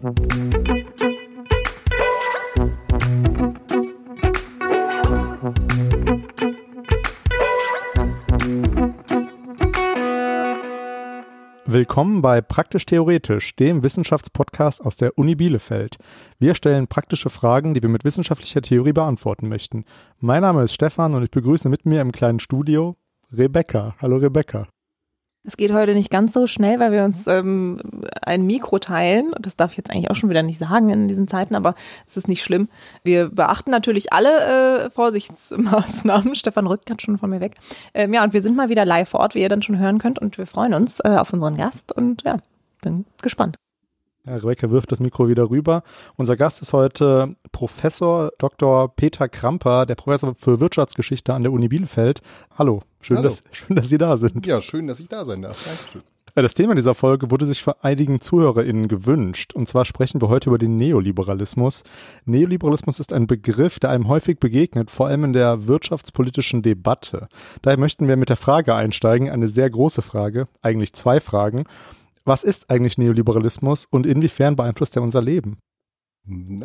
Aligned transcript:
Willkommen 0.00 0.62
bei 12.22 12.40
Praktisch 12.40 12.86
Theoretisch, 12.86 13.56
dem 13.56 13.82
Wissenschaftspodcast 13.82 14.84
aus 14.84 14.96
der 14.96 15.18
Uni 15.18 15.34
Bielefeld. 15.34 15.96
Wir 16.38 16.54
stellen 16.54 16.86
praktische 16.86 17.28
Fragen, 17.28 17.74
die 17.74 17.82
wir 17.82 17.88
mit 17.88 18.04
wissenschaftlicher 18.04 18.62
Theorie 18.62 18.92
beantworten 18.92 19.48
möchten. 19.48 19.84
Mein 20.20 20.42
Name 20.42 20.62
ist 20.62 20.74
Stefan 20.74 21.14
und 21.14 21.24
ich 21.24 21.32
begrüße 21.32 21.68
mit 21.68 21.86
mir 21.86 22.02
im 22.02 22.12
kleinen 22.12 22.38
Studio 22.38 22.94
Rebecca. 23.32 23.96
Hallo 24.00 24.18
Rebecca. 24.18 24.68
Es 25.48 25.56
geht 25.56 25.72
heute 25.72 25.94
nicht 25.94 26.10
ganz 26.10 26.34
so 26.34 26.46
schnell, 26.46 26.78
weil 26.78 26.92
wir 26.92 27.04
uns 27.04 27.26
ähm, 27.26 27.80
ein 28.20 28.44
Mikro 28.44 28.78
teilen. 28.78 29.32
Das 29.40 29.56
darf 29.56 29.70
ich 29.70 29.78
jetzt 29.78 29.90
eigentlich 29.90 30.10
auch 30.10 30.14
schon 30.14 30.28
wieder 30.28 30.42
nicht 30.42 30.58
sagen 30.58 30.90
in 30.90 31.08
diesen 31.08 31.26
Zeiten, 31.26 31.54
aber 31.54 31.74
es 32.06 32.18
ist 32.18 32.28
nicht 32.28 32.42
schlimm. 32.44 32.68
Wir 33.02 33.30
beachten 33.30 33.70
natürlich 33.70 34.12
alle 34.12 34.84
äh, 34.84 34.90
Vorsichtsmaßnahmen. 34.90 36.34
Stefan 36.36 36.66
rückt 36.66 36.84
ganz 36.84 37.00
schon 37.00 37.16
von 37.16 37.30
mir 37.30 37.40
weg. 37.40 37.54
Ähm, 37.94 38.12
ja, 38.12 38.24
und 38.24 38.34
wir 38.34 38.42
sind 38.42 38.56
mal 38.56 38.68
wieder 38.68 38.84
live 38.84 39.08
vor 39.08 39.20
Ort, 39.20 39.34
wie 39.34 39.40
ihr 39.40 39.48
dann 39.48 39.62
schon 39.62 39.78
hören 39.78 39.96
könnt. 39.96 40.18
Und 40.18 40.36
wir 40.36 40.46
freuen 40.46 40.74
uns 40.74 41.00
äh, 41.00 41.16
auf 41.16 41.32
unseren 41.32 41.56
Gast 41.56 41.92
und 41.92 42.24
ja, 42.24 42.36
bin 42.82 43.06
gespannt. 43.22 43.56
Rebecca 44.26 44.70
wirft 44.70 44.92
das 44.92 45.00
Mikro 45.00 45.28
wieder 45.28 45.50
rüber. 45.50 45.82
Unser 46.16 46.36
Gast 46.36 46.62
ist 46.62 46.72
heute 46.72 47.34
Professor 47.52 48.30
Dr. 48.38 48.94
Peter 48.94 49.28
Kramper, 49.28 49.86
der 49.86 49.94
Professor 49.94 50.34
für 50.36 50.60
Wirtschaftsgeschichte 50.60 51.34
an 51.34 51.42
der 51.42 51.52
Uni 51.52 51.68
Bielefeld. 51.68 52.20
Hallo, 52.58 52.82
schön, 53.00 53.18
Hallo. 53.18 53.28
Dass, 53.28 53.42
schön 53.52 53.76
dass 53.76 53.88
Sie 53.88 53.98
da 53.98 54.16
sind. 54.16 54.46
Ja, 54.46 54.60
schön, 54.60 54.86
dass 54.86 55.00
ich 55.00 55.08
da 55.08 55.24
sein 55.24 55.42
darf. 55.42 55.56
Dankeschön. 55.64 56.02
Das 56.42 56.54
Thema 56.54 56.76
dieser 56.76 56.94
Folge 56.94 57.32
wurde 57.32 57.46
sich 57.46 57.62
von 57.64 57.74
einigen 57.82 58.20
ZuhörerInnen 58.20 58.86
gewünscht. 58.86 59.54
Und 59.54 59.66
zwar 59.66 59.84
sprechen 59.84 60.22
wir 60.22 60.28
heute 60.28 60.50
über 60.50 60.58
den 60.58 60.76
Neoliberalismus. 60.76 61.82
Neoliberalismus 62.26 63.00
ist 63.00 63.12
ein 63.12 63.26
Begriff, 63.26 63.80
der 63.80 63.90
einem 63.90 64.06
häufig 64.06 64.38
begegnet, 64.38 64.88
vor 64.88 65.08
allem 65.08 65.24
in 65.24 65.32
der 65.32 65.66
wirtschaftspolitischen 65.66 66.62
Debatte. 66.62 67.26
Daher 67.62 67.78
möchten 67.78 68.06
wir 68.06 68.16
mit 68.16 68.28
der 68.28 68.36
Frage 68.36 68.74
einsteigen, 68.74 69.28
eine 69.28 69.48
sehr 69.48 69.68
große 69.68 70.00
Frage, 70.00 70.46
eigentlich 70.62 70.92
zwei 70.92 71.18
Fragen. 71.18 71.64
Was 72.24 72.44
ist 72.44 72.70
eigentlich 72.70 72.98
Neoliberalismus 72.98 73.86
und 73.90 74.06
inwiefern 74.06 74.56
beeinflusst 74.56 74.96
er 74.96 75.02
unser 75.02 75.22
Leben? 75.22 75.58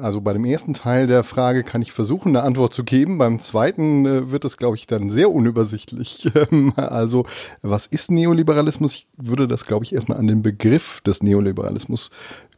Also 0.02 0.20
bei 0.20 0.34
dem 0.34 0.44
ersten 0.44 0.74
Teil 0.74 1.08
der 1.08 1.24
Frage 1.24 1.64
kann 1.64 1.82
ich 1.82 1.94
versuchen, 1.94 2.30
eine 2.30 2.44
Antwort 2.44 2.74
zu 2.74 2.84
geben. 2.84 3.18
Beim 3.18 3.40
zweiten 3.40 4.06
äh, 4.06 4.32
wird 4.32 4.44
es, 4.44 4.58
glaube 4.58 4.76
ich, 4.76 4.88
dann 4.88 5.10
sehr 5.10 5.32
unübersichtlich. 5.32 6.30
also 6.76 7.26
was 7.62 7.86
ist 7.88 8.12
Neoliberalismus? 8.12 8.94
Ich 8.94 9.08
würde 9.16 9.48
das, 9.48 9.66
glaube 9.66 9.86
ich, 9.86 9.94
erstmal 9.94 10.18
an 10.18 10.28
den 10.28 10.42
Begriff 10.42 11.00
des 11.02 11.24
Neoliberalismus 11.24 12.10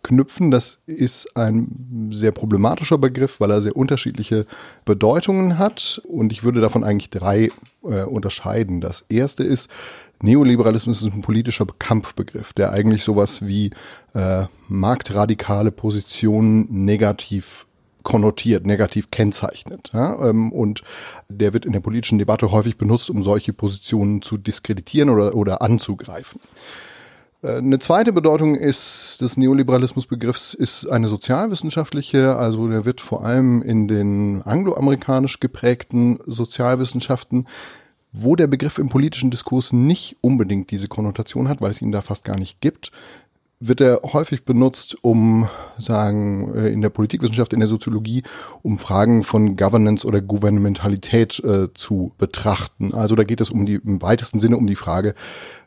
knüpfen. 0.02 0.50
Das 0.50 0.80
ist 0.88 1.38
ein 1.38 2.10
sehr 2.12 2.32
problematischer 2.32 2.98
Begriff, 2.98 3.40
weil 3.40 3.52
er 3.52 3.62
sehr 3.62 3.76
unterschiedliche 3.76 4.48
Bedeutungen 4.84 5.60
hat. 5.60 6.02
Und 6.08 6.32
ich 6.32 6.44
würde 6.44 6.60
davon 6.60 6.84
eigentlich 6.84 7.12
drei 7.12 7.52
äh, 7.84 8.04
unterscheiden. 8.04 8.82
Das 8.82 9.06
erste 9.10 9.44
ist, 9.44 9.70
Neoliberalismus 10.26 11.02
ist 11.02 11.14
ein 11.14 11.22
politischer 11.22 11.66
Kampfbegriff, 11.80 12.52
der 12.52 12.72
eigentlich 12.72 13.04
sowas 13.04 13.46
wie 13.46 13.70
äh, 14.14 14.46
marktradikale 14.68 15.72
Positionen 15.72 16.68
negativ 16.70 17.66
konnotiert, 18.04 18.66
negativ 18.66 19.12
kennzeichnet. 19.12 19.92
Ja? 19.94 20.30
Ähm, 20.30 20.52
und 20.52 20.82
der 21.30 21.54
wird 21.54 21.66
in 21.66 21.74
der 21.74 21.80
politischen 21.80 22.18
Debatte 22.18 22.52
häufig 22.52 22.78
benutzt, 22.78 23.10
um 23.10 23.24
solche 23.24 23.54
Positionen 23.54 24.22
zu 24.22 24.38
diskreditieren 24.38 25.10
oder, 25.10 25.36
oder 25.36 25.62
anzugreifen. 25.62 26.42
Äh, 27.42 27.58
eine 27.58 27.80
zweite 27.80 28.12
Bedeutung 28.12 28.56
ist 28.56 29.22
des 29.22 29.38
Neoliberalismusbegriffs 29.38 30.56
ist 30.56 30.90
eine 30.90 31.08
sozialwissenschaftliche, 31.08 32.36
also 32.36 32.68
der 32.68 32.86
wird 32.86 33.00
vor 33.00 33.24
allem 33.24 33.62
in 33.62 33.88
den 33.88 34.42
angloamerikanisch 34.42 35.40
geprägten 35.40 36.20
Sozialwissenschaften 36.26 37.48
wo 38.18 38.36
der 38.36 38.48
Begriff 38.48 38.78
im 38.78 38.90
politischen 38.90 39.32
Diskurs 39.32 39.74
nicht 39.74 40.18
unbedingt 40.22 40.72
diese 40.72 40.88
Konnotation 40.88 41.48
hat, 41.48 41.62
weil 41.62 41.72
es 41.72 41.82
ihn 41.82 41.92
da 41.92 42.02
fast 42.02 42.24
gar 42.24 42.38
nicht 42.38 42.62
gibt, 42.62 42.92
wird 43.60 43.82
er 43.82 44.02
häufig 44.04 44.44
benutzt, 44.44 44.98
um 45.02 45.48
sagen 45.78 46.54
äh, 46.54 46.68
in 46.68 46.82
der 46.82 46.90
Politikwissenschaft, 46.90 47.54
in 47.54 47.60
der 47.60 47.68
Soziologie, 47.68 48.24
um 48.62 48.80
Fragen 48.80 49.24
von 49.24 49.56
Governance 49.56 50.06
oder 50.06 50.22
Gouvernementalität 50.22 51.40
äh, 51.44 51.74
zu 51.74 52.12
betrachten. 52.18 52.94
Also 52.94 53.16
da 53.16 53.24
geht 53.24 53.42
es 53.42 53.50
um 53.50 53.66
die 53.66 53.76
im 53.76 54.02
weitesten 54.02 54.40
Sinne 54.40 54.58
um 54.58 54.68
die 54.68 54.76
Frage, 54.76 55.14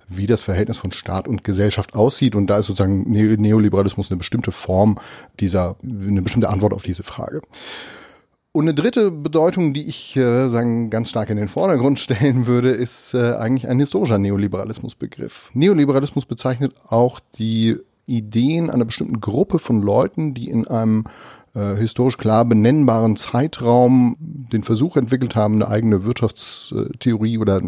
wie 0.06 0.26
das 0.26 0.42
Verhältnis 0.42 0.78
von 0.78 0.92
Staat 0.92 1.28
und 1.28 1.44
Gesellschaft 1.44 1.94
aussieht. 1.94 2.34
Und 2.34 2.48
da 2.48 2.58
ist 2.58 2.66
sozusagen 2.66 3.10
Neoliberalismus 3.10 4.10
eine 4.10 4.19
bestimmte 4.19 4.53
Form 4.53 4.98
dieser, 5.41 5.76
eine 5.82 6.22
bestimmte 6.22 6.48
Antwort 6.48 6.72
auf 6.72 6.82
diese 6.82 7.03
Frage. 7.03 7.42
Und 8.58 8.64
eine 8.64 8.74
dritte 8.74 9.12
Bedeutung, 9.12 9.72
die 9.72 9.86
ich 9.86 10.16
äh, 10.16 10.48
sagen 10.48 10.91
ganz 10.91 11.10
stark 11.10 11.30
in 11.30 11.36
den 11.36 11.46
Vordergrund 11.46 12.00
stellen 12.00 12.48
würde, 12.48 12.70
ist 12.70 13.14
äh, 13.14 13.34
eigentlich 13.34 13.69
ein 13.69 13.78
historischer 13.78 14.19
Neoliberalismusbegriff. 14.19 15.52
Neoliberalismus 15.54 16.26
bezeichnet 16.26 16.74
auch 16.88 17.20
die 17.36 17.76
Ideen 18.06 18.69
einer 18.69 18.84
bestimmten 18.84 19.20
Gruppe 19.20 19.60
von 19.60 19.80
Leuten, 19.80 20.34
die 20.34 20.50
in 20.50 20.66
einem 20.66 21.04
äh, 21.58 21.76
historisch 21.76 22.19
klar 22.19 22.44
benennbaren 22.44 23.16
Zeitraum 23.16 24.16
den 24.20 24.62
Versuch 24.62 24.96
entwickelt 24.96 25.34
haben, 25.34 25.54
eine 25.54 25.69
eigene 25.69 26.04
Wirtschaftstheorie 26.04 27.38
oder 27.38 27.60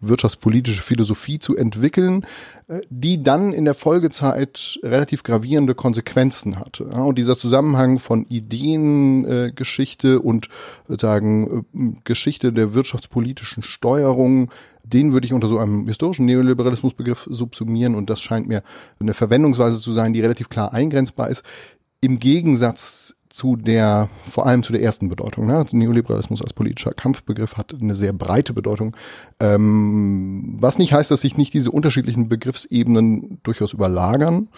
wirtschaftspolitische 0.00 0.82
Philosophie 0.82 1.38
zu 1.38 1.56
entwickeln, 1.56 2.26
äh, 2.66 2.80
die 2.90 3.22
dann 3.22 3.52
in 3.52 3.64
der 3.64 3.74
Folgezeit 3.74 4.80
relativ 4.82 5.22
gravierende 5.22 5.76
Konsequenzen 5.76 6.58
hatte. 6.58 6.86
und 6.86 7.16
dieser 7.16 7.36
Zusammenhang 7.36 8.00
von 8.00 8.26
Ideengeschichte 8.26 10.20
und 10.20 10.48
sagen 10.88 11.64
Geschichte 12.02 12.52
der 12.52 12.74
wirtschaftspolitischen 12.74 13.62
Steuerung 13.62 14.50
den 14.86 15.12
würde 15.12 15.26
ich 15.26 15.32
unter 15.32 15.48
so 15.48 15.58
einem 15.58 15.86
historischen 15.86 16.26
Neoliberalismusbegriff 16.26 17.26
subsumieren 17.28 17.94
und 17.94 18.08
das 18.08 18.20
scheint 18.20 18.46
mir 18.46 18.62
eine 19.00 19.14
Verwendungsweise 19.14 19.80
zu 19.80 19.92
sein, 19.92 20.12
die 20.12 20.20
relativ 20.20 20.48
klar 20.48 20.72
eingrenzbar 20.72 21.28
ist 21.28 21.42
im 22.00 22.18
Gegensatz 22.18 23.14
zu 23.28 23.56
der, 23.56 24.08
vor 24.30 24.46
allem 24.46 24.62
zu 24.62 24.72
der 24.72 24.82
ersten 24.82 25.08
Bedeutung. 25.10 25.46
Ne? 25.46 25.64
Neoliberalismus 25.70 26.40
als 26.40 26.54
politischer 26.54 26.92
Kampfbegriff 26.92 27.58
hat 27.58 27.74
eine 27.78 27.94
sehr 27.94 28.14
breite 28.14 28.54
Bedeutung, 28.54 28.96
ähm, 29.40 30.56
was 30.58 30.78
nicht 30.78 30.94
heißt, 30.94 31.10
dass 31.10 31.20
sich 31.20 31.36
nicht 31.36 31.52
diese 31.52 31.70
unterschiedlichen 31.70 32.28
Begriffsebenen 32.30 33.38
durchaus 33.42 33.74
überlagern 33.74 34.48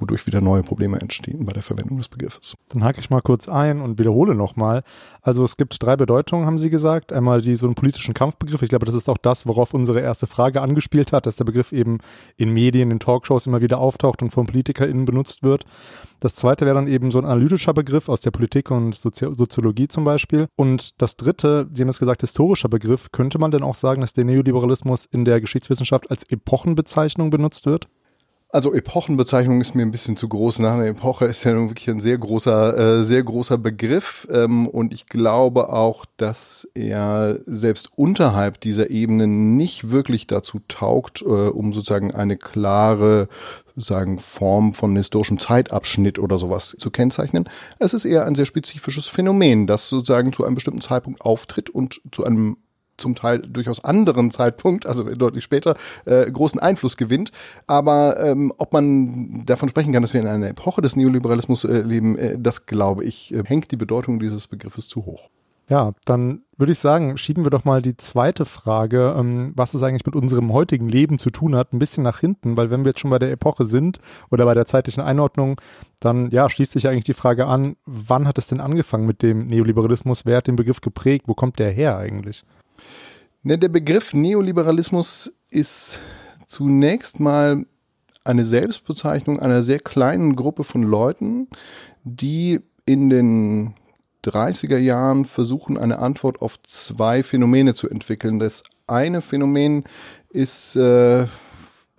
wodurch 0.00 0.26
wieder 0.26 0.40
neue 0.40 0.62
Probleme 0.62 1.00
entstehen 1.00 1.44
bei 1.44 1.52
der 1.52 1.62
Verwendung 1.62 1.98
des 1.98 2.08
Begriffes. 2.08 2.56
Dann 2.68 2.84
hake 2.84 3.00
ich 3.00 3.10
mal 3.10 3.20
kurz 3.20 3.48
ein 3.48 3.80
und 3.80 3.98
wiederhole 3.98 4.34
nochmal. 4.34 4.82
Also 5.22 5.44
es 5.44 5.56
gibt 5.56 5.82
drei 5.82 5.96
Bedeutungen, 5.96 6.46
haben 6.46 6.58
Sie 6.58 6.70
gesagt. 6.70 7.12
Einmal 7.12 7.40
die 7.40 7.56
so 7.56 7.66
einen 7.66 7.74
politischen 7.74 8.14
Kampfbegriff. 8.14 8.62
Ich 8.62 8.68
glaube, 8.70 8.86
das 8.86 8.94
ist 8.94 9.08
auch 9.08 9.18
das, 9.18 9.46
worauf 9.46 9.74
unsere 9.74 10.00
erste 10.00 10.26
Frage 10.26 10.62
angespielt 10.62 11.12
hat, 11.12 11.26
dass 11.26 11.36
der 11.36 11.44
Begriff 11.44 11.72
eben 11.72 11.98
in 12.36 12.52
Medien, 12.52 12.90
in 12.90 13.00
Talkshows 13.00 13.46
immer 13.46 13.60
wieder 13.60 13.78
auftaucht 13.78 14.22
und 14.22 14.30
von 14.30 14.46
PolitikerInnen 14.46 15.04
benutzt 15.04 15.42
wird. 15.42 15.64
Das 16.20 16.34
zweite 16.34 16.66
wäre 16.66 16.74
dann 16.74 16.86
eben 16.86 17.10
so 17.10 17.18
ein 17.18 17.24
analytischer 17.24 17.72
Begriff 17.72 18.08
aus 18.08 18.20
der 18.20 18.30
Politik 18.30 18.70
und 18.70 18.94
Sozi 18.94 19.26
Soziologie 19.32 19.88
zum 19.88 20.04
Beispiel. 20.04 20.48
Und 20.56 21.00
das 21.00 21.16
dritte, 21.16 21.68
Sie 21.72 21.82
haben 21.82 21.88
es 21.88 21.98
gesagt, 21.98 22.20
historischer 22.20 22.68
Begriff. 22.68 23.10
Könnte 23.12 23.38
man 23.38 23.50
denn 23.50 23.62
auch 23.62 23.74
sagen, 23.74 24.00
dass 24.02 24.12
der 24.12 24.24
Neoliberalismus 24.24 25.06
in 25.06 25.24
der 25.24 25.40
Geschichtswissenschaft 25.40 26.10
als 26.10 26.24
Epochenbezeichnung 26.24 27.30
benutzt 27.30 27.66
wird? 27.66 27.88
Also 28.52 28.74
Epochenbezeichnung 28.74 29.60
ist 29.60 29.76
mir 29.76 29.82
ein 29.82 29.92
bisschen 29.92 30.16
zu 30.16 30.28
groß. 30.28 30.58
Nach 30.58 30.74
einer 30.74 30.86
Epoche 30.86 31.26
ist 31.26 31.44
ja 31.44 31.52
nun 31.52 31.70
wirklich 31.70 31.88
ein 31.88 32.00
sehr 32.00 32.18
großer, 32.18 32.98
äh, 32.98 33.04
sehr 33.04 33.22
großer 33.22 33.58
Begriff. 33.58 34.26
Ähm, 34.28 34.66
und 34.66 34.92
ich 34.92 35.06
glaube 35.06 35.72
auch, 35.72 36.04
dass 36.16 36.66
er 36.74 37.38
selbst 37.44 37.90
unterhalb 37.94 38.60
dieser 38.60 38.90
Ebene 38.90 39.28
nicht 39.28 39.90
wirklich 39.90 40.26
dazu 40.26 40.60
taugt, 40.66 41.22
äh, 41.22 41.26
um 41.26 41.72
sozusagen 41.72 42.12
eine 42.12 42.36
klare 42.36 43.28
sagen 43.76 44.18
Form 44.18 44.74
von 44.74 44.96
historischem 44.96 45.38
Zeitabschnitt 45.38 46.18
oder 46.18 46.36
sowas 46.36 46.74
zu 46.76 46.90
kennzeichnen. 46.90 47.48
Es 47.78 47.94
ist 47.94 48.04
eher 48.04 48.26
ein 48.26 48.34
sehr 48.34 48.46
spezifisches 48.46 49.06
Phänomen, 49.06 49.68
das 49.68 49.88
sozusagen 49.88 50.32
zu 50.32 50.44
einem 50.44 50.56
bestimmten 50.56 50.80
Zeitpunkt 50.80 51.20
auftritt 51.20 51.70
und 51.70 52.00
zu 52.10 52.24
einem 52.24 52.56
zum 53.00 53.14
Teil 53.14 53.40
durchaus 53.40 53.84
anderen 53.84 54.30
Zeitpunkt, 54.30 54.86
also 54.86 55.04
deutlich 55.04 55.44
später, 55.44 55.76
äh, 56.04 56.30
großen 56.30 56.60
Einfluss 56.60 56.96
gewinnt. 56.96 57.32
Aber 57.66 58.20
ähm, 58.20 58.52
ob 58.58 58.72
man 58.72 59.44
davon 59.46 59.68
sprechen 59.68 59.92
kann, 59.92 60.02
dass 60.02 60.14
wir 60.14 60.20
in 60.20 60.26
einer 60.26 60.48
Epoche 60.48 60.82
des 60.82 60.96
Neoliberalismus 60.96 61.64
äh, 61.64 61.80
leben, 61.80 62.16
äh, 62.16 62.36
das 62.38 62.66
glaube 62.66 63.04
ich, 63.04 63.34
äh, 63.34 63.42
hängt 63.44 63.70
die 63.70 63.76
Bedeutung 63.76 64.20
dieses 64.20 64.46
Begriffes 64.46 64.88
zu 64.88 65.06
hoch. 65.06 65.30
Ja, 65.70 65.92
dann 66.04 66.42
würde 66.56 66.72
ich 66.72 66.80
sagen, 66.80 67.16
schieben 67.16 67.44
wir 67.44 67.50
doch 67.50 67.64
mal 67.64 67.80
die 67.80 67.96
zweite 67.96 68.44
Frage, 68.44 69.14
ähm, 69.16 69.52
was 69.54 69.72
es 69.72 69.84
eigentlich 69.84 70.04
mit 70.04 70.16
unserem 70.16 70.52
heutigen 70.52 70.88
Leben 70.88 71.20
zu 71.20 71.30
tun 71.30 71.54
hat, 71.54 71.72
ein 71.72 71.78
bisschen 71.78 72.02
nach 72.02 72.18
hinten, 72.18 72.56
weil 72.56 72.70
wenn 72.70 72.80
wir 72.80 72.88
jetzt 72.88 72.98
schon 72.98 73.12
bei 73.12 73.20
der 73.20 73.30
Epoche 73.30 73.64
sind 73.64 74.00
oder 74.32 74.46
bei 74.46 74.54
der 74.54 74.66
zeitlichen 74.66 75.00
Einordnung, 75.00 75.60
dann 76.00 76.28
ja, 76.32 76.50
schließt 76.50 76.72
sich 76.72 76.88
eigentlich 76.88 77.04
die 77.04 77.14
Frage 77.14 77.46
an, 77.46 77.76
wann 77.86 78.26
hat 78.26 78.36
es 78.36 78.48
denn 78.48 78.58
angefangen 78.58 79.06
mit 79.06 79.22
dem 79.22 79.46
Neoliberalismus? 79.46 80.26
Wer 80.26 80.38
hat 80.38 80.48
den 80.48 80.56
Begriff 80.56 80.80
geprägt? 80.80 81.26
Wo 81.28 81.34
kommt 81.34 81.60
der 81.60 81.70
her 81.70 81.96
eigentlich? 81.96 82.42
Ne, 83.42 83.58
der 83.58 83.68
Begriff 83.68 84.12
Neoliberalismus 84.12 85.32
ist 85.48 85.98
zunächst 86.46 87.20
mal 87.20 87.64
eine 88.24 88.44
Selbstbezeichnung 88.44 89.40
einer 89.40 89.62
sehr 89.62 89.78
kleinen 89.78 90.36
Gruppe 90.36 90.64
von 90.64 90.82
Leuten, 90.82 91.48
die 92.04 92.60
in 92.84 93.08
den 93.08 93.74
30er 94.24 94.76
Jahren 94.76 95.24
versuchen, 95.24 95.78
eine 95.78 96.00
Antwort 96.00 96.42
auf 96.42 96.60
zwei 96.62 97.22
Phänomene 97.22 97.74
zu 97.74 97.88
entwickeln. 97.88 98.38
Das 98.38 98.62
eine 98.86 99.22
Phänomen 99.22 99.84
ist 100.28 100.76
äh, 100.76 101.26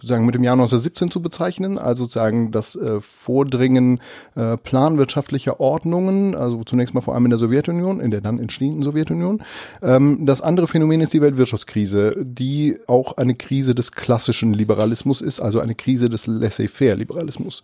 sozusagen 0.01 0.25
mit 0.25 0.33
dem 0.33 0.43
Jahr 0.43 0.53
1917 0.53 1.11
zu 1.11 1.21
bezeichnen, 1.21 1.77
also 1.77 2.03
sozusagen 2.03 2.51
das 2.51 2.75
äh, 2.75 2.99
Vordringen 3.01 4.01
äh, 4.35 4.57
planwirtschaftlicher 4.57 5.59
Ordnungen, 5.59 6.33
also 6.33 6.63
zunächst 6.63 6.95
mal 6.95 7.01
vor 7.01 7.13
allem 7.13 7.25
in 7.25 7.29
der 7.29 7.37
Sowjetunion, 7.37 7.99
in 7.99 8.09
der 8.09 8.21
dann 8.21 8.39
entstehenden 8.39 8.81
Sowjetunion. 8.81 9.43
Ähm, 9.83 10.25
das 10.25 10.41
andere 10.41 10.67
Phänomen 10.67 11.01
ist 11.01 11.13
die 11.13 11.21
Weltwirtschaftskrise, 11.21 12.15
die 12.19 12.79
auch 12.87 13.17
eine 13.17 13.35
Krise 13.35 13.75
des 13.75 13.91
klassischen 13.91 14.53
Liberalismus 14.53 15.21
ist, 15.21 15.39
also 15.39 15.59
eine 15.59 15.75
Krise 15.75 16.09
des 16.09 16.25
Laissez-faire-Liberalismus. 16.25 17.61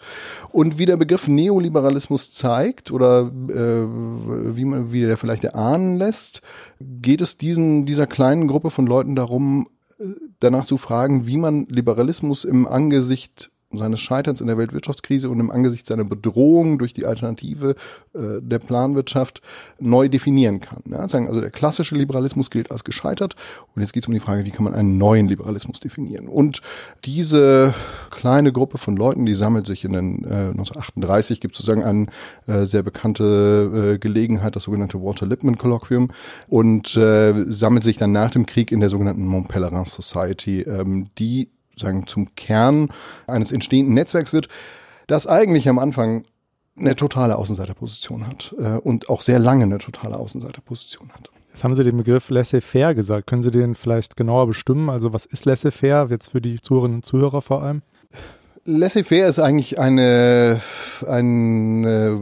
Und 0.52 0.78
wie 0.78 0.86
der 0.86 0.98
Begriff 0.98 1.28
Neoliberalismus 1.28 2.32
zeigt 2.32 2.92
oder 2.92 3.32
äh, 3.50 3.88
wie 4.56 4.66
man 4.66 4.92
wie 4.92 5.02
der 5.02 5.18
vielleicht 5.18 5.44
erahnen 5.44 5.98
lässt, 5.98 6.42
geht 6.80 7.22
es 7.22 7.38
diesen 7.38 7.86
dieser 7.88 8.06
kleinen 8.06 8.48
Gruppe 8.48 8.70
von 8.70 8.86
Leuten 8.86 9.16
darum, 9.16 9.68
danach 10.40 10.66
zu 10.66 10.78
fragen, 10.78 11.28
wie 11.28 11.38
man 11.38 11.66
Liberalismus 11.66 12.44
im 12.44 12.68
Angesicht 12.68 13.52
seines 13.78 14.00
Scheiterns 14.00 14.42
in 14.42 14.48
der 14.48 14.58
Weltwirtschaftskrise 14.58 15.30
und 15.30 15.40
im 15.40 15.52
Angesicht 15.52 15.86
seiner 15.86 16.04
Bedrohung 16.04 16.78
durch 16.78 16.94
die 16.94 17.06
Alternative 17.06 17.76
äh, 18.14 18.42
der 18.42 18.60
Planwirtschaft 18.60 19.42
neu 19.80 20.10
definieren 20.10 20.60
kann. 20.60 20.84
Sagen, 21.08 21.28
also 21.28 21.42
der 21.42 21.52
klassische 21.52 21.96
Liberalismus 21.96 22.50
gilt 22.50 22.72
als 22.72 22.84
gescheitert 22.84 23.36
und 23.76 23.82
jetzt 23.82 23.94
geht 23.94 24.04
es 24.04 24.08
um 24.08 24.14
die 24.14 24.20
Frage, 24.20 24.46
wie 24.46 24.52
kann 24.52 24.64
man 24.64 24.74
einen 24.74 24.98
neuen 24.98 25.28
Liberalismus 25.28 25.80
definieren. 25.80 26.28
Und 26.28 26.62
diese 27.06 27.74
kleine 28.10 28.52
Gruppe 28.52 28.78
von 28.78 28.96
Leuten, 28.96 29.26
die 29.26 29.36
sammelt 29.36 29.68
sich 29.68 29.84
in 29.84 29.94
den 29.94 30.24
äh, 30.24 30.50
1938 30.50 31.40
gibt 31.40 31.56
sozusagen 31.56 31.84
eine 31.84 32.08
äh, 32.48 32.66
sehr 32.66 32.84
bekannte 32.84 33.94
äh, 33.96 33.98
Gelegenheit, 34.00 34.56
das 34.56 34.64
sogenannte 34.64 35.02
Walter 35.02 35.26
Lippmann 35.26 35.58
Kolloquium 35.58 36.10
und 36.48 36.96
äh, 36.96 37.34
sammelt 37.48 37.84
sich 37.84 37.98
dann 37.98 38.12
nach 38.12 38.32
dem 38.32 38.46
Krieg 38.46 38.72
in 38.72 38.80
der 38.80 38.90
sogenannten 38.90 39.26
Mont 39.26 39.48
Pelerin 39.48 39.86
Society, 39.86 40.62
ähm, 40.62 41.06
die 41.18 41.50
sagen, 41.80 42.08
zum 42.08 42.36
Kern 42.36 42.90
eines 43.28 43.52
entstehenden 43.52 43.94
Netzwerks 43.94 44.34
wird, 44.34 44.48
das 45.08 45.28
eigentlich 45.28 45.70
am 45.70 45.80
Anfang 45.80 46.26
eine 46.78 46.96
totale 46.96 47.38
Außenseiterposition 47.38 48.28
hat 48.28 48.56
äh, 48.60 48.78
und 48.78 49.10
auch 49.10 49.22
sehr 49.22 49.40
lange 49.40 49.64
eine 49.64 49.80
totale 49.80 50.18
Außenseiterposition 50.18 51.12
hat. 51.12 51.30
Jetzt 51.50 51.64
haben 51.64 51.74
Sie 51.74 51.84
den 51.84 51.98
Begriff 51.98 52.30
laissez-faire 52.30 52.94
gesagt. 52.94 53.26
Können 53.26 53.42
Sie 53.42 53.50
den 53.50 53.74
vielleicht 53.74 54.16
genauer 54.16 54.46
bestimmen? 54.46 54.92
Also 54.92 55.12
was 55.12 55.26
ist 55.26 55.46
laissez-faire 55.46 56.08
jetzt 56.10 56.30
für 56.30 56.40
die 56.40 56.62
Zuhörerinnen 56.62 56.98
und 56.98 57.04
Zuhörer 57.04 57.42
vor 57.42 57.64
allem? 57.64 57.82
Laissez-faire 58.66 59.28
ist 59.28 59.40
eigentlich 59.40 59.80
eine, 59.80 60.62
ein 61.08 61.84
äh, 61.84 62.18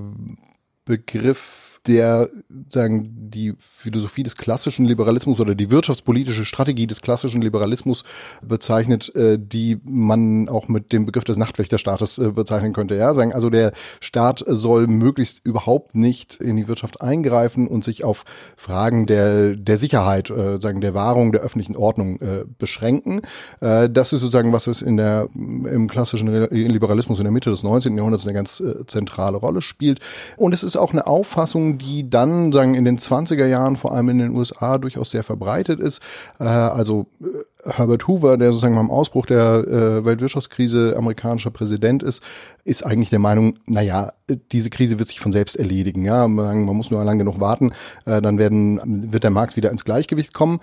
Begriff, 0.85 1.64
der 1.87 2.29
sagen 2.69 3.09
die 3.29 3.53
Philosophie 3.59 4.23
des 4.23 4.35
klassischen 4.35 4.85
Liberalismus 4.85 5.39
oder 5.39 5.55
die 5.55 5.69
wirtschaftspolitische 5.69 6.45
Strategie 6.45 6.87
des 6.87 7.01
klassischen 7.01 7.41
Liberalismus 7.41 8.03
bezeichnet, 8.41 9.13
äh, 9.15 9.37
die 9.39 9.79
man 9.83 10.49
auch 10.49 10.67
mit 10.67 10.91
dem 10.91 11.05
Begriff 11.05 11.23
des 11.23 11.37
Nachtwächterstaates 11.37 12.17
äh, 12.17 12.31
bezeichnen 12.31 12.73
könnte. 12.73 12.95
Ja, 12.95 13.13
sagen 13.13 13.33
also 13.33 13.49
der 13.49 13.71
Staat 13.99 14.43
soll 14.47 14.87
möglichst 14.87 15.41
überhaupt 15.43 15.95
nicht 15.95 16.35
in 16.35 16.57
die 16.57 16.67
Wirtschaft 16.67 17.01
eingreifen 17.01 17.67
und 17.67 17.83
sich 17.83 18.03
auf 18.03 18.23
Fragen 18.57 19.05
der 19.05 19.55
der 19.55 19.77
Sicherheit, 19.77 20.29
äh, 20.29 20.59
sagen 20.59 20.81
der 20.81 20.93
Wahrung 20.93 21.31
der 21.31 21.41
öffentlichen 21.41 21.75
Ordnung 21.75 22.19
äh, 22.21 22.45
beschränken. 22.57 23.21
Äh, 23.61 23.89
das 23.89 24.13
ist 24.13 24.21
sozusagen 24.21 24.53
was 24.53 24.67
was 24.67 24.81
in 24.81 24.97
der 24.97 25.27
im 25.33 25.88
klassischen 25.88 26.27
Liberalismus 26.49 27.19
in 27.19 27.25
der 27.25 27.31
Mitte 27.31 27.49
des 27.49 27.63
19. 27.63 27.95
Jahrhunderts 27.97 28.25
eine 28.25 28.33
ganz 28.33 28.59
äh, 28.59 28.85
zentrale 28.85 29.38
Rolle 29.38 29.61
spielt. 29.61 29.99
Und 30.38 30.53
es 30.53 30.63
ist 30.63 30.75
auch 30.75 30.91
eine 30.91 31.07
Auffassung 31.07 31.75
die 31.77 32.10
dann 32.10 32.51
sagen 32.51 32.75
in 32.75 32.86
den 32.86 32.98
20er 32.98 33.45
Jahren 33.45 33.77
vor 33.77 33.94
allem 33.94 34.10
in 34.10 34.19
den 34.19 34.36
USA 34.36 34.77
durchaus 34.77 35.12
sehr 35.12 35.24
verbreitet 35.24 35.80
ist. 35.80 36.01
Äh, 36.39 36.44
also 36.44 37.07
äh, 37.22 37.72
Herbert 37.72 38.07
Hoover, 38.07 38.38
der 38.38 38.50
sozusagen 38.50 38.75
beim 38.75 38.92
Ausbruch 38.92 39.25
der 39.25 39.66
äh, 39.68 40.06
Weltwirtschaftskrise 40.06 40.95
amerikanischer 40.98 41.51
Präsident 41.51 42.04
ist, 42.04 42.22
ist 42.63 42.86
eigentlich 42.86 43.10
der 43.10 43.19
Meinung, 43.19 43.56
naja, 43.66 44.13
diese 44.51 44.69
Krise 44.69 45.00
wird 45.00 45.10
sich 45.10 45.19
von 45.19 45.31
selbst 45.31 45.56
erledigen. 45.56 46.06
Ja, 46.06 46.27
man 46.27 46.63
muss 46.63 46.92
nur 46.92 47.04
lang 47.04 47.18
genug 47.18 47.39
warten, 47.39 47.72
äh, 48.06 48.22
dann 48.22 48.38
werden, 48.38 49.12
wird 49.12 49.24
der 49.24 49.31
Markt 49.31 49.57
wieder 49.57 49.72
ins 49.72 49.86
Gleichgewicht 49.86 50.33
kommen. 50.33 50.60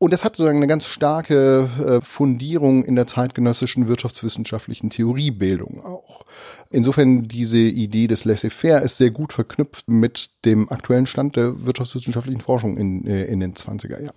Und 0.00 0.12
das 0.12 0.24
hat 0.24 0.36
sozusagen 0.36 0.58
eine 0.58 0.68
ganz 0.68 0.84
starke 0.84 1.68
äh, 1.84 2.00
Fundierung 2.00 2.84
in 2.84 2.94
der 2.94 3.08
zeitgenössischen 3.08 3.88
wirtschaftswissenschaftlichen 3.88 4.90
Theoriebildung 4.90 5.84
auch. 5.84 6.24
Insofern 6.70 7.24
diese 7.24 7.58
Idee 7.58 8.06
des 8.06 8.24
Laissez-faire 8.24 8.82
ist 8.82 8.98
sehr 8.98 9.10
gut 9.10 9.32
verknüpft 9.32 9.88
mit 9.88 10.30
dem 10.44 10.68
aktuellen 10.70 11.06
Stand 11.06 11.34
der 11.34 11.66
wirtschaftswissenschaftlichen 11.66 12.40
Forschung 12.40 12.76
in, 12.76 13.06
äh, 13.08 13.24
in 13.24 13.40
den 13.40 13.54
20er 13.54 14.00
Jahren. 14.00 14.16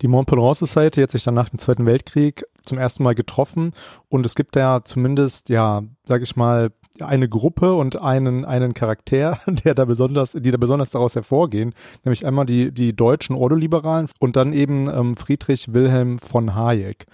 Die 0.00 0.08
Mont 0.08 0.28
Pelerin 0.28 0.54
Society 0.54 1.02
hat 1.02 1.10
sich 1.10 1.24
dann 1.24 1.34
nach 1.34 1.48
dem 1.50 1.58
Zweiten 1.58 1.84
Weltkrieg 1.84 2.44
zum 2.64 2.78
ersten 2.78 3.02
Mal 3.02 3.14
getroffen 3.14 3.72
und 4.08 4.24
es 4.24 4.34
gibt 4.34 4.56
ja 4.56 4.80
zumindest, 4.84 5.48
ja, 5.48 5.82
sag 6.04 6.22
ich 6.22 6.36
mal, 6.36 6.70
eine 7.02 7.28
Gruppe 7.28 7.74
und 7.74 8.00
einen, 8.00 8.44
einen 8.44 8.74
Charakter, 8.74 9.40
der 9.64 9.74
da 9.74 9.84
besonders, 9.84 10.32
die 10.32 10.50
da 10.50 10.56
besonders 10.56 10.90
daraus 10.90 11.14
hervorgehen, 11.14 11.74
nämlich 12.04 12.26
einmal 12.26 12.46
die, 12.46 12.72
die 12.72 12.94
deutschen 12.94 13.36
Ordoliberalen 13.36 14.08
und 14.18 14.36
dann 14.36 14.52
eben 14.52 14.88
ähm, 14.88 15.16
Friedrich 15.16 15.72
Wilhelm 15.72 16.18
von 16.18 16.54
Hayek. 16.54 17.06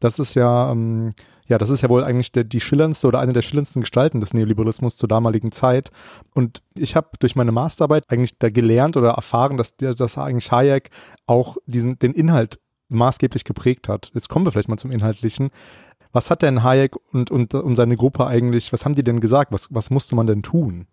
Das 0.00 0.18
ist 0.18 0.34
ja, 0.34 0.72
ähm, 0.72 1.12
ja, 1.46 1.58
das 1.58 1.68
ist 1.68 1.82
ja 1.82 1.90
wohl 1.90 2.04
eigentlich 2.04 2.32
der, 2.32 2.44
die 2.44 2.60
schillerndste 2.60 3.08
oder 3.08 3.18
eine 3.18 3.32
der 3.32 3.42
schillerndsten 3.42 3.82
Gestalten 3.82 4.20
des 4.20 4.32
Neoliberalismus 4.32 4.96
zur 4.96 5.08
damaligen 5.08 5.52
Zeit. 5.52 5.90
Und 6.32 6.62
ich 6.78 6.96
habe 6.96 7.08
durch 7.18 7.34
meine 7.34 7.52
Masterarbeit 7.52 8.04
eigentlich 8.08 8.38
da 8.38 8.50
gelernt 8.50 8.96
oder 8.96 9.10
erfahren, 9.10 9.56
dass, 9.56 9.76
dass 9.76 10.16
eigentlich 10.16 10.52
Hayek 10.52 10.90
auch 11.26 11.56
diesen, 11.66 11.98
den 11.98 12.12
Inhalt 12.12 12.60
maßgeblich 12.88 13.44
geprägt 13.44 13.88
hat. 13.88 14.10
Jetzt 14.14 14.28
kommen 14.28 14.44
wir 14.44 14.52
vielleicht 14.52 14.68
mal 14.68 14.76
zum 14.76 14.90
Inhaltlichen. 14.90 15.50
Was 16.12 16.30
hat 16.30 16.42
denn 16.42 16.62
Hayek 16.62 16.96
und, 17.12 17.30
und, 17.30 17.54
und 17.54 17.76
seine 17.76 17.96
Gruppe 17.96 18.26
eigentlich, 18.26 18.72
was 18.72 18.84
haben 18.84 18.94
die 18.94 19.04
denn 19.04 19.20
gesagt? 19.20 19.52
Was, 19.52 19.68
was 19.70 19.90
musste 19.90 20.16
man 20.16 20.26
denn 20.26 20.42
tun? 20.42 20.86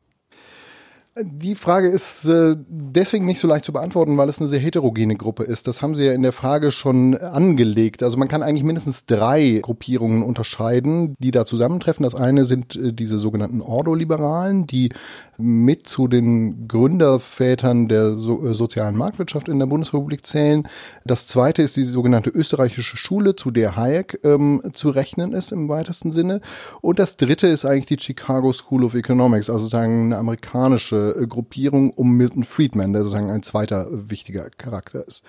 Die 1.24 1.56
Frage 1.56 1.88
ist 1.88 2.26
äh, 2.26 2.56
deswegen 2.68 3.26
nicht 3.26 3.40
so 3.40 3.48
leicht 3.48 3.66
zu 3.66 3.74
beantworten, 3.74 4.18
weil 4.18 4.30
es 4.30 4.40
eine 4.40 4.48
sehr 4.48 4.60
heterogene 4.60 5.16
Gruppe 5.16 5.44
ist. 5.44 5.68
Das 5.68 5.82
haben 5.82 5.96
Sie 5.96 6.04
ja 6.04 6.14
in 6.14 6.22
der 6.22 6.32
Frage 6.32 6.72
schon 6.72 7.18
angelegt. 7.18 8.04
Also 8.04 8.18
man 8.18 8.28
kann 8.28 8.44
eigentlich 8.44 8.64
mindestens 8.64 9.06
drei 9.06 9.60
Gruppierungen 9.64 10.22
unterscheiden, 10.22 11.16
die 11.18 11.32
da 11.32 11.46
zusammentreffen. 11.46 12.04
Das 12.04 12.14
eine 12.14 12.46
sind 12.46 12.76
äh, 12.76 12.94
diese 12.94 13.18
sogenannten 13.18 13.62
Ordoliberalen, 13.62 14.68
die 14.68 14.90
mit 15.38 15.88
zu 15.88 16.08
den 16.08 16.68
Gründervätern 16.68 17.88
der 17.88 18.12
so 18.16 18.46
äh, 18.46 18.54
sozialen 18.54 18.96
Marktwirtschaft 18.96 19.48
in 19.48 19.58
der 19.58 19.66
Bundesrepublik 19.66 20.26
zählen. 20.26 20.68
Das 21.04 21.28
zweite 21.28 21.64
ist 21.64 21.78
die 21.78 21.84
sogenannte 21.84 22.30
österreichische 22.30 22.98
Schule, 22.98 23.36
zu 23.36 23.50
der 23.50 23.76
Hayek 23.76 24.20
ähm, 24.24 24.62
zu 24.74 24.90
rechnen 24.90 25.34
ist 25.34 25.52
im 25.52 25.68
weitesten 25.70 26.12
Sinne. 26.12 26.42
Und 26.82 27.00
das 27.00 27.18
dritte 27.18 27.48
ist 27.48 27.66
eigentlich 27.66 27.88
die 27.88 28.00
Chicago 28.00 28.54
School 28.54 28.84
of 28.84 28.94
Economics, 28.94 29.50
also 29.50 29.64
sozusagen 29.64 30.06
eine 30.06 30.18
amerikanische 30.18 31.07
äh, 31.16 31.28
Gruppierung 31.28 31.92
um 31.92 32.18
Milton 32.18 32.44
Friedman, 32.44 32.94
der 32.94 33.04
sozusagen 33.04 33.32
ein 33.32 33.44
zweiter 33.44 33.88
wichtiger 33.92 34.50
Charakter 34.50 35.08
ist. 35.08 35.24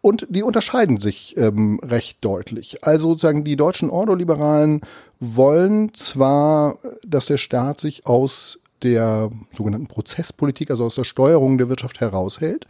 Und 0.00 0.26
die 0.30 0.42
unterscheiden 0.42 0.98
sich 0.98 1.36
ähm, 1.36 1.80
recht 1.82 2.18
deutlich. 2.24 2.84
Also 2.84 3.10
sozusagen 3.10 3.44
die 3.44 3.56
deutschen 3.56 3.90
Ordoliberalen 3.90 4.80
wollen 5.20 5.94
zwar, 5.94 6.78
dass 7.06 7.26
der 7.26 7.38
Staat 7.38 7.80
sich 7.80 8.06
aus 8.06 8.58
der 8.82 9.30
sogenannten 9.50 9.86
Prozesspolitik, 9.86 10.70
also 10.70 10.84
aus 10.84 10.96
der 10.96 11.04
Steuerung 11.04 11.58
der 11.58 11.68
Wirtschaft 11.68 12.00
heraushält. 12.00 12.66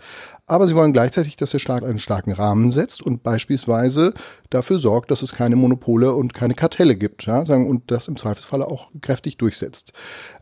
Aber 0.46 0.66
sie 0.68 0.74
wollen 0.74 0.92
gleichzeitig, 0.92 1.36
dass 1.36 1.50
der 1.50 1.58
Staat 1.58 1.84
einen 1.84 1.98
starken 1.98 2.32
Rahmen 2.32 2.70
setzt 2.70 3.02
und 3.02 3.22
beispielsweise 3.22 4.12
dafür 4.50 4.78
sorgt, 4.78 5.10
dass 5.10 5.22
es 5.22 5.32
keine 5.32 5.56
Monopole 5.56 6.12
und 6.12 6.34
keine 6.34 6.54
Kartelle 6.54 6.96
gibt, 6.96 7.26
ja, 7.26 7.40
und 7.40 7.90
das 7.90 8.08
im 8.08 8.16
Zweifelsfalle 8.16 8.66
auch 8.66 8.90
kräftig 9.00 9.38
durchsetzt. 9.38 9.92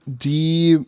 Die 0.07 0.81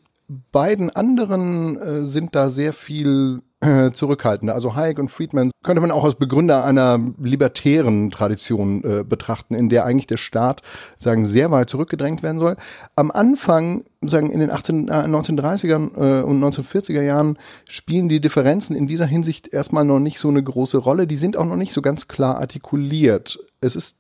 beiden 0.50 0.90
anderen 0.90 1.78
äh, 1.78 2.02
sind 2.02 2.34
da 2.34 2.50
sehr 2.50 2.72
viel 2.72 3.40
äh, 3.62 3.92
zurückhaltender. 3.92 4.54
Also 4.54 4.74
Hayek 4.74 4.98
und 4.98 5.10
Friedman 5.10 5.50
könnte 5.62 5.80
man 5.80 5.92
auch 5.92 6.04
als 6.04 6.16
Begründer 6.16 6.64
einer 6.64 6.98
libertären 7.22 8.10
Tradition 8.10 8.82
äh, 8.82 9.04
betrachten, 9.04 9.54
in 9.54 9.68
der 9.68 9.84
eigentlich 9.84 10.08
der 10.08 10.16
Staat 10.16 10.62
sagen 10.96 11.24
sehr 11.24 11.50
weit 11.50 11.70
zurückgedrängt 11.70 12.22
werden 12.22 12.40
soll. 12.40 12.56
Am 12.96 13.10
Anfang, 13.10 13.84
sagen 14.04 14.30
in 14.30 14.40
den 14.40 14.50
18, 14.50 14.88
äh, 14.88 14.90
1930er 14.90 16.20
äh, 16.20 16.22
und 16.22 16.42
1940er 16.42 17.02
Jahren 17.02 17.38
spielen 17.68 18.08
die 18.08 18.20
Differenzen 18.20 18.74
in 18.74 18.88
dieser 18.88 19.06
Hinsicht 19.06 19.52
erstmal 19.54 19.84
noch 19.84 20.00
nicht 20.00 20.18
so 20.18 20.28
eine 20.28 20.42
große 20.42 20.78
Rolle. 20.78 21.06
Die 21.06 21.16
sind 21.16 21.36
auch 21.36 21.46
noch 21.46 21.56
nicht 21.56 21.72
so 21.72 21.82
ganz 21.82 22.08
klar 22.08 22.38
artikuliert. 22.38 23.38
Es 23.60 23.76
ist 23.76 23.96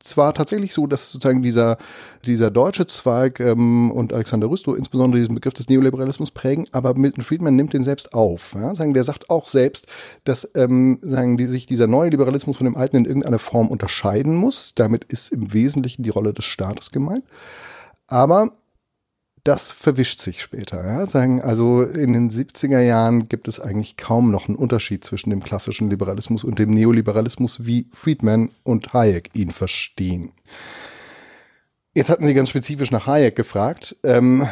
zwar 0.00 0.32
tatsächlich 0.32 0.72
so, 0.72 0.86
dass 0.86 1.10
sozusagen 1.10 1.42
dieser, 1.42 1.76
dieser 2.24 2.50
deutsche 2.50 2.86
Zweig 2.86 3.40
ähm, 3.40 3.90
und 3.90 4.12
Alexander 4.12 4.48
Rüstow 4.48 4.76
insbesondere 4.76 5.20
diesen 5.20 5.34
Begriff 5.34 5.54
des 5.54 5.68
Neoliberalismus 5.68 6.30
prägen, 6.30 6.66
aber 6.72 6.94
Milton 6.94 7.24
Friedman 7.24 7.56
nimmt 7.56 7.72
den 7.72 7.82
selbst 7.82 8.14
auf. 8.14 8.54
Ja? 8.54 8.74
Sagen, 8.74 8.94
der 8.94 9.04
sagt 9.04 9.30
auch 9.30 9.48
selbst, 9.48 9.86
dass 10.24 10.48
ähm, 10.54 10.98
sagen, 11.02 11.36
die, 11.36 11.46
sich 11.46 11.66
dieser 11.66 11.86
neue 11.86 12.10
Liberalismus 12.10 12.56
von 12.56 12.64
dem 12.64 12.76
alten 12.76 12.96
in 12.96 13.04
irgendeiner 13.06 13.38
Form 13.38 13.68
unterscheiden 13.68 14.36
muss. 14.36 14.72
Damit 14.74 15.04
ist 15.04 15.32
im 15.32 15.52
Wesentlichen 15.52 16.02
die 16.02 16.10
Rolle 16.10 16.32
des 16.32 16.44
Staates 16.44 16.90
gemeint. 16.90 17.24
Aber 18.06 18.52
das 19.44 19.70
verwischt 19.70 20.20
sich 20.20 20.42
später. 20.42 20.84
Ja? 20.84 21.06
Sagen, 21.06 21.40
also 21.42 21.82
in 21.82 22.12
den 22.12 22.30
70er 22.30 22.80
Jahren 22.80 23.28
gibt 23.28 23.48
es 23.48 23.60
eigentlich 23.60 23.96
kaum 23.96 24.30
noch 24.30 24.48
einen 24.48 24.56
Unterschied 24.56 25.04
zwischen 25.04 25.30
dem 25.30 25.42
klassischen 25.42 25.90
Liberalismus 25.90 26.44
und 26.44 26.58
dem 26.58 26.70
Neoliberalismus, 26.70 27.66
wie 27.66 27.86
Friedman 27.92 28.50
und 28.62 28.92
Hayek 28.92 29.30
ihn 29.34 29.50
verstehen. 29.50 30.32
Jetzt 31.94 32.10
hatten 32.10 32.24
Sie 32.24 32.34
ganz 32.34 32.50
spezifisch 32.50 32.90
nach 32.90 33.06
Hayek 33.06 33.34
gefragt. 33.34 33.96
Ähm, 34.04 34.46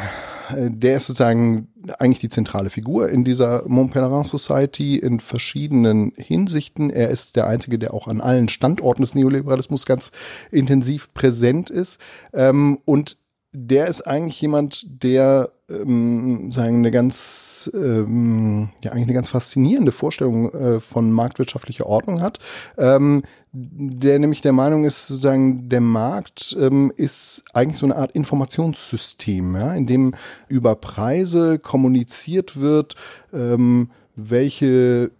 der 0.51 0.97
ist 0.97 1.05
sozusagen 1.05 1.69
eigentlich 1.99 2.19
die 2.19 2.29
zentrale 2.29 2.69
Figur 2.69 3.09
in 3.09 3.23
dieser 3.23 3.67
Mont 3.67 3.91
Pelerin 3.91 4.23
Society 4.23 4.97
in 4.97 5.19
verschiedenen 5.19 6.13
Hinsichten. 6.17 6.89
Er 6.89 7.09
ist 7.09 7.35
der 7.35 7.47
Einzige, 7.47 7.79
der 7.79 7.93
auch 7.93 8.07
an 8.07 8.21
allen 8.21 8.49
Standorten 8.49 9.01
des 9.01 9.15
Neoliberalismus 9.15 9.85
ganz 9.85 10.11
intensiv 10.51 11.13
präsent 11.13 11.69
ist. 11.69 11.99
Ähm, 12.33 12.79
und 12.85 13.17
der 13.53 13.87
ist 13.87 14.01
eigentlich 14.01 14.39
jemand, 14.41 14.85
der 15.03 15.49
ähm, 15.69 16.51
sagen 16.51 16.77
eine 16.77 16.91
ganz 16.91 17.69
ähm, 17.73 18.69
ja 18.81 18.91
eigentlich 18.91 19.05
eine 19.05 19.13
ganz 19.13 19.29
faszinierende 19.29 19.91
Vorstellung 19.91 20.51
äh, 20.51 20.79
von 20.79 21.11
marktwirtschaftlicher 21.11 21.85
Ordnung 21.85 22.21
hat, 22.21 22.39
ähm, 22.77 23.23
der 23.51 24.19
nämlich 24.19 24.41
der 24.41 24.53
Meinung 24.53 24.85
ist, 24.85 25.07
sozusagen 25.07 25.69
der 25.69 25.81
Markt 25.81 26.55
ähm, 26.59 26.91
ist 26.95 27.41
eigentlich 27.53 27.79
so 27.79 27.85
eine 27.85 27.95
Art 27.95 28.11
Informationssystem, 28.11 29.55
ja, 29.55 29.73
in 29.73 29.87
dem 29.87 30.13
über 30.47 30.75
Preise 30.75 31.59
kommuniziert 31.59 32.59
wird, 32.59 32.95
ähm, 33.33 33.91
welche 34.15 35.11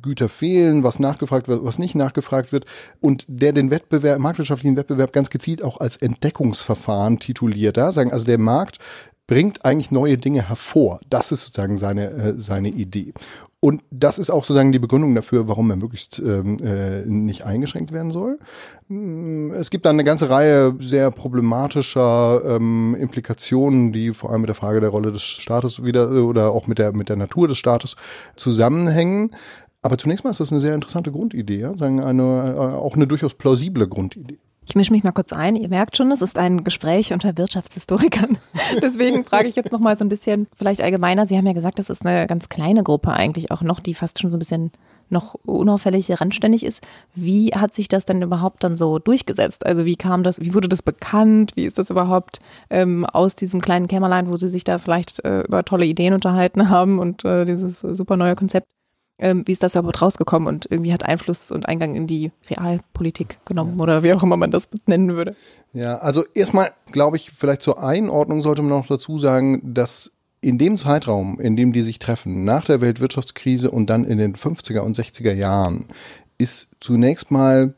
Güter 0.00 0.28
fehlen, 0.28 0.82
was 0.82 0.98
nachgefragt 0.98 1.48
wird, 1.48 1.64
was 1.64 1.78
nicht 1.78 1.94
nachgefragt 1.94 2.52
wird 2.52 2.64
und 3.00 3.24
der 3.28 3.52
den 3.52 3.70
Wettbewerb, 3.70 4.18
marktwirtschaftlichen 4.18 4.76
Wettbewerb 4.76 5.12
ganz 5.12 5.30
gezielt 5.30 5.62
auch 5.62 5.78
als 5.80 5.96
Entdeckungsverfahren 5.96 7.18
tituliert. 7.18 7.76
Da 7.76 7.92
sagen 7.92 8.12
also 8.12 8.24
der 8.24 8.38
Markt 8.38 8.78
bringt 9.28 9.64
eigentlich 9.64 9.90
neue 9.90 10.16
Dinge 10.16 10.48
hervor. 10.48 11.00
Das 11.08 11.30
ist 11.30 11.42
sozusagen 11.44 11.76
seine, 11.76 12.10
äh, 12.10 12.34
seine 12.36 12.70
Idee. 12.70 13.12
Und 13.60 13.82
das 13.90 14.18
ist 14.18 14.30
auch 14.30 14.44
sozusagen 14.44 14.70
die 14.70 14.78
Begründung 14.78 15.14
dafür, 15.16 15.48
warum 15.48 15.68
er 15.70 15.76
möglichst 15.76 16.20
ähm, 16.20 16.58
äh, 16.64 17.04
nicht 17.04 17.44
eingeschränkt 17.44 17.92
werden 17.92 18.12
soll. 18.12 18.38
Mm, 18.86 19.50
es 19.50 19.70
gibt 19.70 19.84
dann 19.84 19.96
eine 19.96 20.04
ganze 20.04 20.30
Reihe 20.30 20.76
sehr 20.80 21.10
problematischer 21.10 22.40
ähm, 22.44 22.96
Implikationen, 22.98 23.92
die 23.92 24.14
vor 24.14 24.30
allem 24.30 24.42
mit 24.42 24.48
der 24.48 24.54
Frage 24.54 24.80
der 24.80 24.90
Rolle 24.90 25.10
des 25.10 25.22
Staates 25.22 25.82
wieder 25.82 26.08
oder 26.24 26.52
auch 26.52 26.68
mit 26.68 26.78
der 26.78 26.92
mit 26.92 27.08
der 27.08 27.16
Natur 27.16 27.48
des 27.48 27.58
Staates 27.58 27.96
zusammenhängen. 28.36 29.32
Aber 29.82 29.96
zunächst 29.96 30.24
mal 30.24 30.30
ist 30.30 30.40
das 30.40 30.50
eine 30.50 30.60
sehr 30.60 30.74
interessante 30.74 31.12
Grundidee, 31.12 31.60
ja? 31.60 31.76
Sagen 31.76 32.02
eine, 32.02 32.54
äh, 32.56 32.58
auch 32.58 32.96
eine 32.96 33.06
durchaus 33.06 33.34
plausible 33.34 33.86
Grundidee. 33.86 34.38
Ich 34.68 34.74
mische 34.74 34.92
mich 34.92 35.02
mal 35.02 35.12
kurz 35.12 35.32
ein. 35.32 35.56
Ihr 35.56 35.70
merkt 35.70 35.96
schon, 35.96 36.12
es 36.12 36.20
ist 36.20 36.36
ein 36.36 36.62
Gespräch 36.62 37.14
unter 37.14 37.38
Wirtschaftshistorikern. 37.38 38.36
Deswegen 38.82 39.24
frage 39.24 39.48
ich 39.48 39.56
jetzt 39.56 39.72
noch 39.72 39.80
mal 39.80 39.96
so 39.96 40.04
ein 40.04 40.10
bisschen 40.10 40.46
vielleicht 40.54 40.82
allgemeiner. 40.82 41.24
Sie 41.26 41.38
haben 41.38 41.46
ja 41.46 41.54
gesagt, 41.54 41.78
das 41.78 41.88
ist 41.88 42.04
eine 42.04 42.26
ganz 42.26 42.50
kleine 42.50 42.82
Gruppe 42.82 43.12
eigentlich 43.12 43.50
auch 43.50 43.62
noch, 43.62 43.80
die 43.80 43.94
fast 43.94 44.20
schon 44.20 44.30
so 44.30 44.36
ein 44.36 44.40
bisschen 44.40 44.70
noch 45.08 45.34
unauffällig 45.46 46.20
randständig 46.20 46.66
ist. 46.66 46.86
Wie 47.14 47.52
hat 47.54 47.74
sich 47.74 47.88
das 47.88 48.04
denn 48.04 48.20
überhaupt 48.20 48.62
dann 48.62 48.76
so 48.76 48.98
durchgesetzt? 48.98 49.64
Also 49.64 49.86
wie 49.86 49.96
kam 49.96 50.22
das, 50.22 50.38
wie 50.38 50.52
wurde 50.52 50.68
das 50.68 50.82
bekannt? 50.82 51.52
Wie 51.54 51.64
ist 51.64 51.78
das 51.78 51.88
überhaupt 51.88 52.40
ähm, 52.68 53.06
aus 53.06 53.36
diesem 53.36 53.62
kleinen 53.62 53.88
Kämmerlein, 53.88 54.30
wo 54.30 54.36
Sie 54.36 54.48
sich 54.48 54.64
da 54.64 54.76
vielleicht 54.76 55.24
äh, 55.24 55.44
über 55.44 55.64
tolle 55.64 55.86
Ideen 55.86 56.12
unterhalten 56.12 56.68
haben 56.68 56.98
und 56.98 57.24
äh, 57.24 57.46
dieses 57.46 57.80
super 57.80 58.18
neue 58.18 58.34
Konzept? 58.34 58.68
Ähm, 59.18 59.42
wie 59.46 59.52
ist 59.52 59.62
das 59.62 59.74
überhaupt 59.74 60.00
rausgekommen 60.00 60.48
und 60.48 60.66
irgendwie 60.70 60.92
hat 60.92 61.04
Einfluss 61.04 61.50
und 61.50 61.66
Eingang 61.68 61.94
in 61.94 62.06
die 62.06 62.32
Realpolitik 62.48 63.38
genommen 63.44 63.76
ja. 63.76 63.82
oder 63.82 64.02
wie 64.02 64.12
auch 64.12 64.22
immer 64.22 64.36
man 64.36 64.50
das 64.50 64.68
nennen 64.86 65.14
würde. 65.14 65.34
Ja, 65.72 65.96
also 65.96 66.24
erstmal 66.34 66.70
glaube 66.92 67.16
ich, 67.16 67.32
vielleicht 67.36 67.62
zur 67.62 67.82
Einordnung 67.82 68.42
sollte 68.42 68.62
man 68.62 68.70
noch 68.70 68.86
dazu 68.86 69.18
sagen, 69.18 69.60
dass 69.74 70.12
in 70.40 70.58
dem 70.58 70.76
Zeitraum, 70.76 71.40
in 71.40 71.56
dem 71.56 71.72
die 71.72 71.82
sich 71.82 71.98
treffen, 71.98 72.44
nach 72.44 72.64
der 72.64 72.80
Weltwirtschaftskrise 72.80 73.70
und 73.70 73.90
dann 73.90 74.04
in 74.04 74.18
den 74.18 74.36
50er 74.36 74.80
und 74.80 74.96
60er 74.96 75.32
Jahren, 75.32 75.88
ist 76.38 76.68
zunächst 76.80 77.32
mal 77.32 77.74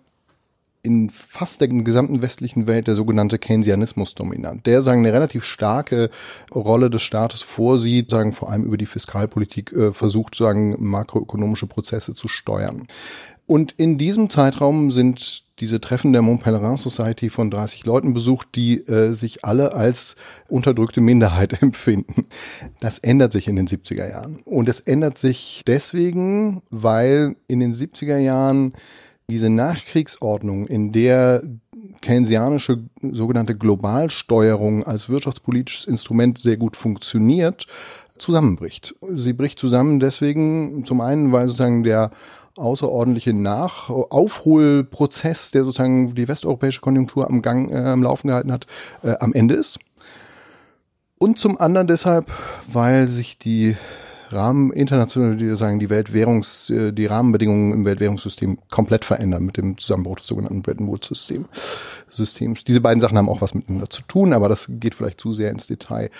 in 0.82 1.10
fast 1.10 1.60
der 1.60 1.68
gesamten 1.68 2.22
westlichen 2.22 2.66
Welt 2.66 2.86
der 2.86 2.94
sogenannte 2.94 3.38
Keynesianismus 3.38 4.14
dominant, 4.14 4.66
der 4.66 4.82
sagen 4.82 5.00
eine 5.00 5.12
relativ 5.12 5.44
starke 5.44 6.10
Rolle 6.54 6.88
des 6.88 7.02
Staates 7.02 7.42
vorsieht, 7.42 8.10
sagen 8.10 8.32
vor 8.32 8.50
allem 8.50 8.64
über 8.64 8.76
die 8.76 8.86
Fiskalpolitik 8.86 9.72
äh, 9.72 9.92
versucht, 9.92 10.34
sagen 10.34 10.76
makroökonomische 10.78 11.66
Prozesse 11.66 12.14
zu 12.14 12.28
steuern. 12.28 12.86
Und 13.46 13.72
in 13.72 13.98
diesem 13.98 14.30
Zeitraum 14.30 14.92
sind 14.92 15.42
diese 15.60 15.80
Treffen 15.80 16.12
der 16.12 16.22
Mont 16.22 16.42
Pelerin 16.42 16.76
Society 16.76 17.28
von 17.28 17.50
30 17.50 17.84
Leuten 17.84 18.14
besucht, 18.14 18.48
die 18.54 18.78
äh, 18.86 19.12
sich 19.12 19.44
alle 19.44 19.74
als 19.74 20.16
unterdrückte 20.48 21.00
Minderheit 21.00 21.60
empfinden. 21.62 22.26
Das 22.80 22.98
ändert 22.98 23.32
sich 23.32 23.48
in 23.48 23.56
den 23.56 23.66
70er 23.66 24.08
Jahren. 24.08 24.40
Und 24.44 24.68
es 24.68 24.80
ändert 24.80 25.18
sich 25.18 25.62
deswegen, 25.66 26.62
weil 26.70 27.36
in 27.48 27.60
den 27.60 27.74
70er 27.74 28.18
Jahren 28.18 28.72
diese 29.30 29.48
Nachkriegsordnung, 29.48 30.66
in 30.66 30.92
der 30.92 31.42
keynesianische 32.00 32.84
sogenannte 33.12 33.56
Globalsteuerung 33.56 34.84
als 34.84 35.08
wirtschaftspolitisches 35.08 35.86
Instrument 35.86 36.38
sehr 36.38 36.56
gut 36.56 36.76
funktioniert, 36.76 37.66
zusammenbricht. 38.18 38.94
Sie 39.14 39.32
bricht 39.32 39.58
zusammen 39.58 40.00
deswegen 40.00 40.84
zum 40.84 41.00
einen, 41.00 41.32
weil 41.32 41.48
sozusagen 41.48 41.82
der 41.82 42.10
außerordentliche 42.56 43.32
Nach 43.32 43.88
Aufholprozess, 43.88 45.50
der 45.50 45.64
sozusagen 45.64 46.14
die 46.14 46.28
westeuropäische 46.28 46.80
Konjunktur 46.80 47.28
am 47.28 47.42
Gang 47.42 47.70
äh, 47.70 47.76
am 47.76 48.02
Laufen 48.02 48.28
gehalten 48.28 48.52
hat, 48.52 48.66
äh, 49.02 49.14
am 49.20 49.32
Ende 49.32 49.54
ist. 49.54 49.78
Und 51.18 51.38
zum 51.38 51.58
anderen 51.60 51.86
deshalb, 51.86 52.26
weil 52.70 53.08
sich 53.08 53.38
die 53.38 53.76
Rahmen, 54.32 54.72
international, 54.72 55.36
die 55.36 55.56
sagen, 55.56 55.78
die 55.78 55.90
Weltwährungs, 55.90 56.70
äh, 56.70 56.92
die 56.92 57.06
Rahmenbedingungen 57.06 57.72
im 57.72 57.84
Weltwährungssystem 57.84 58.58
komplett 58.70 59.04
verändern 59.04 59.44
mit 59.44 59.56
dem 59.56 59.78
Zusammenbruch 59.78 60.16
des 60.16 60.26
sogenannten 60.26 60.62
Bretton 60.62 60.88
Woods 60.88 61.08
System, 61.08 61.46
Systems. 62.08 62.64
Diese 62.64 62.80
beiden 62.80 63.00
Sachen 63.00 63.18
haben 63.18 63.28
auch 63.28 63.40
was 63.40 63.54
miteinander 63.54 63.90
zu 63.90 64.02
tun, 64.02 64.32
aber 64.32 64.48
das 64.48 64.66
geht 64.68 64.94
vielleicht 64.94 65.20
zu 65.20 65.32
sehr 65.32 65.50
ins 65.50 65.66
Detail. 65.66 66.10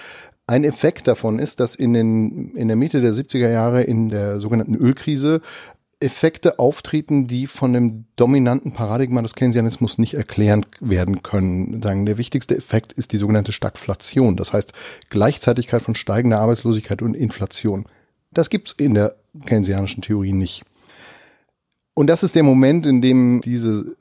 Ein 0.47 0.64
Effekt 0.64 1.07
davon 1.07 1.38
ist, 1.38 1.61
dass 1.61 1.76
in, 1.76 1.93
den, 1.93 2.57
in 2.57 2.69
der 2.69 2.76
Mitte 2.76 3.00
der 3.00 3.12
70er 3.12 3.49
Jahre 3.50 3.83
in 3.83 4.09
der 4.09 4.40
sogenannten 4.40 4.75
Ölkrise 4.75 5.40
Effekte 6.00 6.59
auftreten, 6.59 7.26
die 7.26 7.47
von 7.47 7.75
dem 7.75 8.07
dominanten 8.17 8.73
Paradigma 8.73 9.21
des 9.21 9.35
Keynesianismus 9.35 9.99
nicht 9.99 10.14
erklärt 10.14 10.67
werden 10.81 11.23
können. 11.23 11.83
Sagen, 11.83 12.07
der 12.07 12.17
wichtigste 12.17 12.57
Effekt 12.57 12.95
ist 12.95 13.12
die 13.12 13.19
sogenannte 13.19 13.52
Stagflation, 13.52 14.37
das 14.37 14.55
heißt 14.55 14.73
Gleichzeitigkeit 15.11 15.83
von 15.83 15.95
steigender 15.95 16.40
Arbeitslosigkeit 16.40 17.02
und 17.02 17.14
Inflation. 17.14 17.85
Das 18.33 18.51
gibt's 18.51 18.73
in 18.73 18.95
der 18.95 19.15
keynesianischen 19.47 20.03
Theorie 20.03 20.33
nicht. 20.33 20.65
Und 21.95 22.07
das 22.07 22.23
ist 22.23 22.35
der 22.35 22.45
Moment, 22.45 22.87
in 22.87 23.03
dem 23.03 23.43
diese 23.45 23.97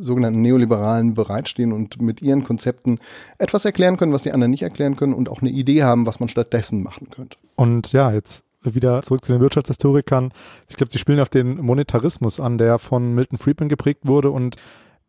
sogenannten 0.00 0.42
Neoliberalen 0.42 1.14
bereitstehen 1.14 1.72
und 1.72 2.00
mit 2.00 2.22
ihren 2.22 2.44
Konzepten 2.44 2.98
etwas 3.38 3.64
erklären 3.64 3.98
können, 3.98 4.12
was 4.12 4.22
die 4.22 4.32
anderen 4.32 4.50
nicht 4.50 4.62
erklären 4.62 4.96
können 4.96 5.12
und 5.12 5.28
auch 5.28 5.40
eine 5.40 5.50
Idee 5.50 5.82
haben, 5.82 6.06
was 6.06 6.18
man 6.18 6.28
stattdessen 6.28 6.82
machen 6.82 7.08
könnte. 7.10 7.36
Und 7.56 7.92
ja, 7.92 8.10
jetzt 8.10 8.42
wieder 8.62 9.02
zurück 9.02 9.24
zu 9.24 9.32
den 9.32 9.40
Wirtschaftshistorikern. 9.40 10.32
Ich 10.68 10.76
glaube, 10.76 10.90
sie 10.90 10.98
spielen 10.98 11.20
auf 11.20 11.28
den 11.28 11.58
Monetarismus 11.58 12.40
an, 12.40 12.58
der 12.58 12.78
von 12.78 13.14
Milton 13.14 13.38
Friedman 13.38 13.68
geprägt 13.68 14.06
wurde 14.06 14.30
und 14.30 14.56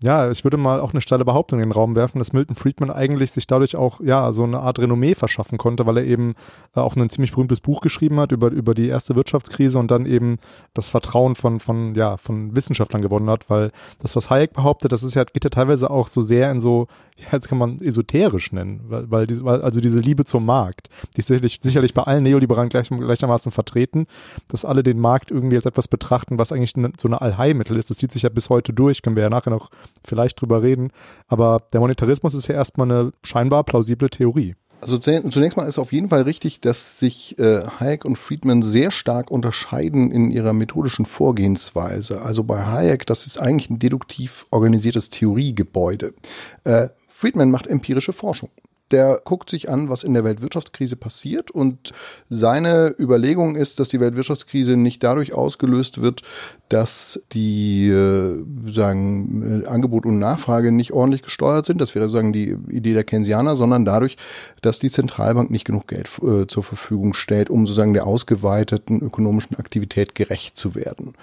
ja, 0.03 0.31
ich 0.31 0.43
würde 0.43 0.57
mal 0.57 0.79
auch 0.79 0.93
eine 0.93 1.01
steile 1.01 1.25
Behauptung 1.25 1.59
in 1.59 1.69
den 1.69 1.71
Raum 1.71 1.95
werfen, 1.95 2.17
dass 2.17 2.33
Milton 2.33 2.55
Friedman 2.55 2.89
eigentlich 2.89 3.31
sich 3.31 3.45
dadurch 3.45 3.75
auch 3.75 4.01
ja 4.01 4.31
so 4.33 4.43
eine 4.43 4.59
Art 4.59 4.79
Renommee 4.79 5.13
verschaffen 5.13 5.59
konnte, 5.59 5.85
weil 5.85 5.97
er 5.97 6.05
eben 6.05 6.33
äh, 6.75 6.79
auch 6.79 6.95
ein 6.95 7.09
ziemlich 7.09 7.31
berühmtes 7.31 7.59
Buch 7.59 7.81
geschrieben 7.81 8.19
hat 8.19 8.31
über 8.31 8.49
über 8.49 8.73
die 8.73 8.87
erste 8.87 9.15
Wirtschaftskrise 9.15 9.77
und 9.77 9.91
dann 9.91 10.07
eben 10.07 10.39
das 10.73 10.89
Vertrauen 10.89 11.35
von 11.35 11.59
von 11.59 11.93
ja 11.93 12.17
von 12.17 12.55
Wissenschaftlern 12.55 13.03
gewonnen 13.03 13.29
hat, 13.29 13.49
weil 13.49 13.71
das 13.99 14.15
was 14.15 14.29
Hayek 14.29 14.53
behauptet, 14.53 14.91
das 14.91 15.03
ist 15.03 15.13
ja 15.13 15.23
geht 15.23 15.43
ja 15.43 15.49
teilweise 15.51 15.91
auch 15.91 16.07
so 16.07 16.21
sehr 16.21 16.51
in 16.51 16.59
so 16.59 16.87
ja, 17.17 17.27
jetzt 17.33 17.47
kann 17.47 17.59
man 17.59 17.79
esoterisch 17.81 18.51
nennen, 18.51 18.81
weil, 18.87 19.11
weil, 19.11 19.27
diese, 19.27 19.45
also 19.45 19.79
diese 19.81 19.99
Liebe 19.99 20.25
zum 20.25 20.45
Markt, 20.45 20.89
die 21.15 21.19
ist 21.19 21.27
sicherlich 21.27 21.59
sicherlich 21.61 21.93
bei 21.93 22.03
allen 22.03 22.23
Neoliberalen 22.23 22.69
gleich, 22.69 22.89
gleichermaßen 22.89 23.51
vertreten, 23.51 24.07
dass 24.47 24.65
alle 24.65 24.81
den 24.81 24.99
Markt 24.99 25.29
irgendwie 25.29 25.55
als 25.57 25.65
etwas 25.65 25.87
betrachten, 25.87 26.39
was 26.39 26.51
eigentlich 26.51 26.73
so 26.99 27.07
eine 27.07 27.21
Allheilmittel 27.21 27.77
ist. 27.77 27.89
Das 27.89 27.97
zieht 27.97 28.11
sich 28.11 28.23
ja 28.23 28.29
bis 28.29 28.49
heute 28.49 28.73
durch, 28.73 29.01
können 29.01 29.15
wir 29.15 29.23
ja 29.23 29.29
nachher 29.29 29.51
noch 29.51 29.69
vielleicht 30.05 30.41
drüber 30.41 30.61
reden. 30.61 30.91
Aber 31.27 31.63
der 31.73 31.79
Monetarismus 31.79 32.33
ist 32.33 32.47
ja 32.47 32.55
erstmal 32.55 32.91
eine 32.91 33.11
scheinbar 33.23 33.63
plausible 33.63 34.09
Theorie. 34.09 34.55
Also 34.81 34.97
zunächst 34.97 35.57
mal 35.57 35.67
ist 35.67 35.77
auf 35.77 35.93
jeden 35.93 36.09
Fall 36.09 36.23
richtig, 36.23 36.59
dass 36.59 36.97
sich 36.97 37.37
äh, 37.37 37.61
Hayek 37.79 38.03
und 38.03 38.17
Friedman 38.17 38.63
sehr 38.63 38.89
stark 38.89 39.29
unterscheiden 39.29 40.11
in 40.11 40.31
ihrer 40.31 40.53
methodischen 40.53 41.05
Vorgehensweise. 41.05 42.23
Also 42.23 42.43
bei 42.43 42.63
Hayek, 42.65 43.05
das 43.05 43.27
ist 43.27 43.37
eigentlich 43.37 43.69
ein 43.69 43.77
deduktiv 43.77 44.47
organisiertes 44.49 45.11
Theoriegebäude. 45.11 46.15
Äh, 46.63 46.89
Friedman 47.09 47.51
macht 47.51 47.67
empirische 47.67 48.11
Forschung 48.11 48.49
der 48.91 49.21
guckt 49.23 49.49
sich 49.49 49.69
an, 49.69 49.89
was 49.89 50.03
in 50.03 50.13
der 50.13 50.23
Weltwirtschaftskrise 50.23 50.95
passiert 50.95 51.51
und 51.51 51.91
seine 52.29 52.95
Überlegung 52.99 53.55
ist, 53.55 53.79
dass 53.79 53.89
die 53.89 53.99
Weltwirtschaftskrise 53.99 54.77
nicht 54.77 55.03
dadurch 55.03 55.33
ausgelöst 55.33 56.01
wird, 56.01 56.21
dass 56.69 57.21
die 57.33 57.89
äh, 57.89 58.43
sagen 58.67 59.63
Angebot 59.67 60.05
und 60.05 60.19
Nachfrage 60.19 60.71
nicht 60.71 60.93
ordentlich 60.93 61.21
gesteuert 61.21 61.65
sind. 61.65 61.81
Das 61.81 61.95
wäre 61.95 62.05
sozusagen 62.05 62.33
die 62.33 62.55
Idee 62.69 62.93
der 62.93 63.03
Keynesianer, 63.03 63.55
sondern 63.55 63.85
dadurch, 63.85 64.17
dass 64.61 64.79
die 64.79 64.91
Zentralbank 64.91 65.51
nicht 65.51 65.65
genug 65.65 65.87
Geld 65.87 66.09
äh, 66.23 66.47
zur 66.47 66.63
Verfügung 66.63 67.13
stellt, 67.13 67.49
um 67.49 67.67
sozusagen 67.67 67.93
der 67.93 68.07
ausgeweiteten 68.07 69.01
ökonomischen 69.01 69.57
Aktivität 69.57 70.15
gerecht 70.15 70.57
zu 70.57 70.75
werden. 70.75 71.13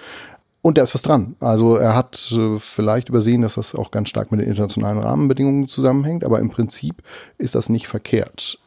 Und 0.60 0.76
da 0.76 0.82
ist 0.82 0.94
was 0.94 1.02
dran. 1.02 1.36
Also 1.40 1.76
er 1.76 1.94
hat 1.94 2.32
äh, 2.36 2.58
vielleicht 2.58 3.08
übersehen, 3.08 3.42
dass 3.42 3.54
das 3.54 3.74
auch 3.74 3.90
ganz 3.90 4.08
stark 4.08 4.30
mit 4.32 4.40
den 4.40 4.48
internationalen 4.48 4.98
Rahmenbedingungen 4.98 5.68
zusammenhängt, 5.68 6.24
aber 6.24 6.40
im 6.40 6.50
Prinzip 6.50 7.02
ist 7.38 7.54
das 7.54 7.68
nicht 7.68 7.86
verkehrt. 7.86 8.58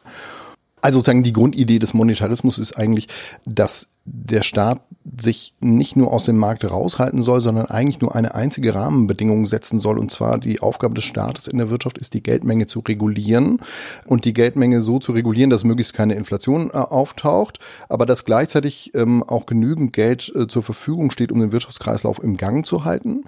Also 0.82 0.98
sozusagen 0.98 1.22
die 1.22 1.32
Grundidee 1.32 1.78
des 1.78 1.94
Monetarismus 1.94 2.58
ist 2.58 2.76
eigentlich, 2.76 3.08
dass 3.46 3.86
der 4.04 4.42
Staat 4.42 4.82
sich 5.16 5.54
nicht 5.60 5.94
nur 5.94 6.12
aus 6.12 6.24
dem 6.24 6.36
Markt 6.36 6.64
raushalten 6.68 7.22
soll, 7.22 7.40
sondern 7.40 7.66
eigentlich 7.66 8.00
nur 8.00 8.16
eine 8.16 8.34
einzige 8.34 8.74
Rahmenbedingung 8.74 9.46
setzen 9.46 9.78
soll. 9.78 9.96
Und 9.96 10.10
zwar 10.10 10.38
die 10.38 10.60
Aufgabe 10.60 10.94
des 10.94 11.04
Staates 11.04 11.46
in 11.46 11.58
der 11.58 11.70
Wirtschaft 11.70 11.98
ist, 11.98 12.14
die 12.14 12.22
Geldmenge 12.22 12.66
zu 12.66 12.80
regulieren 12.80 13.60
und 14.06 14.24
die 14.24 14.32
Geldmenge 14.32 14.80
so 14.80 14.98
zu 14.98 15.12
regulieren, 15.12 15.50
dass 15.50 15.62
möglichst 15.62 15.94
keine 15.94 16.14
Inflation 16.14 16.70
äh, 16.70 16.78
auftaucht, 16.78 17.60
aber 17.88 18.04
dass 18.04 18.24
gleichzeitig 18.24 18.92
ähm, 18.94 19.22
auch 19.22 19.46
genügend 19.46 19.92
Geld 19.92 20.32
äh, 20.34 20.48
zur 20.48 20.64
Verfügung 20.64 21.12
steht, 21.12 21.30
um 21.30 21.38
den 21.38 21.52
Wirtschaftskreislauf 21.52 22.20
im 22.20 22.36
Gang 22.36 22.66
zu 22.66 22.84
halten. 22.84 23.24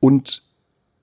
Und 0.00 0.42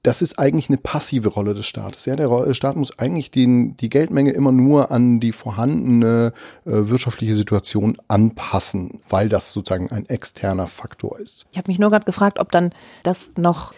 das 0.04 0.22
ist 0.22 0.38
eigentlich 0.38 0.70
eine 0.70 0.78
passive 0.78 1.30
Rolle 1.30 1.54
des 1.54 1.66
Staates. 1.66 2.06
Ja, 2.06 2.16
der 2.16 2.54
Staat 2.54 2.76
muss 2.76 3.00
eigentlich 3.00 3.32
den, 3.32 3.76
die 3.78 3.90
Geldmenge 3.90 4.32
immer 4.32 4.52
nur 4.52 4.92
an 4.92 5.22
die 5.22 5.32
vorhandene 5.32 6.34
äh, 6.66 6.72
wirtschaftliche 6.72 7.34
Situation 7.34 7.98
anpassen, 8.10 9.00
weil 9.10 9.30
das 9.30 9.54
sozusagen 9.54 9.92
ein 9.92 10.06
externer 10.08 10.68
Faktor 10.68 11.20
ist. 11.20 11.46
Ich 11.52 11.58
habe 11.58 11.70
mich 11.70 11.80
nur 11.80 11.90
gerade 11.90 12.06
gefragt, 12.06 12.38
ob 12.40 12.52
dann 12.52 12.72
das 13.04 13.30
noch 13.38 13.74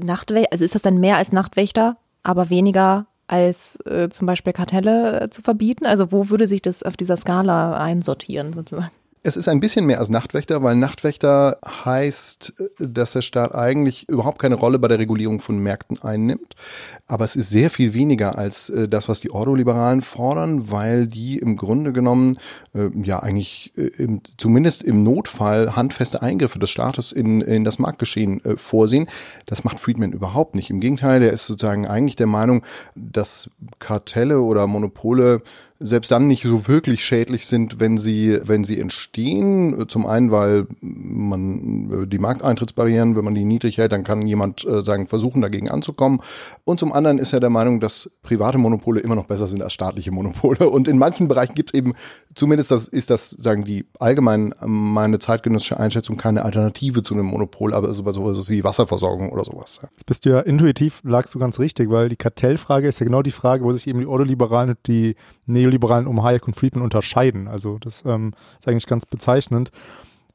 Nachtwächter, 0.00 0.52
also 0.52 0.64
ist 0.64 0.74
das 0.74 0.82
dann 0.82 0.98
mehr 0.98 1.16
als 1.16 1.32
Nachtwächter, 1.32 1.96
aber 2.24 2.50
weniger 2.50 3.06
als 3.28 3.78
äh, 3.86 4.08
zum 4.10 4.26
Beispiel 4.26 4.52
Kartelle 4.52 5.20
äh, 5.20 5.30
zu 5.30 5.40
verbieten? 5.40 5.86
Also 5.86 6.10
wo 6.10 6.30
würde 6.30 6.48
sich 6.48 6.62
das 6.62 6.82
auf 6.82 6.96
dieser 6.96 7.16
Skala 7.16 7.78
einsortieren 7.78 8.52
sozusagen? 8.52 8.90
Es 9.22 9.36
ist 9.36 9.48
ein 9.48 9.60
bisschen 9.60 9.84
mehr 9.84 9.98
als 9.98 10.08
Nachtwächter, 10.08 10.62
weil 10.62 10.76
Nachtwächter 10.76 11.58
heißt, 11.84 12.54
dass 12.78 13.12
der 13.12 13.20
Staat 13.20 13.54
eigentlich 13.54 14.08
überhaupt 14.08 14.38
keine 14.38 14.54
Rolle 14.54 14.78
bei 14.78 14.88
der 14.88 14.98
Regulierung 14.98 15.40
von 15.40 15.58
Märkten 15.58 16.00
einnimmt. 16.00 16.54
Aber 17.06 17.26
es 17.26 17.36
ist 17.36 17.50
sehr 17.50 17.68
viel 17.68 17.92
weniger 17.92 18.38
als 18.38 18.70
äh, 18.70 18.88
das, 18.88 19.10
was 19.10 19.20
die 19.20 19.30
Ordoliberalen 19.30 20.00
fordern, 20.00 20.70
weil 20.70 21.06
die 21.06 21.36
im 21.36 21.58
Grunde 21.58 21.92
genommen 21.92 22.38
äh, 22.74 22.88
ja 22.94 23.18
eigentlich 23.18 23.72
äh, 23.76 23.88
im, 24.02 24.22
zumindest 24.38 24.82
im 24.82 25.02
Notfall 25.02 25.76
handfeste 25.76 26.22
Eingriffe 26.22 26.58
des 26.58 26.70
Staates 26.70 27.12
in, 27.12 27.42
in 27.42 27.64
das 27.64 27.78
Marktgeschehen 27.78 28.40
vorsehen. 28.56 29.06
Das 29.44 29.64
macht 29.64 29.80
Friedman 29.80 30.12
überhaupt 30.12 30.54
nicht. 30.54 30.70
Im 30.70 30.80
Gegenteil, 30.80 31.20
der 31.20 31.32
ist 31.32 31.44
sozusagen 31.44 31.86
eigentlich 31.86 32.16
der 32.16 32.26
Meinung, 32.26 32.64
dass 32.94 33.50
Kartelle 33.80 34.40
oder 34.40 34.66
Monopole 34.66 35.42
selbst 35.82 36.10
dann 36.10 36.26
nicht 36.26 36.42
so 36.42 36.68
wirklich 36.68 37.02
schädlich 37.04 37.46
sind, 37.46 37.80
wenn 37.80 37.96
sie, 37.96 38.38
wenn 38.44 38.64
sie 38.64 38.78
entstehen. 38.78 39.86
Zum 39.88 40.06
einen, 40.06 40.30
weil 40.30 40.66
man 40.82 42.10
die 42.10 42.18
Markteintrittsbarrieren, 42.18 43.16
wenn 43.16 43.24
man 43.24 43.34
die 43.34 43.46
niedrig 43.46 43.78
hält, 43.78 43.92
dann 43.92 44.04
kann 44.04 44.26
jemand 44.26 44.62
äh, 44.66 44.84
sagen, 44.84 45.06
versuchen 45.06 45.40
dagegen 45.40 45.70
anzukommen. 45.70 46.20
Und 46.64 46.80
zum 46.80 46.92
anderen 46.92 47.18
ist 47.18 47.32
er 47.32 47.40
der 47.40 47.48
Meinung, 47.48 47.80
dass 47.80 48.10
private 48.22 48.58
Monopole 48.58 49.00
immer 49.00 49.14
noch 49.14 49.24
besser 49.24 49.46
sind 49.46 49.62
als 49.62 49.72
staatliche 49.72 50.10
Monopole. 50.10 50.68
Und 50.68 50.86
in 50.86 50.98
manchen 50.98 51.28
Bereichen 51.28 51.54
gibt 51.54 51.70
es 51.70 51.74
eben, 51.74 51.94
zumindest 52.34 52.70
das 52.70 52.86
ist 52.86 53.08
das, 53.08 53.30
sagen 53.30 53.64
die 53.64 53.86
allgemein 53.98 54.54
meine 54.62 55.18
zeitgenössische 55.18 55.80
Einschätzung, 55.80 56.18
keine 56.18 56.44
Alternative 56.44 57.02
zu 57.02 57.14
einem 57.14 57.24
Monopol, 57.24 57.72
aber 57.72 57.94
so 57.94 58.04
sowas 58.12 58.50
wie 58.50 58.64
Wasserversorgung 58.64 59.30
oder 59.30 59.46
sowas. 59.46 59.80
Jetzt 59.82 60.04
bist 60.04 60.26
du 60.26 60.30
ja 60.30 60.40
intuitiv, 60.40 61.00
lagst 61.04 61.34
du 61.34 61.38
ganz 61.38 61.58
richtig, 61.58 61.88
weil 61.90 62.10
die 62.10 62.16
Kartellfrage 62.16 62.86
ist 62.86 63.00
ja 63.00 63.06
genau 63.06 63.22
die 63.22 63.30
Frage, 63.30 63.64
wo 63.64 63.72
sich 63.72 63.86
eben 63.86 64.00
die 64.00 64.06
Ordoliberalen 64.06 64.70
und 64.70 64.78
die 64.86 65.14
Neo 65.46 65.69
Neoliberalen 65.70 66.06
um 66.06 66.22
Hayek 66.22 66.46
und 66.46 66.54
Friedman 66.54 66.82
unterscheiden. 66.82 67.48
Also 67.48 67.78
das 67.78 68.04
ähm, 68.04 68.32
ist 68.58 68.68
eigentlich 68.68 68.86
ganz 68.86 69.06
bezeichnend. 69.06 69.70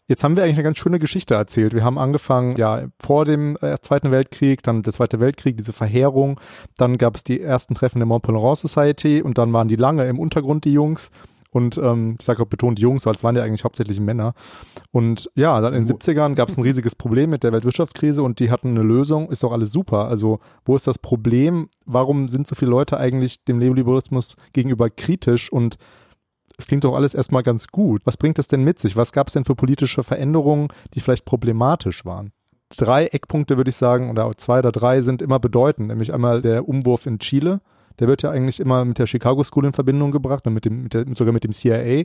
Jetzt 0.07 0.23
haben 0.23 0.37
wir 0.37 0.43
eigentlich 0.43 0.57
eine 0.57 0.63
ganz 0.63 0.77
schöne 0.77 0.99
Geschichte 0.99 1.33
erzählt. 1.33 1.73
Wir 1.73 1.83
haben 1.83 1.97
angefangen, 1.97 2.55
ja, 2.57 2.83
vor 2.99 3.25
dem 3.25 3.57
äh, 3.61 3.79
Zweiten 3.81 4.11
Weltkrieg, 4.11 4.61
dann 4.61 4.83
der 4.83 4.93
Zweite 4.93 5.19
Weltkrieg, 5.19 5.57
diese 5.57 5.73
Verheerung, 5.73 6.39
dann 6.77 6.99
gab 6.99 7.15
es 7.15 7.23
die 7.23 7.41
ersten 7.41 7.73
Treffen 7.73 7.99
der 7.99 8.05
Mont 8.05 8.23
Pelerin 8.23 8.55
Society 8.55 9.23
und 9.23 9.39
dann 9.39 9.51
waren 9.51 9.67
die 9.67 9.77
lange 9.77 10.05
im 10.07 10.19
Untergrund, 10.19 10.65
die 10.65 10.73
Jungs. 10.73 11.09
Und 11.55 11.77
ähm, 11.77 12.17
ich 12.19 12.25
sage 12.25 12.43
auch 12.43 12.47
betont 12.47 12.79
Jungs, 12.79 13.05
weil 13.05 13.15
es 13.15 13.23
waren 13.23 13.37
ja 13.37 13.41
eigentlich 13.41 13.63
hauptsächlich 13.63 14.01
Männer. 14.01 14.33
Und 14.91 15.31
ja, 15.35 15.61
dann 15.61 15.73
in 15.73 15.85
den 15.85 15.97
70ern 15.97 16.35
gab 16.35 16.49
es 16.49 16.57
ein 16.57 16.63
riesiges 16.63 16.95
Problem 16.95 17.29
mit 17.29 17.45
der 17.45 17.53
Weltwirtschaftskrise 17.53 18.23
und 18.23 18.41
die 18.41 18.51
hatten 18.51 18.71
eine 18.71 18.81
Lösung, 18.81 19.29
ist 19.29 19.41
doch 19.41 19.53
alles 19.53 19.71
super. 19.71 20.09
Also 20.09 20.39
wo 20.65 20.75
ist 20.75 20.85
das 20.85 20.99
Problem? 20.99 21.69
Warum 21.85 22.27
sind 22.27 22.45
so 22.45 22.55
viele 22.55 22.71
Leute 22.71 22.97
eigentlich 22.97 23.45
dem 23.45 23.57
Neoliberalismus 23.57 24.35
gegenüber 24.51 24.89
kritisch 24.89 25.49
und 25.49 25.77
es 26.57 26.67
klingt 26.67 26.83
doch 26.83 26.93
alles 26.93 27.13
erstmal 27.13 27.43
ganz 27.43 27.67
gut. 27.67 28.01
Was 28.03 28.17
bringt 28.17 28.37
das 28.37 28.49
denn 28.49 28.65
mit 28.65 28.77
sich? 28.79 28.97
Was 28.97 29.13
gab 29.13 29.27
es 29.27 29.33
denn 29.33 29.45
für 29.45 29.55
politische 29.55 30.03
Veränderungen, 30.03 30.67
die 30.93 30.99
vielleicht 30.99 31.23
problematisch 31.23 32.03
waren? 32.03 32.33
Drei 32.75 33.05
Eckpunkte 33.05 33.55
würde 33.55 33.69
ich 33.69 33.77
sagen, 33.77 34.09
oder 34.09 34.29
zwei 34.35 34.59
oder 34.59 34.73
drei 34.73 34.99
sind 34.99 35.21
immer 35.21 35.39
bedeutend, 35.39 35.87
nämlich 35.87 36.13
einmal 36.13 36.41
der 36.41 36.67
Umwurf 36.67 37.05
in 37.05 37.19
Chile, 37.19 37.61
der 37.99 38.07
wird 38.07 38.21
ja 38.21 38.31
eigentlich 38.31 38.59
immer 38.59 38.85
mit 38.85 38.99
der 38.99 39.07
Chicago 39.07 39.43
School 39.43 39.65
in 39.65 39.73
Verbindung 39.73 40.11
gebracht 40.11 40.45
und 40.47 40.53
mit 40.53 40.65
dem, 40.65 40.83
mit 40.83 40.93
der, 40.93 41.05
sogar 41.15 41.33
mit 41.33 41.43
dem 41.43 41.51
CIA. 41.51 42.03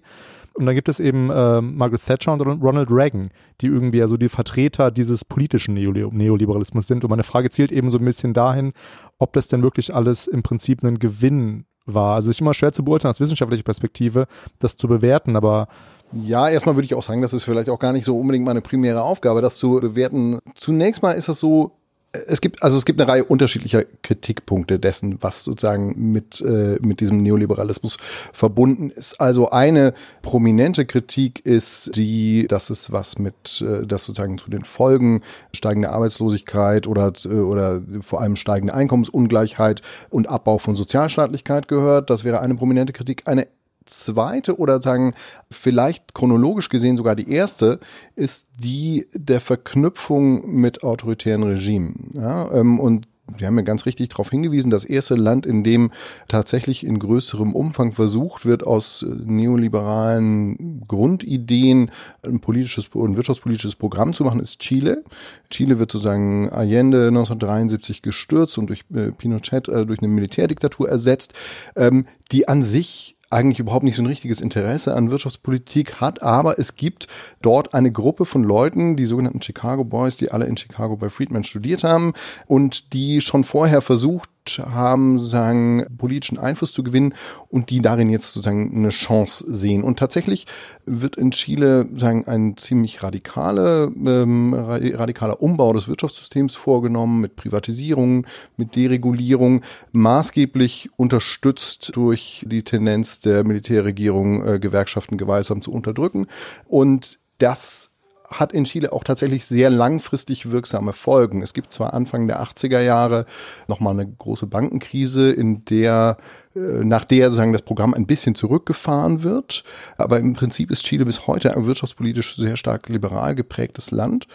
Und 0.55 0.66
dann 0.66 0.74
gibt 0.74 0.88
es 0.88 1.00
eben 1.00 1.31
äh, 1.31 1.61
Margaret 1.61 2.05
Thatcher 2.05 2.33
und 2.33 2.62
Ronald 2.62 2.90
Reagan, 2.90 3.31
die 3.61 3.66
irgendwie 3.66 3.98
ja 3.98 4.09
so 4.09 4.16
die 4.16 4.29
Vertreter 4.29 4.90
dieses 4.90 5.24
politischen 5.24 5.74
Neoliberalismus 5.74 6.87
sind. 6.87 7.05
Und 7.05 7.11
meine 7.11 7.22
Frage 7.22 7.50
zielt 7.50 7.72
eben 7.72 7.90
so 7.90 7.98
ein 7.98 8.05
bisschen 8.05 8.35
dahin, 8.35 8.72
ob 9.18 9.33
das 9.33 9.48
denn 9.48 9.62
wirklich 9.62 9.94
alles 9.94 10.26
im 10.26 10.42
Prinzip 10.42 10.83
ein 10.83 10.98
Gewinn 10.98 11.64
war. 11.87 12.16
Also 12.16 12.31
es 12.31 12.37
ist 12.37 12.40
immer 12.40 12.55
schwer 12.55 12.72
zu 12.72 12.85
beurteilen 12.85 13.11
aus 13.11 13.20
wissenschaftlicher 13.20 13.62
Perspektive, 13.62 14.26
das 14.59 14.76
zu 14.76 14.88
bewerten, 14.88 15.37
aber 15.37 15.68
ja, 16.12 16.48
erstmal 16.48 16.74
würde 16.74 16.87
ich 16.87 16.94
auch 16.94 17.05
sagen, 17.05 17.22
das 17.22 17.33
ist 17.33 17.44
vielleicht 17.44 17.70
auch 17.70 17.79
gar 17.79 17.92
nicht 17.92 18.05
so 18.05 18.18
unbedingt 18.18 18.44
meine 18.44 18.61
primäre 18.61 19.03
Aufgabe, 19.03 19.42
das 19.42 19.57
zu 19.57 19.79
bewerten. 19.81 20.40
Zunächst 20.57 21.03
mal 21.03 21.12
ist 21.12 21.29
das 21.29 21.38
so, 21.38 21.72
es 22.12 22.40
gibt 22.40 22.62
also 22.62 22.77
es 22.77 22.85
gibt 22.85 23.01
eine 23.01 23.11
Reihe 23.11 23.25
unterschiedlicher 23.25 23.85
Kritikpunkte 24.03 24.81
dessen, 24.81 25.18
was 25.20 25.44
sozusagen 25.44 26.11
mit 26.11 26.40
äh, 26.40 26.79
mit 26.81 27.01
diesem 27.01 27.23
Neoliberalismus 27.23 27.99
verbunden 28.33 28.90
ist. 28.90 29.20
Also 29.20 29.51
eine 29.51 29.94
prominente 30.23 30.87
Kritik 30.87 31.44
ist 31.46 31.94
die, 31.96 32.49
dass 32.49 32.70
es 32.70 32.90
was 32.90 33.18
mit, 33.18 33.62
äh, 33.62 33.87
das 33.87 34.05
sozusagen 34.05 34.38
zu 34.38 34.51
den 34.51 34.64
Folgen 34.64 35.23
steigende 35.55 35.90
Arbeitslosigkeit 35.90 36.88
oder 36.88 37.12
äh, 37.25 37.29
oder 37.29 37.81
vor 38.01 38.20
allem 38.20 38.35
steigende 38.35 38.75
Einkommensungleichheit 38.75 39.83
und 40.11 40.29
Abbau 40.29 40.59
von 40.59 40.75
Sozialstaatlichkeit 40.75 41.68
gehört. 41.68 42.11
Das 42.11 42.25
wäre 42.25 42.40
eine 42.40 42.57
prominente 42.57 42.92
Kritik. 42.92 43.23
Eine 43.27 43.46
zweite 43.90 44.59
oder 44.59 44.81
sagen 44.81 45.14
vielleicht 45.50 46.14
chronologisch 46.14 46.68
gesehen 46.68 46.96
sogar 46.96 47.16
die 47.16 47.31
erste 47.31 47.81
ist 48.16 48.46
die 48.59 49.07
der 49.14 49.40
Verknüpfung 49.40 50.50
mit 50.55 50.83
autoritären 50.83 51.42
Regimen. 51.42 52.12
Ja, 52.14 52.50
ähm, 52.53 52.81
und 52.81 53.07
wir 53.38 53.46
haben 53.46 53.57
ja 53.57 53.62
ganz 53.62 53.87
richtig 53.87 54.09
darauf 54.09 54.31
hingewiesen, 54.31 54.70
das 54.70 54.85
erste 54.85 55.14
Land, 55.14 55.46
in 55.46 55.62
dem 55.62 55.90
tatsächlich 56.29 56.85
in 56.85 56.98
größerem 56.98 57.55
Umfang 57.55 57.92
versucht 57.92 58.46
wird, 58.46 58.66
aus 58.66 59.03
äh, 59.03 59.07
neoliberalen 59.07 60.85
Grundideen 60.87 61.90
ein 62.26 62.40
politisches 62.40 62.88
und 62.88 63.16
wirtschaftspolitisches 63.16 63.76
Programm 63.76 64.12
zu 64.12 64.24
machen, 64.24 64.40
ist 64.40 64.59
Chile. 64.61 65.05
Chile 65.50 65.79
wird 65.79 65.92
sozusagen 65.92 66.48
Allende 66.50 67.09
1973 67.09 68.03
gestürzt 68.03 68.59
und 68.59 68.68
durch 68.68 68.85
äh, 68.94 69.12
Pinochet 69.12 69.68
äh, 69.68 69.87
durch 69.87 70.00
eine 70.00 70.09
Militärdiktatur 70.09 70.88
ersetzt, 70.88 71.33
ähm, 71.76 72.07
die 72.33 72.48
an 72.48 72.62
sich 72.62 73.16
eigentlich 73.31 73.61
überhaupt 73.61 73.85
nicht 73.85 73.95
so 73.95 74.03
ein 74.03 74.07
richtiges 74.07 74.40
Interesse 74.40 74.95
an 74.95 75.11
Wirtschaftspolitik 75.11 76.01
hat, 76.01 76.23
aber 76.23 76.59
es 76.59 76.75
gibt 76.75 77.07
dort 77.40 77.75
eine 77.75 77.93
Gruppe 77.93 78.27
von 78.27 78.43
Leuten, 78.43 78.97
die 78.97 79.07
sogenannten 79.07 79.40
Chicago 79.40 79.85
Boys, 79.85 80.16
die 80.16 80.33
alle 80.33 80.47
in 80.47 80.57
Chicago 80.57 80.97
bei 80.97 81.09
Friedman 81.09 81.45
studiert 81.45 81.85
haben 81.85 82.12
und 82.47 82.93
die 82.93 83.21
schon 83.21 83.45
vorher 83.45 83.83
versucht 83.83 84.29
haben, 84.59 85.18
sozusagen 85.18 85.87
politischen 85.98 86.38
Einfluss 86.38 86.72
zu 86.72 86.83
gewinnen 86.83 87.14
und 87.48 87.70
die 87.70 87.81
darin 87.81 88.11
jetzt 88.11 88.33
sozusagen 88.33 88.74
eine 88.74 88.90
Chance 88.90 89.44
sehen. 89.48 89.83
Und 89.83 89.98
tatsächlich 89.98 90.46
wird 90.87 91.16
in 91.16 91.31
Chile 91.31 91.88
sagen 91.96 92.26
ein 92.26 92.57
ziemlich 92.57 93.03
radikale, 93.03 93.92
ähm, 93.94 94.55
radikaler 94.55 95.42
Umbau 95.42 95.72
des 95.72 95.88
Wirtschaftssystems 95.88 96.55
vorgenommen 96.55 97.20
mit 97.20 97.37
Privatisierung, 97.37 98.26
mit 98.57 98.76
Deregulierung, 98.76 99.62
maßgeblich 99.92 100.90
unterstützt 100.96 101.92
durch 101.94 102.44
die 102.48 102.62
Tendenz 102.62 103.20
der 103.20 103.44
Militärregierung, 103.44 104.44
äh, 104.46 104.59
Gewerkschaften 104.59 105.18
gewaltsam 105.18 105.62
zu 105.62 105.72
unterdrücken. 105.72 106.26
Und 106.66 107.18
das 107.38 107.89
hat 108.31 108.53
in 108.53 108.64
Chile 108.64 108.93
auch 108.93 109.05
tatsächlich 109.05 109.45
sehr 109.45 109.71
langfristig 109.71 110.51
wirksame 110.51 110.93
Folgen. 110.93 111.43
Es 111.43 111.53
gibt 111.53 111.73
zwar 111.73 111.95
Anfang 111.95 112.29
der 112.29 112.40
80er 112.43 112.81
Jahre 112.81 113.27
nochmal 113.66 113.99
eine 113.99 114.07
große 114.07 114.47
Bankenkrise, 114.47 115.33
in 115.33 115.64
der 115.64 116.16
äh, 116.55 116.59
nach 116.59 117.05
der 117.05 117.27
sozusagen 117.27 117.53
das 117.53 117.62
Programm 117.62 117.93
ein 117.93 118.07
bisschen 118.07 118.35
zurückgefahren 118.35 119.23
wird. 119.23 119.64
Aber 119.97 120.21
im 120.21 120.35
Prinzip 120.35 120.71
ist 120.71 120.85
Chile 120.85 121.05
bis 121.05 121.27
heute 121.27 121.57
ein 121.57 121.66
wirtschaftspolitisch 121.66 122.37
sehr 122.37 122.57
stark 122.57 122.88
liberal 122.88 123.35
geprägtes 123.35 123.90
Land. 123.90 124.27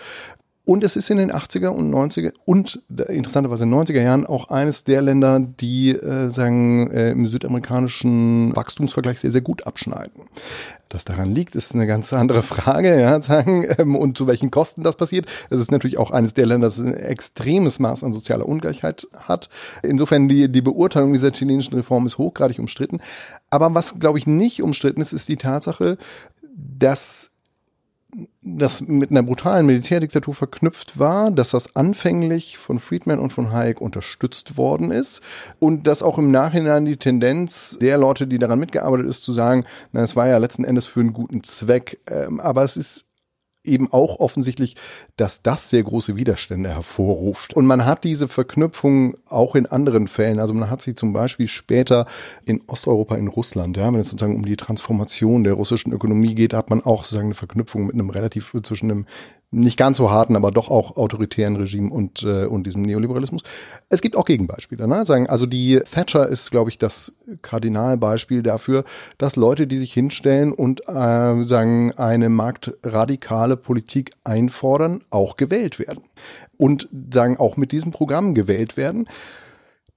Und 0.65 0.84
es 0.84 0.95
ist 0.95 1.12
in 1.12 1.17
den 1.17 1.32
80er 1.32 1.67
und 1.67 1.93
90er 1.93 2.34
und 2.45 2.82
interessanterweise 2.89 3.63
in 3.63 3.71
den 3.71 3.80
90er 3.80 4.01
Jahren 4.01 4.25
auch 4.25 4.49
eines 4.49 4.84
der 4.84 5.04
Länder, 5.04 5.39
die 5.39 5.91
äh, 5.91 6.30
sagen, 6.30 6.89
äh, 6.89 7.12
im 7.12 7.28
südamerikanischen 7.28 8.56
Wachstumsvergleich 8.56 9.19
sehr, 9.19 9.30
sehr 9.30 9.41
gut 9.41 9.67
abschneiden. 9.67 10.23
Das 10.89 11.06
daran 11.06 11.34
liegt, 11.34 11.56
ist 11.56 11.75
eine 11.75 11.86
ganz 11.86 12.12
andere 12.13 12.41
Frage, 12.41 12.99
ja, 12.99 13.21
sagen, 13.21 13.67
ähm, 13.78 13.95
und 13.95 14.17
zu 14.17 14.25
welchen 14.25 14.49
Kosten 14.49 14.82
das 14.82 14.95
passiert. 14.95 15.28
Es 15.51 15.60
ist 15.60 15.71
natürlich 15.71 15.99
auch 15.99 16.10
eines 16.10 16.34
der 16.34 16.47
Länder, 16.47 16.65
das 16.65 16.80
ein 16.80 16.95
extremes 16.95 17.78
Maß 17.78 18.04
an 18.04 18.13
sozialer 18.13 18.47
Ungleichheit 18.47 19.08
hat. 19.13 19.49
Insofern 19.84 20.28
die, 20.28 20.51
die 20.51 20.62
Beurteilung 20.62 21.13
dieser 21.13 21.32
chilenischen 21.32 21.75
Reform 21.75 22.08
ist 22.08 22.17
hochgradig 22.17 22.58
umstritten. 22.58 23.01
Aber 23.51 23.75
was, 23.75 23.99
glaube 23.99 24.17
ich, 24.17 24.25
nicht 24.25 24.63
umstritten 24.63 25.01
ist, 25.01 25.13
ist 25.13 25.30
die 25.30 25.38
Tatsache, 25.38 25.97
dass 26.56 27.30
das 28.41 28.82
mit 28.82 29.12
einer 29.12 29.23
brutalen 29.23 29.65
Militärdiktatur 29.65 30.34
verknüpft 30.34 30.99
war, 30.99 31.32
dass 31.32 31.51
das 31.51 31.75
anfänglich 31.75 32.58
von 32.58 32.80
Friedman 32.80 33.19
und 33.19 33.34
von 33.34 33.51
Hayek 33.51 33.82
unterstützt 33.82 34.58
worden 34.58 34.91
ist 34.91 35.21
und 35.60 35.88
dass 35.88 36.04
auch 36.04 36.17
im 36.17 36.32
Nachhinein 36.32 36.86
die 36.86 36.97
Tendenz 36.97 37.78
der 37.82 37.97
Leute, 37.97 38.28
die 38.28 38.39
daran 38.39 38.60
mitgearbeitet 38.60 39.08
ist, 39.08 39.23
zu 39.23 39.32
sagen, 39.32 39.65
na, 39.91 40.01
es 40.01 40.15
war 40.15 40.28
ja 40.28 40.38
letzten 40.38 40.63
Endes 40.63 40.86
für 40.86 40.99
einen 40.99 41.13
guten 41.13 41.43
Zweck, 41.43 41.99
ähm, 42.08 42.39
aber 42.39 42.63
es 42.63 42.78
ist 42.78 43.05
eben 43.65 43.91
auch 43.91 44.19
offensichtlich, 44.19 44.75
dass 45.17 45.41
das 45.41 45.69
sehr 45.69 45.84
große 45.84 46.15
Widerstände 46.15 46.69
hervorruft. 46.69 47.54
Und 47.54 47.65
man 47.65 47.86
hat 47.86 48.04
diese 48.04 48.28
Verknüpfung 48.28 49.17
auch 49.28 49.56
in 49.56 49.65
anderen 49.65 50.08
Fällen. 50.08 50.39
Also 50.39 50.54
man 50.54 50.69
hat 50.69 50.82
sie 50.82 50.95
zum 50.95 51.13
Beispiel 51.13 51.47
später 51.47 52.06
in 52.45 52.62
Osteuropa, 52.67 53.15
in 53.15 53.28
Russland, 53.28 53.78
ja, 53.78 53.91
wenn 53.91 53.99
es 53.99 54.10
sozusagen 54.10 54.36
um 54.36 54.45
die 54.45 54.58
Transformation 54.58 55.43
der 55.43 55.54
russischen 55.54 55.93
Ökonomie 55.93 56.36
geht, 56.36 56.54
hat 56.54 56.69
man 56.69 56.82
auch 56.82 57.04
sozusagen 57.04 57.28
eine 57.28 57.36
Verknüpfung 57.36 57.88
mit 57.88 57.95
einem 57.95 58.10
relativ 58.10 58.54
zwischen 58.63 58.91
einem 58.91 59.06
nicht 59.56 59.78
ganz 59.78 59.98
so 59.98 60.12
harten, 60.12 60.36
aber 60.36 60.52
doch 60.52 60.70
auch 60.70 60.98
autoritären 60.98 61.56
Regime 61.56 61.91
und, 61.91 62.24
äh, 62.24 62.46
und 62.46 62.65
diesem 62.65 62.82
Neoliberalismus. 62.82 63.44
Es 63.89 64.02
gibt 64.02 64.15
auch 64.15 64.26
Gegenbeispiele. 64.26 64.88
Ne? 64.88 65.06
Sagen, 65.06 65.28
also 65.28 65.46
die 65.46 65.80
Thatcher 65.80 66.28
ist, 66.28 66.52
glaube 66.52 66.70
ich, 66.70 66.78
das 66.78 67.13
Kardinalbeispiel 67.41 68.44
dafür, 68.44 68.84
dass 69.18 69.36
Leute, 69.36 69.65
die 69.65 69.78
sich 69.78 69.94
hinstellen 69.94 70.52
und 70.52 70.88
äh, 70.88 71.44
sagen, 71.46 71.94
eine 71.94 72.30
marktradikale 72.30 73.58
Politik 73.58 74.12
einfordern, 74.24 75.02
auch 75.10 75.38
gewählt 75.38 75.80
werden. 75.80 76.04
Und 76.58 76.89
sagen, 77.13 77.38
auch 77.38 77.58
mit 77.58 77.72
diesem 77.72 77.91
Programm 77.91 78.34
gewählt 78.34 78.78
werden. 78.78 79.08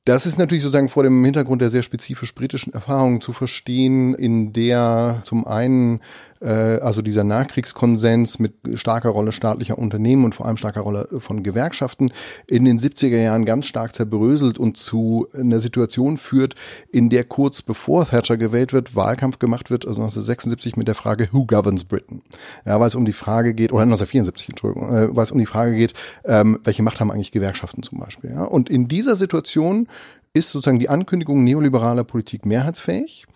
Das 0.08 0.24
ist 0.24 0.38
natürlich 0.38 0.62
sozusagen 0.62 0.88
vor 0.88 1.02
dem 1.02 1.22
Hintergrund 1.22 1.60
der 1.60 1.68
sehr 1.68 1.82
spezifisch 1.82 2.34
britischen 2.34 2.72
Erfahrungen 2.72 3.20
zu 3.20 3.34
verstehen, 3.34 4.14
in 4.14 4.54
der 4.54 5.20
zum 5.22 5.46
einen 5.46 6.00
also 6.46 7.02
dieser 7.02 7.24
Nachkriegskonsens 7.24 8.38
mit 8.38 8.54
starker 8.74 9.10
Rolle 9.10 9.32
staatlicher 9.32 9.78
Unternehmen 9.78 10.24
und 10.24 10.34
vor 10.34 10.46
allem 10.46 10.56
starker 10.56 10.80
Rolle 10.80 11.08
von 11.18 11.42
Gewerkschaften 11.42 12.12
in 12.46 12.64
den 12.64 12.78
70er 12.78 13.20
Jahren 13.20 13.44
ganz 13.44 13.66
stark 13.66 13.94
zerbröselt 13.94 14.58
und 14.58 14.76
zu 14.76 15.26
einer 15.32 15.60
Situation 15.60 16.18
führt, 16.18 16.54
in 16.92 17.10
der 17.10 17.24
kurz 17.24 17.62
bevor 17.62 18.06
Thatcher 18.06 18.36
gewählt 18.36 18.72
wird, 18.72 18.94
Wahlkampf 18.94 19.38
gemacht 19.38 19.70
wird, 19.70 19.86
also 19.86 20.00
1976 20.00 20.76
mit 20.76 20.88
der 20.88 20.94
Frage 20.94 21.28
Who 21.32 21.44
governs 21.46 21.84
Britain? 21.84 22.22
Ja, 22.64 22.78
weil 22.80 22.88
es 22.88 22.94
um 22.94 23.04
die 23.04 23.12
Frage 23.12 23.54
geht, 23.54 23.72
oder 23.72 23.82
1974, 23.82 24.50
Entschuldigung, 24.50 24.94
äh, 24.94 25.14
weil 25.14 25.22
es 25.22 25.30
um 25.30 25.38
die 25.38 25.46
Frage 25.46 25.74
geht, 25.74 25.94
ähm, 26.24 26.58
welche 26.64 26.82
Macht 26.82 27.00
haben 27.00 27.10
eigentlich 27.10 27.32
Gewerkschaften 27.32 27.82
zum 27.82 27.98
Beispiel? 27.98 28.30
Ja? 28.30 28.44
Und 28.44 28.70
in 28.70 28.88
dieser 28.88 29.16
Situation 29.16 29.88
ist 30.32 30.50
sozusagen 30.50 30.78
die 30.78 30.88
Ankündigung 30.88 31.44
neoliberaler 31.44 32.04
Politik 32.04 32.46
mehrheitsfähig. 32.46 33.26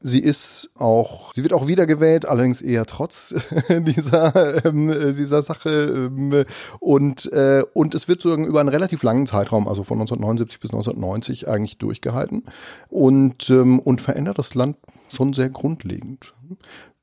Sie 0.00 0.20
ist 0.20 0.70
auch, 0.76 1.32
sie 1.34 1.42
wird 1.42 1.52
auch 1.52 1.66
wiedergewählt, 1.66 2.24
allerdings 2.24 2.62
eher 2.62 2.86
trotz 2.86 3.34
dieser, 3.68 4.64
ähm, 4.64 5.16
dieser 5.16 5.42
Sache. 5.42 6.10
Ähm, 6.10 6.44
und, 6.78 7.30
äh, 7.32 7.64
und 7.74 7.94
es 7.94 8.06
wird 8.06 8.20
sozusagen 8.20 8.46
über 8.46 8.60
einen 8.60 8.68
relativ 8.68 9.02
langen 9.02 9.26
Zeitraum, 9.26 9.66
also 9.66 9.82
von 9.82 9.98
1979 9.98 10.60
bis 10.60 10.70
1990 10.70 11.48
eigentlich 11.48 11.78
durchgehalten 11.78 12.44
und, 12.88 13.50
ähm, 13.50 13.80
und 13.80 14.00
verändert 14.00 14.38
das 14.38 14.54
Land 14.54 14.76
schon 15.12 15.32
sehr 15.32 15.48
grundlegend 15.48 16.32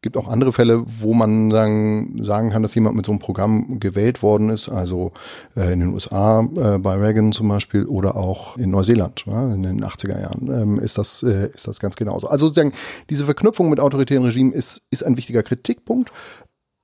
gibt 0.05 0.17
auch 0.17 0.27
andere 0.27 0.53
Fälle, 0.53 0.83
wo 0.85 1.15
man 1.15 1.49
sagen, 1.49 2.23
sagen 2.23 2.51
kann, 2.51 2.61
dass 2.61 2.75
jemand 2.75 2.95
mit 2.95 3.07
so 3.07 3.11
einem 3.11 3.17
Programm 3.17 3.79
gewählt 3.79 4.21
worden 4.21 4.51
ist, 4.51 4.69
also 4.69 5.13
äh, 5.55 5.73
in 5.73 5.79
den 5.79 5.93
USA 5.93 6.41
äh, 6.41 6.77
bei 6.77 6.93
Reagan 6.93 7.31
zum 7.31 7.47
Beispiel 7.47 7.85
oder 7.85 8.15
auch 8.15 8.55
in 8.55 8.69
Neuseeland 8.69 9.23
ja, 9.25 9.51
in 9.51 9.63
den 9.63 9.83
80er 9.83 10.21
Jahren 10.21 10.47
ähm, 10.53 10.79
ist, 10.79 10.99
das, 10.99 11.23
äh, 11.23 11.49
ist 11.51 11.67
das 11.67 11.79
ganz 11.79 11.95
genauso. 11.95 12.27
Also 12.27 12.45
sozusagen 12.45 12.73
diese 13.09 13.25
Verknüpfung 13.25 13.67
mit 13.67 13.79
autoritären 13.79 14.25
Regimen 14.25 14.53
ist, 14.53 14.83
ist 14.91 15.03
ein 15.03 15.17
wichtiger 15.17 15.41
Kritikpunkt. 15.41 16.11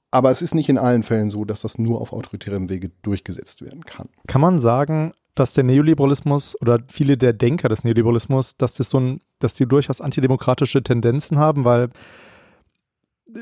Aber 0.09 0.31
es 0.31 0.41
ist 0.41 0.55
nicht 0.55 0.67
in 0.67 0.79
allen 0.79 1.03
Fällen 1.03 1.29
so, 1.29 1.45
dass 1.45 1.61
das 1.61 1.77
nur 1.77 2.01
auf 2.01 2.13
autoritärem 2.13 2.69
Wege 2.69 2.89
durchgesetzt 3.03 3.61
werden 3.61 3.85
kann. 3.85 4.09
Kann 4.25 4.41
man 4.41 4.57
sagen, 4.57 5.11
dass 5.35 5.53
der 5.53 5.63
Neoliberalismus 5.63 6.59
oder 6.59 6.79
viele 6.87 7.17
der 7.17 7.33
Denker 7.33 7.69
des 7.69 7.83
Neoliberalismus, 7.83 8.57
dass 8.57 8.73
das 8.73 8.89
so 8.89 8.99
ein, 8.99 9.19
dass 9.37 9.53
die 9.53 9.67
durchaus 9.67 10.01
antidemokratische 10.01 10.81
Tendenzen 10.81 11.37
haben, 11.37 11.65
weil 11.65 11.91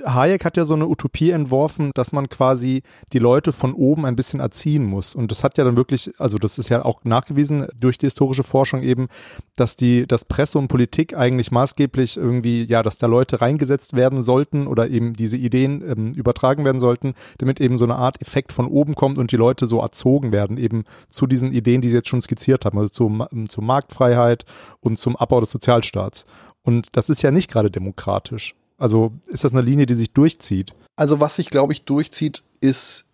Hayek 0.05 0.45
hat 0.45 0.57
ja 0.57 0.65
so 0.65 0.73
eine 0.73 0.87
Utopie 0.87 1.31
entworfen, 1.31 1.91
dass 1.93 2.11
man 2.11 2.29
quasi 2.29 2.83
die 3.13 3.19
Leute 3.19 3.51
von 3.51 3.73
oben 3.73 4.05
ein 4.05 4.15
bisschen 4.15 4.39
erziehen 4.39 4.85
muss. 4.85 5.15
Und 5.15 5.31
das 5.31 5.43
hat 5.43 5.57
ja 5.57 5.63
dann 5.63 5.77
wirklich, 5.77 6.11
also 6.17 6.37
das 6.37 6.57
ist 6.57 6.69
ja 6.69 6.83
auch 6.85 7.03
nachgewiesen 7.03 7.67
durch 7.79 7.97
die 7.97 8.05
historische 8.05 8.43
Forschung 8.43 8.81
eben, 8.83 9.07
dass 9.55 9.75
die, 9.75 10.07
dass 10.07 10.25
Presse 10.25 10.57
und 10.57 10.67
Politik 10.67 11.15
eigentlich 11.15 11.51
maßgeblich 11.51 12.17
irgendwie, 12.17 12.63
ja, 12.65 12.83
dass 12.83 12.97
da 12.97 13.07
Leute 13.07 13.41
reingesetzt 13.41 13.95
werden 13.95 14.21
sollten 14.21 14.67
oder 14.67 14.89
eben 14.89 15.13
diese 15.13 15.37
Ideen 15.37 15.83
ähm, 15.87 16.13
übertragen 16.13 16.65
werden 16.65 16.79
sollten, 16.79 17.13
damit 17.37 17.59
eben 17.59 17.77
so 17.77 17.85
eine 17.85 17.95
Art 17.95 18.21
Effekt 18.21 18.51
von 18.51 18.67
oben 18.67 18.95
kommt 18.95 19.17
und 19.17 19.31
die 19.31 19.37
Leute 19.37 19.67
so 19.67 19.79
erzogen 19.79 20.31
werden, 20.31 20.57
eben 20.57 20.83
zu 21.09 21.27
diesen 21.27 21.51
Ideen, 21.51 21.81
die 21.81 21.89
sie 21.89 21.95
jetzt 21.95 22.09
schon 22.09 22.21
skizziert 22.21 22.65
haben, 22.65 22.77
also 22.77 22.89
zur, 22.89 23.29
zur 23.47 23.63
Marktfreiheit 23.63 24.45
und 24.79 24.97
zum 24.97 25.15
Abbau 25.15 25.39
des 25.39 25.51
Sozialstaats. 25.51 26.25
Und 26.63 26.87
das 26.91 27.09
ist 27.09 27.21
ja 27.21 27.31
nicht 27.31 27.49
gerade 27.49 27.71
demokratisch. 27.71 28.55
Also 28.79 29.11
ist 29.27 29.43
das 29.43 29.51
eine 29.51 29.61
Linie, 29.61 29.85
die 29.85 29.93
sich 29.93 30.11
durchzieht? 30.11 30.73
Also 30.95 31.19
was 31.19 31.35
sich, 31.35 31.49
glaube 31.49 31.73
ich, 31.73 31.83
durchzieht, 31.83 32.43
ist, 32.61 33.05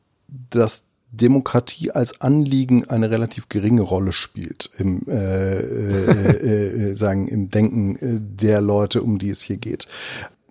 dass 0.49 0.83
Demokratie 1.11 1.91
als 1.91 2.21
Anliegen 2.21 2.85
eine 2.89 3.09
relativ 3.09 3.49
geringe 3.49 3.81
Rolle 3.81 4.11
spielt 4.11 4.69
im 4.77 5.03
äh, 5.07 5.59
äh, 5.59 6.31
äh, 6.31 6.89
äh 6.91 6.93
sagen 6.95 7.27
im 7.27 7.49
Denken 7.49 7.95
äh, 7.95 8.19
der 8.21 8.61
Leute, 8.61 9.01
um 9.01 9.17
die 9.17 9.29
es 9.29 9.41
hier 9.41 9.57
geht 9.57 9.87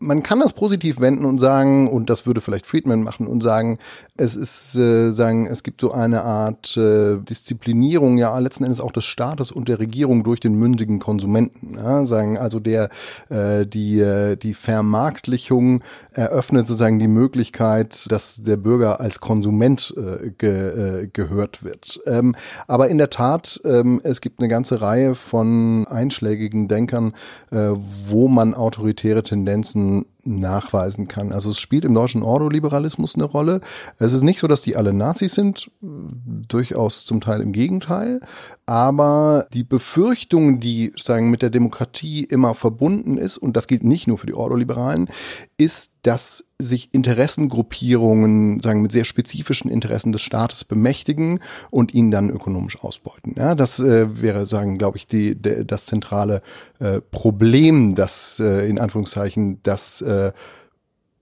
man 0.04 0.22
kann 0.22 0.40
das 0.40 0.52
positiv 0.52 1.00
wenden 1.00 1.24
und 1.24 1.38
sagen, 1.38 1.88
und 1.88 2.10
das 2.10 2.26
würde 2.26 2.40
vielleicht 2.40 2.66
Friedman 2.66 3.02
machen 3.02 3.26
und 3.26 3.42
sagen, 3.42 3.78
es 4.16 4.36
ist, 4.36 4.76
äh, 4.76 5.10
sagen, 5.10 5.46
es 5.46 5.62
gibt 5.62 5.80
so 5.80 5.92
eine 5.92 6.22
Art 6.22 6.76
äh, 6.76 7.18
Disziplinierung, 7.18 8.18
ja, 8.18 8.38
letzten 8.38 8.64
Endes 8.64 8.80
auch 8.80 8.92
des 8.92 9.04
Staates 9.04 9.50
und 9.50 9.68
der 9.68 9.78
Regierung 9.78 10.22
durch 10.22 10.40
den 10.40 10.54
mündigen 10.54 10.98
Konsumenten. 10.98 11.76
Ja, 11.76 12.04
sagen, 12.04 12.38
also 12.38 12.60
der, 12.60 12.90
äh, 13.30 13.66
die, 13.66 13.98
äh, 13.98 14.36
die 14.36 14.54
Vermarktlichung 14.54 15.82
eröffnet 16.12 16.66
sozusagen 16.66 16.98
die 16.98 17.08
Möglichkeit, 17.08 18.06
dass 18.10 18.42
der 18.42 18.56
Bürger 18.56 19.00
als 19.00 19.20
Konsument 19.20 19.94
äh, 19.96 20.30
ge, 20.30 21.02
äh, 21.04 21.08
gehört 21.12 21.64
wird. 21.64 22.00
Ähm, 22.06 22.34
aber 22.66 22.88
in 22.88 22.98
der 22.98 23.10
Tat, 23.10 23.60
ähm, 23.64 24.00
es 24.04 24.20
gibt 24.20 24.40
eine 24.40 24.48
ganze 24.48 24.80
Reihe 24.80 25.14
von 25.14 25.86
einschlägigen 25.88 26.68
Denkern, 26.68 27.14
äh, 27.50 27.70
wo 28.08 28.28
man 28.28 28.54
autoritäre 28.54 29.22
Tendenzen 29.22 29.93
and 29.94 30.06
nachweisen 30.24 31.08
kann. 31.08 31.32
Also 31.32 31.50
es 31.50 31.58
spielt 31.58 31.84
im 31.84 31.94
deutschen 31.94 32.22
Ordoliberalismus 32.22 33.14
eine 33.14 33.24
Rolle. 33.24 33.60
Es 33.98 34.12
ist 34.12 34.22
nicht 34.22 34.38
so, 34.38 34.46
dass 34.46 34.62
die 34.62 34.76
alle 34.76 34.92
Nazis 34.92 35.34
sind, 35.34 35.70
durchaus 35.80 37.04
zum 37.04 37.20
Teil 37.20 37.40
im 37.40 37.52
Gegenteil, 37.52 38.20
aber 38.66 39.46
die 39.52 39.64
Befürchtung, 39.64 40.60
die 40.60 40.92
sagen 41.02 41.30
mit 41.30 41.42
der 41.42 41.50
Demokratie 41.50 42.24
immer 42.24 42.54
verbunden 42.54 43.18
ist 43.18 43.38
und 43.38 43.56
das 43.56 43.66
gilt 43.66 43.84
nicht 43.84 44.06
nur 44.06 44.18
für 44.18 44.26
die 44.26 44.34
Ordoliberalen, 44.34 45.08
ist, 45.56 45.92
dass 46.02 46.44
sich 46.58 46.94
Interessengruppierungen 46.94 48.60
sagen 48.62 48.82
mit 48.82 48.92
sehr 48.92 49.04
spezifischen 49.04 49.70
Interessen 49.70 50.12
des 50.12 50.22
Staates 50.22 50.64
bemächtigen 50.64 51.40
und 51.70 51.94
ihn 51.94 52.10
dann 52.10 52.30
ökonomisch 52.30 52.80
ausbeuten. 52.82 53.34
Ja, 53.36 53.54
das 53.54 53.80
äh, 53.80 54.22
wäre 54.22 54.46
sagen, 54.46 54.78
glaube 54.78 54.98
ich, 54.98 55.06
die, 55.06 55.34
de, 55.34 55.64
das 55.64 55.86
zentrale 55.86 56.42
äh, 56.78 57.00
Problem, 57.00 57.94
das 57.94 58.38
äh, 58.38 58.68
in 58.68 58.78
Anführungszeichen 58.78 59.60
das 59.62 60.00
äh, 60.02 60.10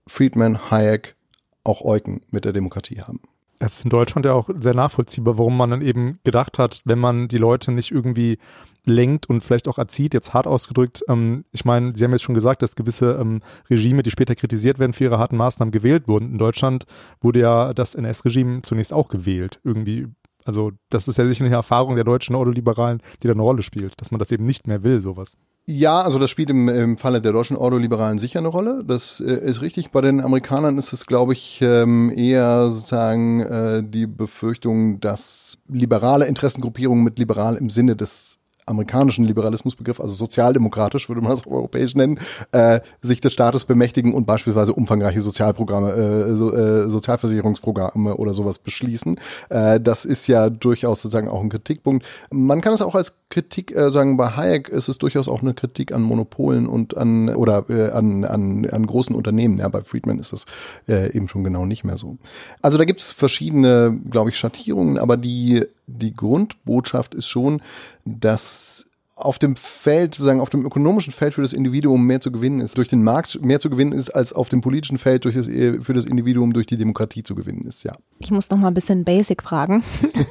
Friedman, 0.07 0.69
Hayek, 0.69 1.15
auch 1.63 1.81
Eucken 1.81 2.21
mit 2.31 2.45
der 2.45 2.53
Demokratie 2.53 3.01
haben. 3.01 3.19
Es 3.59 3.77
ist 3.77 3.85
in 3.85 3.89
Deutschland 3.89 4.25
ja 4.25 4.33
auch 4.33 4.49
sehr 4.59 4.75
nachvollziehbar, 4.75 5.37
warum 5.37 5.55
man 5.55 5.69
dann 5.69 5.81
eben 5.81 6.19
gedacht 6.25 6.59
hat, 6.59 6.81
wenn 6.83 6.99
man 6.99 7.29
die 7.29 7.37
Leute 7.37 7.71
nicht 7.71 7.91
irgendwie 7.91 8.37
lenkt 8.85 9.29
und 9.29 9.41
vielleicht 9.41 9.69
auch 9.69 9.77
erzieht, 9.77 10.13
jetzt 10.13 10.33
hart 10.33 10.47
ausgedrückt. 10.47 11.03
Ähm, 11.07 11.45
ich 11.53 11.63
meine, 11.63 11.95
Sie 11.95 12.03
haben 12.03 12.11
jetzt 12.11 12.23
schon 12.23 12.35
gesagt, 12.35 12.61
dass 12.61 12.75
gewisse 12.75 13.17
ähm, 13.19 13.41
Regime, 13.69 14.03
die 14.03 14.11
später 14.11 14.35
kritisiert 14.35 14.79
werden 14.79 14.93
für 14.93 15.05
ihre 15.05 15.19
harten 15.19 15.37
Maßnahmen, 15.37 15.71
gewählt 15.71 16.09
wurden. 16.09 16.31
In 16.31 16.37
Deutschland 16.37 16.85
wurde 17.21 17.39
ja 17.39 17.73
das 17.73 17.95
NS-Regime 17.95 18.63
zunächst 18.63 18.91
auch 18.91 19.07
gewählt. 19.07 19.61
Irgendwie, 19.63 20.07
also 20.45 20.71
das 20.89 21.07
ist 21.07 21.17
ja 21.17 21.25
sicherlich 21.25 21.49
eine 21.49 21.55
Erfahrung 21.55 21.95
der 21.95 22.03
deutschen 22.03 22.35
Ordoliberalen, 22.35 23.01
die 23.21 23.27
da 23.27 23.33
eine 23.33 23.41
Rolle 23.41 23.63
spielt, 23.63 23.99
dass 23.99 24.11
man 24.11 24.19
das 24.19 24.31
eben 24.31 24.45
nicht 24.45 24.67
mehr 24.67 24.83
will, 24.83 25.01
sowas. 25.01 25.37
Ja, 25.65 26.01
also 26.01 26.19
das 26.19 26.29
spielt 26.29 26.49
im, 26.49 26.67
im 26.67 26.97
Falle 26.97 27.21
der 27.21 27.31
deutschen 27.31 27.55
Ordoliberalen 27.55 28.19
sicher 28.19 28.39
eine 28.39 28.49
Rolle. 28.49 28.83
Das 28.85 29.21
äh, 29.21 29.33
ist 29.33 29.61
richtig. 29.61 29.91
Bei 29.91 30.01
den 30.01 30.19
Amerikanern 30.19 30.77
ist 30.77 30.91
es, 30.91 31.05
glaube 31.05 31.31
ich, 31.31 31.61
ähm, 31.61 32.11
eher 32.13 32.69
sozusagen 32.69 33.39
äh, 33.39 33.81
die 33.81 34.05
Befürchtung, 34.05 34.99
dass 34.99 35.57
liberale 35.69 36.25
Interessengruppierungen 36.27 37.03
mit 37.03 37.17
liberal 37.17 37.55
im 37.55 37.69
Sinne 37.69 37.95
des 37.95 38.39
amerikanischen 38.65 39.25
Liberalismusbegriff, 39.25 39.99
also 39.99 40.15
sozialdemokratisch 40.15 41.09
würde 41.09 41.21
man 41.21 41.31
das 41.31 41.45
europäisch 41.47 41.95
nennen, 41.95 42.19
äh, 42.51 42.79
sich 43.01 43.21
des 43.21 43.33
Staates 43.33 43.65
bemächtigen 43.65 44.13
und 44.13 44.25
beispielsweise 44.25 44.73
umfangreiche 44.73 45.21
Sozialprogramme, 45.21 45.91
äh, 45.91 46.35
so, 46.35 46.53
äh, 46.53 46.89
Sozialversicherungsprogramme 46.89 48.15
oder 48.15 48.33
sowas 48.33 48.59
beschließen. 48.59 49.19
Äh, 49.49 49.79
das 49.79 50.05
ist 50.05 50.27
ja 50.27 50.49
durchaus 50.49 51.01
sozusagen 51.01 51.27
auch 51.27 51.41
ein 51.41 51.49
Kritikpunkt. 51.49 52.05
Man 52.31 52.61
kann 52.61 52.73
es 52.73 52.81
auch 52.81 52.95
als 52.95 53.13
Kritik 53.29 53.75
äh, 53.75 53.91
sagen, 53.91 54.17
bei 54.17 54.29
Hayek 54.29 54.69
ist 54.69 54.89
es 54.89 54.97
durchaus 54.97 55.27
auch 55.27 55.41
eine 55.41 55.53
Kritik 55.53 55.91
an 55.91 56.03
Monopolen 56.03 56.67
und 56.67 56.95
an 56.95 57.29
oder 57.29 57.65
äh, 57.69 57.89
an, 57.89 58.23
an, 58.25 58.67
an 58.69 58.85
großen 58.85 59.15
Unternehmen. 59.15 59.57
Ja, 59.57 59.69
bei 59.69 59.83
Friedman 59.83 60.19
ist 60.19 60.33
es 60.33 60.45
äh, 60.87 61.15
eben 61.15 61.27
schon 61.27 61.43
genau 61.43 61.65
nicht 61.65 61.83
mehr 61.83 61.97
so. 61.97 62.17
Also 62.61 62.77
da 62.77 62.85
gibt 62.85 63.01
es 63.01 63.11
verschiedene, 63.11 63.99
glaube 64.09 64.29
ich, 64.29 64.37
Schattierungen, 64.37 64.97
aber 64.97 65.17
die 65.17 65.65
die 65.87 66.13
Grundbotschaft 66.13 67.13
ist 67.13 67.27
schon, 67.27 67.61
dass 68.05 68.85
auf 69.15 69.37
dem 69.37 69.55
Feld, 69.55 70.15
sozusagen 70.15 70.41
auf 70.41 70.49
dem 70.49 70.65
ökonomischen 70.65 71.13
Feld 71.13 71.35
für 71.35 71.43
das 71.43 71.53
Individuum 71.53 72.05
mehr 72.05 72.19
zu 72.19 72.31
gewinnen 72.31 72.59
ist, 72.59 72.77
durch 72.77 72.87
den 72.87 73.03
Markt 73.03 73.43
mehr 73.43 73.59
zu 73.59 73.69
gewinnen 73.69 73.91
ist, 73.91 74.09
als 74.09 74.33
auf 74.33 74.49
dem 74.49 74.61
politischen 74.61 74.97
Feld 74.97 75.25
durch 75.25 75.35
das, 75.35 75.45
für 75.45 75.93
das 75.93 76.05
Individuum 76.05 76.51
durch 76.51 76.65
die 76.65 76.77
Demokratie 76.77 77.21
zu 77.21 77.35
gewinnen 77.35 77.65
ist, 77.65 77.83
ja. 77.83 77.93
Ich 78.19 78.31
muss 78.31 78.49
noch 78.49 78.57
mal 78.57 78.69
ein 78.69 78.73
bisschen 78.73 79.03
basic 79.03 79.43
fragen. 79.43 79.83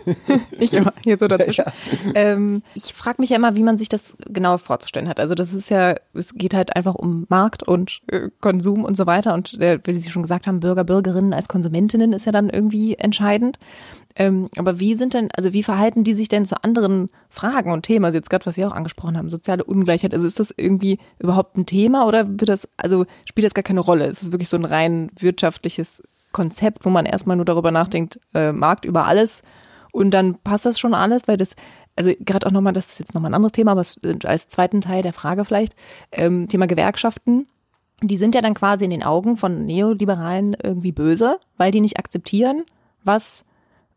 ich 0.59 0.75
immer 0.75 0.93
hier 1.05 1.17
so 1.17 1.29
dazwischen. 1.29 1.65
Ja. 1.67 1.73
Ähm, 2.15 2.63
ich 2.75 2.93
frage 2.93 3.21
mich 3.21 3.31
ja 3.31 3.37
immer, 3.37 3.55
wie 3.55 3.63
man 3.63 3.79
sich 3.79 3.89
das 3.89 4.17
genau 4.29 4.59
vorzustellen 4.59 5.09
hat. 5.09 5.21
Also 5.21 5.35
das 5.35 5.55
ist 5.55 5.71
ja, 5.71 5.95
es 6.15 6.35
geht 6.35 6.55
halt 6.55 6.75
einfach 6.75 6.95
um 6.95 7.27
Markt 7.29 7.63
und 7.63 8.01
äh, 8.09 8.31
Konsum 8.41 8.85
und 8.85 8.97
so 8.97 9.07
weiter. 9.07 9.35
Und 9.35 9.61
äh, 9.61 9.79
wie 9.85 9.95
Sie 9.95 10.11
schon 10.11 10.23
gesagt 10.23 10.47
haben, 10.47 10.61
Bürger, 10.61 10.85
Bürgerinnen 10.85 11.35
als 11.35 11.49
Konsumentinnen 11.49 12.13
ist 12.13 12.27
ja 12.27 12.33
dann 12.33 12.51
irgendwie 12.51 12.95
entscheidend. 12.97 13.59
Ähm, 14.17 14.49
aber 14.57 14.79
wie 14.79 14.95
sind 14.95 15.15
denn, 15.15 15.29
also 15.37 15.53
wie 15.53 15.63
verhalten 15.63 16.05
die 16.05 16.15
sich 16.15 16.29
denn 16.29 16.45
zu 16.45 16.63
anderen 16.63 17.09
Fragen 17.29 17.73
und 17.73 17.83
Themen? 17.83 18.05
Also 18.05 18.19
jetzt 18.19 18.31
gerade, 18.31 18.47
was 18.47 18.55
Sie 18.57 18.65
auch 18.65 18.73
angesprochen 18.73 19.17
haben, 19.17 19.31
soziale 19.31 19.65
Ungleichheit. 19.65 20.13
Also 20.13 20.27
ist 20.27 20.41
das 20.41 20.53
irgendwie 20.57 20.99
überhaupt 21.19 21.57
ein 21.57 21.67
Thema 21.67 22.07
oder 22.07 22.29
wird 22.29 22.49
das, 22.49 22.69
also 22.77 23.07
spielt 23.25 23.47
das 23.47 23.55
gar 23.55 23.63
keine 23.63 23.81
Rolle? 23.81 24.07
Ist 24.07 24.23
es 24.23 24.33
wirklich 24.33 24.49
so 24.49 24.57
ein 24.57 24.65
rein 24.65 25.11
wirtschaftliches 25.19 26.03
Konzept, 26.33 26.85
wo 26.85 26.91
man 26.91 27.07
erstmal 27.07 27.37
nur 27.37 27.45
darüber 27.45 27.71
nachdenkt, 27.71 28.19
äh, 28.35 28.53
Markt 28.53 28.85
über 28.85 29.07
alles 29.07 29.43
und 29.93 30.11
dann 30.11 30.39
passt 30.43 30.67
das 30.67 30.81
schon 30.81 30.95
alles, 30.95 31.29
weil 31.29 31.37
das, 31.37 31.51
also 31.97 32.13
gerade 32.21 32.47
auch 32.47 32.51
nochmal, 32.51 32.73
das 32.73 32.93
ist 32.93 32.99
jetzt 32.99 33.15
nochmal 33.15 33.31
ein 33.31 33.35
anderes 33.35 33.53
Thema, 33.53 33.73
aber 33.73 33.85
als 34.25 34.49
zweiten 34.49 34.81
Teil 34.81 35.03
der 35.03 35.13
Frage 35.13 35.45
vielleicht, 35.45 35.77
ähm, 36.11 36.49
Thema 36.49 36.67
Gewerkschaften. 36.67 37.47
Die 38.03 38.17
sind 38.17 38.35
ja 38.35 38.41
dann 38.41 38.55
quasi 38.55 38.85
in 38.85 38.91
den 38.91 39.05
Augen 39.05 39.37
von 39.37 39.65
Neoliberalen 39.65 40.57
irgendwie 40.61 40.91
böse, 40.91 41.39
weil 41.57 41.71
die 41.71 41.81
nicht 41.81 41.99
akzeptieren, 41.99 42.65
was 43.05 43.45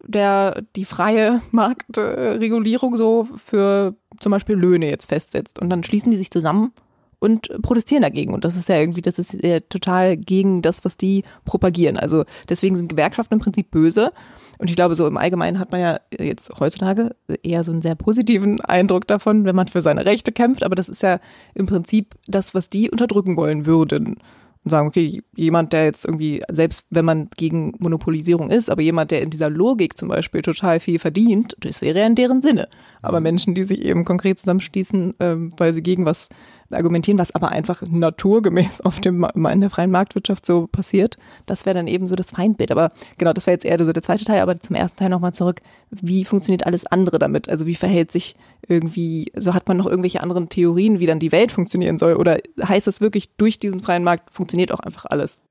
der 0.08 0.64
die 0.76 0.86
freie 0.86 1.42
Marktregulierung 1.52 2.98
so 2.98 3.24
für 3.24 3.96
zum 4.20 4.32
Beispiel 4.32 4.56
Löhne 4.56 4.90
jetzt 4.90 5.10
festsetzt. 5.10 5.60
Und 5.60 5.70
dann 5.70 5.84
schließen 5.84 6.12
die 6.12 6.18
sich 6.18 6.32
zusammen 6.32 6.72
und 7.20 7.50
protestieren 7.62 8.04
dagegen. 8.04 8.34
Und 8.34 8.46
das 8.46 8.56
ist 8.56 8.70
ja 8.70 8.78
irgendwie, 8.78 9.02
das 9.02 9.20
ist 9.20 9.42
ja 9.42 9.60
total 9.62 10.18
gegen 10.18 10.62
das, 10.62 10.86
was 10.86 10.98
die 10.98 11.24
propagieren. 11.44 11.98
Also 11.98 12.24
deswegen 12.50 12.76
sind 12.76 12.90
Gewerkschaften 12.90 13.36
im 13.36 13.40
Prinzip 13.40 13.72
böse. 13.72 14.12
Und 14.58 14.70
ich 14.70 14.76
glaube, 14.76 14.96
so 14.96 15.08
im 15.08 15.18
Allgemeinen 15.18 15.60
hat 15.60 15.72
man 15.72 15.82
ja 15.82 16.00
jetzt 16.18 16.52
heutzutage 16.60 17.16
eher 17.44 17.64
so 17.64 17.72
einen 17.72 17.82
sehr 17.82 17.96
positiven 17.96 18.62
Eindruck 18.62 19.08
davon, 19.08 19.46
wenn 19.46 19.56
man 19.56 19.68
für 19.68 19.82
seine 19.82 20.06
Rechte 20.06 20.32
kämpft. 20.32 20.64
Aber 20.64 20.76
das 20.76 20.90
ist 20.90 21.02
ja 21.02 21.20
im 21.54 21.66
Prinzip 21.66 22.16
das, 22.28 22.54
was 22.54 22.70
die 22.70 22.90
unterdrücken 22.90 23.38
wollen 23.38 23.66
würden 23.66 24.18
und 24.66 24.72
sagen, 24.72 24.88
okay, 24.88 25.22
jemand, 25.36 25.74
der 25.74 25.86
jetzt 25.86 26.06
irgendwie, 26.06 26.42
selbst 26.52 26.86
wenn 26.90 27.06
man 27.06 27.30
gegen 27.38 27.74
Monopolisierung 27.78 28.50
ist, 28.50 28.70
aber 28.70 28.82
jemand, 28.82 29.12
der 29.12 29.22
in 29.22 29.30
dieser 29.30 29.50
Logik 29.50 29.96
zum 29.96 30.10
Beispiel 30.10 30.42
total 30.42 30.80
viel 30.80 30.98
verdient, 30.98 31.56
das 31.60 31.82
wäre 31.82 32.00
ja 32.00 32.08
in 32.08 32.16
deren 32.16 32.42
Sinne. 32.42 32.68
Aber 33.04 33.20
mhm. 33.20 33.26
Menschen, 33.26 33.54
die 33.54 33.64
sich 33.64 33.84
eben 33.84 34.06
konkret 34.06 34.40
zusammenschließen, 34.40 35.14
ähm, 35.20 35.52
weil 35.58 35.74
sie 35.74 35.84
gegen 35.84 36.06
was 36.06 36.30
argumentieren, 36.72 37.20
was 37.20 37.34
aber 37.34 37.50
einfach 37.50 37.82
naturgemäß 37.88 38.82
auf 38.82 39.00
dem, 39.00 39.24
in 39.36 39.62
der 39.62 39.70
freien 39.70 39.92
Marktwirtschaft 39.92 40.46
so 40.46 40.68
passiert, 40.68 41.18
das 41.46 41.66
wäre 41.66 41.76
dann 41.76 41.88
eben 41.88 42.08
so 42.08 42.16
das 42.16 42.32
Feindbild. 42.32 42.72
Aber 42.72 42.92
genau, 43.18 43.34
das 43.34 43.46
wäre 43.46 43.56
jetzt 43.56 43.66
eher 43.66 43.84
so 43.84 43.94
der 43.94 44.04
zweite 44.04 44.26
Teil, 44.26 44.42
aber 44.42 44.60
zum 44.60 44.76
ersten 44.76 44.98
Teil 44.98 45.10
nochmal 45.10 45.34
zurück. 45.34 45.62
Wie 45.92 46.26
funktioniert 46.26 46.66
alles 46.66 46.86
andere 46.86 47.20
damit? 47.20 47.50
Also 47.50 47.66
wie 47.66 47.76
verhält 47.76 48.12
sich 48.12 48.36
irgendwie, 48.68 49.32
so 49.36 49.54
hat 49.54 49.68
man 49.68 49.78
noch 49.78 49.86
irgendwelche 49.86 50.22
anderen 50.22 50.50
Theorien, 50.50 51.00
wie 51.00 51.06
dann 51.06 51.20
die 51.20 51.32
Welt 51.32 51.52
funktionieren 51.52 52.00
soll? 52.00 52.16
Oder 52.16 52.40
heißt 52.62 52.88
das 52.88 53.02
wirklich, 53.02 53.30
durch 53.38 53.60
diesen 53.60 53.82
freien 53.82 54.04
Markt 54.04 54.34
funktioniert 54.34 54.72
auch 54.72 54.80
einfach 54.80 55.06
alles? 55.06 55.42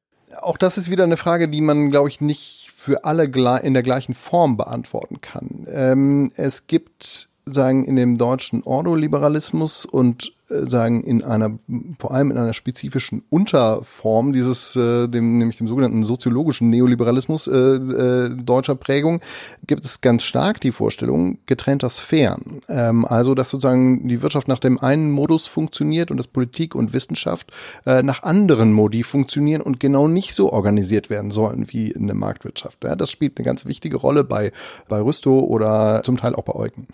Auch 0.43 0.57
das 0.57 0.79
ist 0.79 0.91
wieder 0.91 1.05
eine 1.05 1.17
Frage, 1.17 1.49
die 1.49 1.61
man, 1.61 1.91
glaube 1.91 2.09
ich, 2.09 2.21
nicht 2.21 2.73
für 2.75 3.05
alle 3.05 3.25
in 3.25 3.73
der 3.73 3.83
gleichen 3.83 4.15
Form 4.15 4.57
beantworten 4.57 5.21
kann. 5.21 5.67
Ähm, 5.71 6.33
es 6.37 6.67
gibt 6.67 7.29
sagen 7.47 7.85
in 7.85 7.97
dem 7.97 8.19
deutschen 8.19 8.63
Ordoliberalismus 8.63 9.87
und 9.87 10.33
sagen 10.47 11.03
in 11.03 11.25
einer 11.25 11.59
vor 11.99 12.13
allem 12.13 12.31
in 12.31 12.37
einer 12.37 12.53
spezifischen 12.53 13.23
Unterform 13.31 14.33
dieses 14.35 14.77
äh, 14.77 15.09
dem 15.09 15.39
nämlich 15.39 15.57
dem 15.57 15.69
sogenannten 15.69 16.05
soziologischen 16.05 16.69
Neoliberalismus 16.69 17.47
äh, 17.47 17.55
äh, 17.55 18.29
deutscher 18.37 18.75
Prägung 18.75 19.21
gibt 19.67 19.85
es 19.87 20.03
ganz 20.03 20.23
stark 20.23 20.61
die 20.61 20.73
Vorstellung 20.73 21.39
getrennter 21.47 21.89
Sphären. 21.89 22.61
Ähm, 22.69 23.07
also 23.07 23.35
dass 23.35 23.49
sozusagen 23.49 24.07
die 24.07 24.21
Wirtschaft 24.21 24.47
nach 24.49 24.59
dem 24.59 24.79
einen 24.79 25.11
Modus 25.11 25.47
funktioniert 25.47 26.11
und 26.11 26.19
das 26.19 26.27
Politik 26.27 26.75
und 26.75 26.93
Wissenschaft 26.93 27.51
äh, 27.87 28.03
nach 28.03 28.23
anderen 28.23 28.73
Modi 28.73 29.03
funktionieren 29.03 29.63
und 29.63 29.81
genau 29.81 30.09
nicht 30.09 30.35
so 30.35 30.53
organisiert 30.53 31.09
werden 31.09 31.31
sollen 31.31 31.73
wie 31.73 31.91
in 31.91 32.07
der 32.07 32.17
Marktwirtschaft. 32.17 32.85
Ja, 32.85 32.97
das 32.97 33.11
spielt 33.11 33.39
eine 33.39 33.47
ganz 33.47 33.65
wichtige 33.65 33.97
Rolle 33.97 34.25
bei 34.25 34.53
bei 34.89 35.01
Rüstow 35.01 35.43
oder 35.43 36.03
zum 36.05 36.19
Teil 36.19 36.35
auch 36.35 36.45
bei 36.45 36.55
Eugen. 36.55 36.87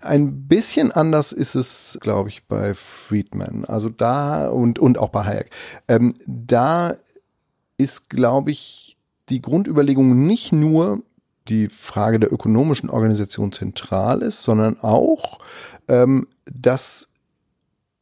Ein 0.00 0.48
bisschen 0.48 0.92
anders 0.92 1.32
ist 1.32 1.54
es 1.54 1.98
glaube 2.00 2.30
ich 2.30 2.44
bei 2.44 2.74
Friedman. 2.86 3.64
Also 3.66 3.88
da 3.88 4.48
und, 4.48 4.78
und 4.78 4.98
auch 4.98 5.08
bei 5.08 5.24
Hayek. 5.24 5.50
Ähm, 5.88 6.14
da 6.26 6.94
ist, 7.76 8.08
glaube 8.08 8.50
ich, 8.50 8.96
die 9.28 9.42
Grundüberlegung 9.42 10.26
nicht 10.26 10.52
nur 10.52 11.02
die 11.48 11.68
Frage 11.68 12.18
der 12.18 12.32
ökonomischen 12.32 12.90
Organisation 12.90 13.52
zentral 13.52 14.22
ist, 14.22 14.42
sondern 14.42 14.80
auch, 14.80 15.38
ähm, 15.88 16.26
dass 16.44 17.08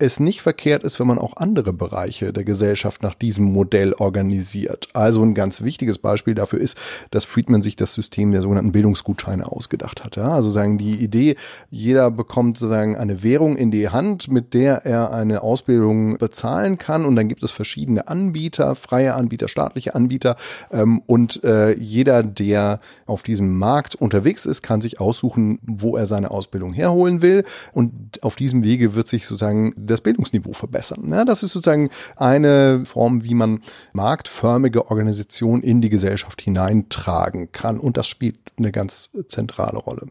es 0.01 0.19
nicht 0.19 0.43
verkehrt 0.43 0.83
ist, 0.83 0.99
wenn 0.99 1.07
man 1.07 1.19
auch 1.19 1.37
andere 1.37 1.73
Bereiche 1.73 2.33
der 2.33 2.43
Gesellschaft 2.43 3.05
nach 3.05 3.15
diesem 3.15 3.45
Modell 3.45 3.93
organisiert. 3.93 4.89
Also 4.93 5.23
ein 5.23 5.35
ganz 5.35 5.63
wichtiges 5.63 5.99
Beispiel 5.99 6.35
dafür 6.35 6.59
ist, 6.59 6.77
dass 7.13 7.25
Friedman 7.25 7.63
sich 7.63 7.77
das 7.77 7.95
System 7.95 8.33
der 8.33 8.43
sogenannten 8.43 8.73
Bildungsgutscheine 8.73 9.47
ausgedacht 9.47 10.05
hat. 10.05 10.17
Ja, 10.17 10.31
also 10.31 10.51
sagen 10.51 10.79
die 10.79 10.95
Idee, 10.95 11.37
jeder 11.71 12.11
bekommt 12.11 12.59
sozusagen 12.59 12.97
eine 12.97 13.23
Währung 13.23 13.57
in 13.57 13.71
die 13.71 13.89
Hand, 13.89 14.27
mit 14.27 14.53
der 14.53 14.85
er 14.85 15.13
eine 15.13 15.43
Ausbildung 15.43 16.19
bezahlen 16.19 16.77
kann 16.77 17.05
und 17.05 17.15
dann 17.15 17.29
gibt 17.29 17.45
es 17.45 17.53
verschiedene 17.53 18.09
Anbieter, 18.09 18.75
freie 18.75 19.15
Anbieter, 19.15 19.49
staatliche 19.49 19.95
Anbieter 19.95 20.35
ähm, 20.73 21.03
und 21.07 21.45
äh, 21.45 21.73
jeder, 21.73 22.25
der 22.25 22.81
auf 23.07 23.23
diesem 23.23 23.57
Markt 23.59 23.95
unterwegs 23.95 24.45
ist, 24.45 24.63
kann 24.63 24.81
sich 24.81 24.99
aussuchen, 24.99 25.61
wo 25.63 25.97
er 25.97 26.07
seine 26.07 26.33
Ausbildung 26.33 26.73
herholen 26.73 27.23
will 27.23 27.45
und 27.73 28.25
auf 28.25 28.35
diesem 28.35 28.65
Wege 28.65 28.97
wird 28.97 29.07
sich 29.07 29.27
sozusagen 29.27 29.73
das 29.85 30.01
Bildungsniveau 30.01 30.53
verbessern. 30.53 31.11
Ja, 31.11 31.25
das 31.25 31.43
ist 31.43 31.53
sozusagen 31.53 31.91
eine 32.17 32.85
Form, 32.85 33.25
wie 33.25 33.35
man 33.35 33.61
marktförmige 33.93 34.91
Organisationen 34.91 35.63
in 35.63 35.81
die 35.81 35.91
Gesellschaft 35.91 36.41
hineintragen 36.41 37.53
kann. 37.53 37.79
Und 37.79 37.97
das 37.97 38.07
spielt 38.07 38.39
eine 38.57 38.73
ganz 38.73 39.11
zentrale 39.29 39.79
Rolle. 39.79 40.07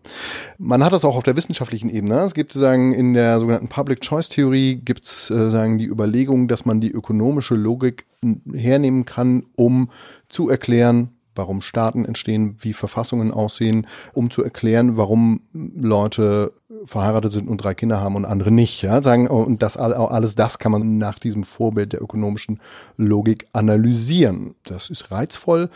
Man 0.58 0.84
hat 0.84 0.94
das 0.94 1.06
auch 1.06 1.16
auf 1.16 1.24
der 1.24 1.36
wissenschaftlichen 1.36 1.90
Ebene. 1.90 2.20
Es 2.20 2.34
gibt 2.34 2.54
sagen 2.54 2.94
in 2.94 3.14
der 3.14 3.40
sogenannten 3.40 3.70
Public 3.70 4.02
Choice 4.02 4.30
Theorie 4.30 4.76
gibt 4.76 5.06
es 5.06 5.30
äh, 5.30 5.50
sagen 5.50 5.78
die 5.78 5.86
Überlegung, 5.86 6.48
dass 6.48 6.66
man 6.66 6.80
die 6.80 6.92
ökonomische 6.92 7.56
Logik 7.56 8.06
hernehmen 8.52 9.06
kann, 9.06 9.44
um 9.56 9.90
zu 10.30 10.50
erklären, 10.50 11.10
warum 11.36 11.62
Staaten 11.62 12.06
entstehen, 12.06 12.58
wie 12.60 12.74
Verfassungen 12.74 13.32
aussehen, 13.32 13.88
um 14.14 14.30
zu 14.30 14.44
erklären, 14.44 14.98
warum 14.98 15.42
Leute 15.54 16.54
verheiratet 16.86 17.32
sind 17.32 17.48
und 17.48 17.58
drei 17.58 17.74
Kinder 17.74 18.02
haben 18.02 18.16
und 18.16 18.26
andere 18.26 18.52
nicht. 18.52 18.82
Ja, 18.82 19.02
sagen 19.02 19.28
und 19.28 19.62
das 19.62 19.78
alles 19.78 20.36
das 20.36 20.60
kann 20.60 20.72
man 20.72 20.98
nach 20.98 21.20
diesem 21.20 21.44
Vorbild 21.44 21.94
der 21.94 22.02
ökonomischen 22.02 22.60
Logik 22.98 23.48
analysieren. 23.54 24.56
Das 24.64 24.90
ist 24.90 25.12
reizvoll, 25.12 25.70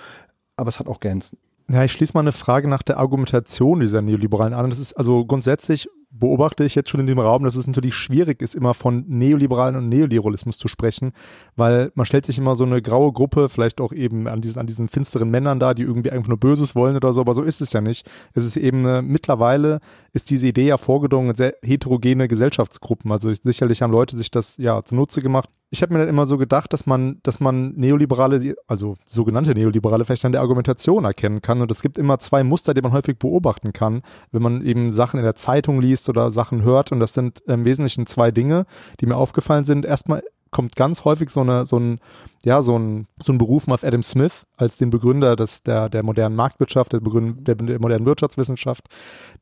aber 0.56 0.70
es 0.70 0.80
hat 0.80 0.88
auch 0.88 1.00
Grenzen. 1.00 1.38
Ja, 1.70 1.84
ich 1.84 1.92
schließe 1.92 2.14
mal 2.14 2.22
eine 2.22 2.32
Frage 2.32 2.70
nach 2.70 2.82
der 2.82 2.98
Argumentation 2.98 3.82
dieser 3.82 4.02
Neoliberalen 4.02 4.54
an. 4.54 4.70
Das 4.70 4.80
ist 4.80 4.94
also 4.94 5.26
grundsätzlich 5.26 5.90
beobachte 6.10 6.64
ich 6.64 6.76
jetzt 6.76 6.90
schon 6.90 7.00
in 7.00 7.08
dem 7.08 7.20
Raum, 7.20 7.44
dass 7.44 7.56
es 7.56 7.68
natürlich 7.68 7.96
schwierig 7.96 8.42
ist, 8.42 8.56
immer 8.56 8.74
von 8.74 9.04
Neoliberalen 9.08 9.76
und 9.76 9.90
Neoliberalismus 9.90 10.58
zu 10.58 10.68
sprechen, 10.68 11.12
weil 11.56 11.92
man 11.96 12.06
stellt 12.06 12.26
sich 12.26 12.38
immer 12.38 12.56
so 12.56 12.64
eine 12.64 12.82
graue 12.82 13.12
Gruppe, 13.12 13.50
vielleicht 13.50 13.82
auch 13.82 13.92
eben 13.92 14.28
an 14.28 14.42
diesen, 14.42 14.60
an 14.60 14.68
diesen 14.68 14.88
finsteren 14.88 15.30
Männern 15.30 15.60
da, 15.60 15.74
die 15.74 15.84
irgendwie 15.84 16.12
einfach 16.12 16.30
nur 16.30 16.40
Böses 16.40 16.76
wollen 16.76 16.96
oder 16.96 17.12
so, 17.14 17.22
aber 17.22 17.34
so 17.34 17.44
ist 17.44 17.62
es 17.62 17.74
ja 17.74 17.82
nicht. 17.82 18.10
Es 18.34 18.46
ist 18.46 18.58
eben 18.58 18.86
eine, 18.86 19.02
mittlerweile 19.02 19.80
ist 20.14 20.30
diese 20.30 20.48
Idee 20.48 20.68
ja 20.68 20.78
vorgedrungen, 20.78 21.36
sehr 21.36 21.56
heterogene 21.62 22.28
Gesellschaftsgruppen. 22.28 23.12
Also 23.12 23.34
sicherlich 23.34 23.82
haben 23.82 23.92
Leute 23.92 24.18
sich 24.18 24.32
das 24.32 24.58
ja 24.58 24.84
zunutze 24.84 25.22
gemacht, 25.22 25.50
ich 25.70 25.82
habe 25.82 25.94
mir 25.94 26.00
dann 26.00 26.10
immer 26.10 26.26
so 26.26 26.38
gedacht, 26.38 26.72
dass 26.72 26.86
man, 26.86 27.20
dass 27.24 27.40
man 27.40 27.74
Neoliberale, 27.76 28.56
also 28.68 28.96
sogenannte 29.06 29.54
Neoliberale, 29.54 30.06
vielleicht 30.06 30.24
an 30.24 30.32
der 30.32 30.42
Argumentation 30.42 31.04
erkennen 31.04 31.42
kann. 31.42 31.62
Und 31.62 31.70
es 31.72 31.82
gibt 31.82 31.98
immer 31.98 32.20
zwei 32.20 32.44
Muster, 32.44 32.74
die 32.74 32.82
man 32.82 32.94
häufig 32.94 33.20
beobachten 33.20 33.74
kann, 33.74 34.02
wenn 34.32 34.42
man 34.42 34.66
eben 34.66 34.92
Sachen 34.92 35.18
in 35.20 35.26
der 35.26 35.36
Zeitung 35.36 35.82
liest 35.82 36.08
oder 36.08 36.32
Sachen 36.32 36.64
hört. 36.64 36.92
Und 36.94 37.02
das 37.02 37.14
sind 37.14 37.42
im 37.48 37.66
Wesentlichen 37.66 38.06
zwei 38.06 38.32
Dinge, 38.32 38.66
die 39.02 39.08
mir 39.08 39.18
aufgefallen 39.18 39.66
sind. 39.66 39.84
Erstmal 39.84 40.24
kommt 40.52 40.76
ganz 40.76 41.06
häufig 41.06 41.30
so 41.30 41.42
eine, 41.42 41.66
so 41.66 41.78
ein, 41.78 42.00
ja, 42.44 42.62
so 42.62 42.78
ein, 42.78 43.08
so 43.22 43.32
ein 43.32 43.38
Beruf 43.38 43.68
auf 43.68 43.84
Adam 43.84 44.04
Smith 44.04 44.46
als 44.58 44.78
den 44.78 44.90
Begründer 44.90 45.36
des, 45.36 45.64
der, 45.64 45.90
der 45.90 46.04
modernen 46.04 46.36
Marktwirtschaft, 46.36 46.94
der 46.94 47.00
Begründer 47.00 47.42
der, 47.42 47.56
der 47.56 47.80
modernen 47.80 48.06
Wirtschaftswissenschaft, 48.06 48.88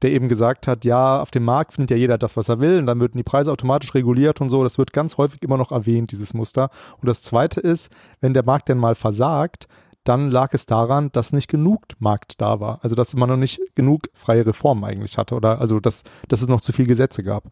der 0.01 0.11
eben 0.11 0.29
gesagt 0.29 0.67
hat, 0.67 0.85
ja, 0.85 1.21
auf 1.21 1.31
dem 1.31 1.43
Markt 1.43 1.73
findet 1.73 1.91
ja 1.91 1.97
jeder 1.97 2.17
das, 2.17 2.37
was 2.37 2.49
er 2.49 2.59
will, 2.59 2.79
und 2.79 2.87
dann 2.87 2.99
werden 2.99 3.17
die 3.17 3.23
Preise 3.23 3.51
automatisch 3.51 3.93
reguliert 3.93 4.41
und 4.41 4.49
so. 4.49 4.63
Das 4.63 4.77
wird 4.77 4.93
ganz 4.93 5.17
häufig 5.17 5.41
immer 5.43 5.57
noch 5.57 5.71
erwähnt, 5.71 6.11
dieses 6.11 6.33
Muster. 6.33 6.69
Und 6.99 7.07
das 7.07 7.21
zweite 7.21 7.59
ist, 7.59 7.91
wenn 8.21 8.33
der 8.33 8.43
Markt 8.43 8.69
denn 8.69 8.77
mal 8.77 8.95
versagt, 8.95 9.67
dann 10.05 10.29
lag 10.29 10.53
es 10.53 10.65
daran, 10.65 11.11
dass 11.11 11.33
nicht 11.33 11.49
genug 11.49 11.81
Markt 11.99 12.39
da 12.39 12.59
war. 12.59 12.79
Also 12.83 12.95
dass 12.95 13.13
man 13.15 13.27
noch 13.27 13.37
nicht 13.37 13.59
genug 13.73 14.07
freie 14.13 14.45
Reformen 14.45 14.85
eigentlich 14.85 15.17
hatte 15.17 15.35
oder 15.35 15.59
also 15.59 15.79
dass, 15.79 16.03
dass 16.29 16.41
es 16.41 16.47
noch 16.47 16.61
zu 16.61 16.71
viele 16.71 16.87
Gesetze 16.87 17.23
gab. 17.23 17.45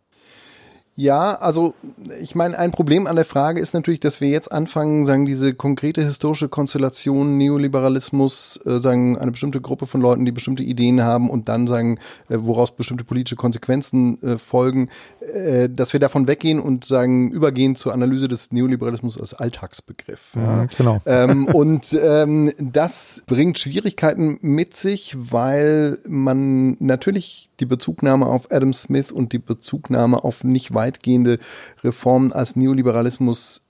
Ja, 0.96 1.34
also 1.36 1.74
ich 2.22 2.36
meine, 2.36 2.58
ein 2.60 2.72
Problem 2.72 3.08
an 3.08 3.16
der 3.16 3.26
Frage 3.26 3.60
ist 3.60 3.74
natürlich, 3.74 4.00
dass 4.00 4.22
wir 4.22 4.30
jetzt 4.30 4.52
anfangen, 4.52 5.06
sagen 5.06 5.26
diese 5.26 5.56
konkrete 5.56 6.04
historische 6.04 6.50
Konstellation 6.50 7.38
Neoliberalismus, 7.40 8.60
äh, 8.66 8.78
sagen 8.80 9.18
eine 9.18 9.32
bestimmte 9.32 9.60
Gruppe 9.60 9.88
von 9.88 10.02
Leuten, 10.02 10.24
die 10.24 10.32
bestimmte 10.32 10.62
Ideen 10.62 11.02
haben 11.02 11.32
und 11.32 11.50
dann 11.50 11.66
sagen, 11.66 11.98
äh, 12.30 12.38
woraus 12.40 12.76
bestimmte 12.76 13.06
politische 13.06 13.36
Konsequenzen 13.36 14.22
äh, 14.22 14.38
folgen, 14.38 14.90
äh, 15.34 15.68
dass 15.68 15.94
wir 15.94 16.00
davon 16.00 16.28
weggehen 16.28 16.60
und 16.60 16.86
sagen 16.86 17.32
übergehen 17.32 17.76
zur 17.76 17.94
Analyse 17.94 18.28
des 18.28 18.52
Neoliberalismus 18.52 19.20
als 19.20 19.34
Alltagsbegriff. 19.34 20.34
Ja, 20.36 20.66
genau. 20.78 21.02
Ähm, 21.08 21.48
und 21.48 21.98
ähm, 22.00 22.52
das 22.60 23.24
bringt 23.26 23.58
Schwierigkeiten 23.58 24.38
mit 24.42 24.76
sich, 24.76 25.16
weil 25.18 25.98
man 26.08 26.78
natürlich 26.80 27.50
die 27.60 27.66
Bezugnahme 27.66 28.28
auf 28.28 28.52
Adam 28.52 28.74
Smith 28.74 29.12
und 29.12 29.34
die 29.34 29.40
Bezugnahme 29.40 30.24
auf 30.24 30.44
nicht 30.44 30.72
weitgehende 30.84 31.40
Reformen 31.84 32.32
als 32.34 32.56
Neoliberalismus 32.56 33.62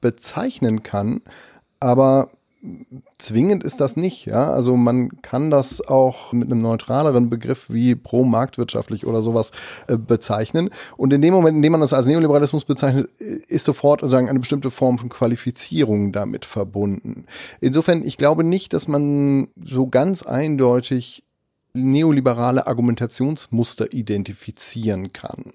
bezeichnen 0.00 0.82
kann. 0.82 1.22
Aber 1.80 2.28
zwingend 3.18 3.62
ist 3.62 3.80
das 3.80 3.96
nicht, 3.96 4.26
ja. 4.26 4.52
Also 4.52 4.76
man 4.76 5.22
kann 5.22 5.50
das 5.50 5.80
auch 5.86 6.32
mit 6.32 6.50
einem 6.50 6.60
neutraleren 6.60 7.30
Begriff 7.30 7.66
wie 7.68 7.94
pro-marktwirtschaftlich 7.94 9.06
oder 9.06 9.22
sowas 9.22 9.52
äh, 9.86 9.96
bezeichnen. 9.96 10.70
Und 10.96 11.12
in 11.12 11.22
dem 11.22 11.34
Moment, 11.34 11.56
in 11.56 11.62
dem 11.62 11.72
man 11.72 11.80
das 11.80 11.92
als 11.92 12.06
Neoliberalismus 12.06 12.64
bezeichnet, 12.64 13.08
ist 13.20 13.64
sofort 13.64 14.00
sozusagen 14.00 14.28
eine 14.28 14.40
bestimmte 14.40 14.70
Form 14.70 14.98
von 14.98 15.08
Qualifizierung 15.08 16.12
damit 16.12 16.44
verbunden. 16.44 17.26
Insofern, 17.60 18.04
ich 18.04 18.16
glaube 18.16 18.42
nicht, 18.42 18.72
dass 18.72 18.88
man 18.88 19.48
so 19.62 19.86
ganz 19.86 20.22
eindeutig 20.22 21.22
neoliberale 21.84 22.66
Argumentationsmuster 22.66 23.92
identifizieren 23.92 25.12
kann. 25.12 25.52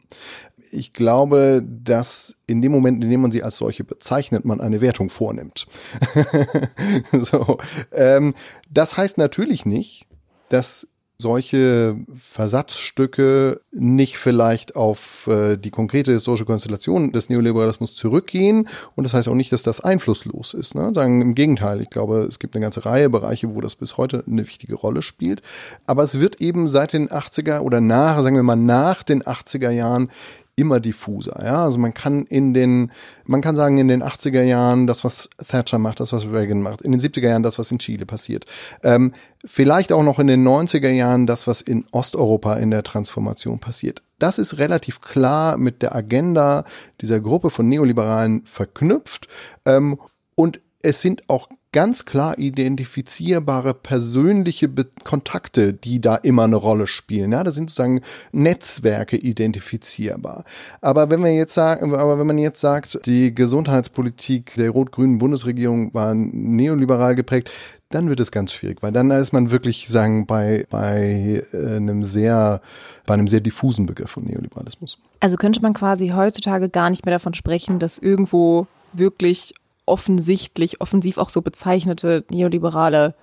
Ich 0.72 0.94
glaube, 0.94 1.64
dass 1.64 2.36
in 2.48 2.62
dem 2.62 2.72
Moment, 2.72 3.04
in 3.04 3.10
dem 3.10 3.22
man 3.22 3.32
sie 3.32 3.44
als 3.44 3.58
solche 3.58 3.84
bezeichnet, 3.84 4.46
man 4.46 4.62
eine 4.62 4.82
Wertung 4.82 5.10
vornimmt. 5.10 5.68
so, 7.12 7.58
ähm, 7.92 8.34
das 8.72 8.98
heißt 8.98 9.18
natürlich 9.18 9.66
nicht, 9.66 10.08
dass 10.50 10.88
solche 11.18 11.96
Versatzstücke 12.18 13.62
nicht 13.72 14.18
vielleicht 14.18 14.76
auf 14.76 15.28
äh, 15.28 15.58
die 15.58 15.72
konkrete 15.72 16.12
historische 16.12 16.46
Konstellation 16.46 17.12
des 17.12 17.30
Neoliberalismus 17.30 17.96
zurückgehen. 17.96 18.68
Und 18.96 19.04
das 19.04 19.14
heißt 19.14 19.28
auch 19.28 19.36
nicht, 19.36 19.52
dass 19.52 19.64
das 19.64 19.80
einflusslos 19.80 20.54
ist. 20.54 20.76
Ne? 20.76 20.92
Sagen 20.94 21.22
im 21.22 21.36
Gegenteil, 21.36 21.82
ich 21.82 21.90
glaube, 21.90 22.22
es 22.22 22.40
gibt 22.40 22.56
eine 22.56 22.64
ganze 22.64 22.86
Reihe 22.86 23.10
Bereiche, 23.10 23.56
wo 23.56 23.62
das 23.62 23.76
bis 23.76 23.98
heute 23.98 24.24
eine 24.28 24.46
wichtige 24.46 24.76
Rolle 24.76 25.02
spielt. 25.02 25.42
Aber 25.86 26.04
es 26.04 26.20
wird 26.20 26.42
eben 26.42 26.70
seit 26.70 26.94
den 26.94 27.10
80er 27.10 27.60
oder 27.60 27.80
nach, 27.80 28.22
sagen 28.22 28.36
wir 28.36 28.44
mal, 28.44 28.56
nach 28.56 29.04
den 29.04 29.24
80er 29.24 29.70
Jahren 29.70 30.10
immer 30.56 30.80
diffuser. 30.80 31.42
Ja, 31.44 31.64
also 31.64 31.78
man 31.78 31.94
kann 31.94 32.26
in 32.26 32.54
den, 32.54 32.92
man 33.26 33.42
kann 33.42 33.56
sagen, 33.56 33.78
in 33.78 33.88
den 33.88 34.04
80er 34.04 34.44
Jahren 34.44 34.86
das, 34.86 35.04
was 35.04 35.30
Thatcher 35.48 35.80
macht, 35.80 36.00
das, 36.00 36.14
was 36.14 36.26
Reagan 36.26 36.62
macht, 36.62 36.82
in 36.82 36.92
den 36.92 37.02
70er 37.02 37.28
Jahren 37.28 37.44
das, 37.44 37.58
was 37.58 37.72
in 37.72 37.80
Chile 37.80 38.06
passiert. 38.06 38.46
Ähm, 38.84 39.14
vielleicht 39.44 39.92
auch 39.92 40.04
noch 40.04 40.20
in 40.20 40.28
den 40.28 40.48
90er 40.48 40.92
Jahren 40.92 41.26
das, 41.26 41.48
was 41.48 41.62
in 41.62 41.86
Osteuropa 41.92 42.56
in 42.56 42.70
der 42.70 42.84
Transformation 42.84 43.60
passiert. 43.60 44.04
Das 44.20 44.38
ist 44.38 44.58
relativ 44.60 45.02
klar 45.02 45.58
mit 45.58 45.82
der 45.82 45.96
Agenda 45.96 46.66
dieser 47.02 47.20
Gruppe 47.20 47.50
von 47.50 47.68
Neoliberalen 47.68 48.44
verknüpft. 48.46 49.28
Ähm, 49.66 50.00
und 50.36 50.62
es 50.84 51.02
sind 51.02 51.30
auch 51.30 51.50
ganz 51.74 52.06
klar 52.06 52.38
identifizierbare 52.38 53.74
persönliche 53.74 54.70
Be 54.70 54.86
Kontakte, 55.04 55.74
die 55.74 56.00
da 56.00 56.16
immer 56.16 56.44
eine 56.44 56.56
Rolle 56.56 56.88
spielen. 56.88 57.34
Ja, 57.34 57.44
das 57.44 57.56
sind 57.56 57.70
sozusagen 57.70 58.02
Netzwerke 58.32 59.18
identifizierbar. 59.18 60.46
Aber 60.80 61.10
wenn 61.10 61.22
wir 61.22 61.34
jetzt 61.34 61.54
sagen, 61.54 61.94
aber 61.94 62.18
wenn 62.18 62.28
man 62.28 62.38
jetzt 62.38 62.62
sagt, 62.62 63.06
die 63.06 63.36
Gesundheitspolitik 63.36 64.54
der 64.56 64.70
rot-grünen 64.70 65.18
Bundesregierung 65.18 65.94
war 65.94 66.14
neoliberal 66.14 67.16
geprägt, 67.16 67.50
dann 67.90 68.10
wird 68.10 68.20
es 68.20 68.32
ganz 68.32 68.54
schwierig, 68.54 68.82
weil 68.82 68.92
dann 68.92 69.12
ist 69.12 69.34
man 69.34 69.52
wirklich 69.52 69.88
sagen 69.88 70.26
bei 70.26 70.66
bei 70.70 71.44
äh, 71.52 71.76
einem 71.76 72.04
sehr 72.04 72.62
bei 73.06 73.14
einem 73.14 73.28
sehr 73.28 73.42
diffusen 73.42 73.86
Begriff 73.86 74.12
von 74.12 74.26
Neoliberalismus. 74.26 74.98
Also 75.20 75.38
könnte 75.38 75.62
man 75.62 75.74
quasi 75.74 76.10
heutzutage 76.10 76.70
gar 76.70 76.90
nicht 76.90 77.06
mehr 77.06 77.14
davon 77.14 77.34
sprechen, 77.34 77.80
dass 77.80 78.00
irgendwo 78.00 78.68
wirklich 78.94 79.54
offensichtlich, 79.86 80.82
offensiv 80.82 81.18
auch 81.18 81.30
so 81.30 81.42
bezeichnete 81.42 82.26
neoliberale 82.30 83.16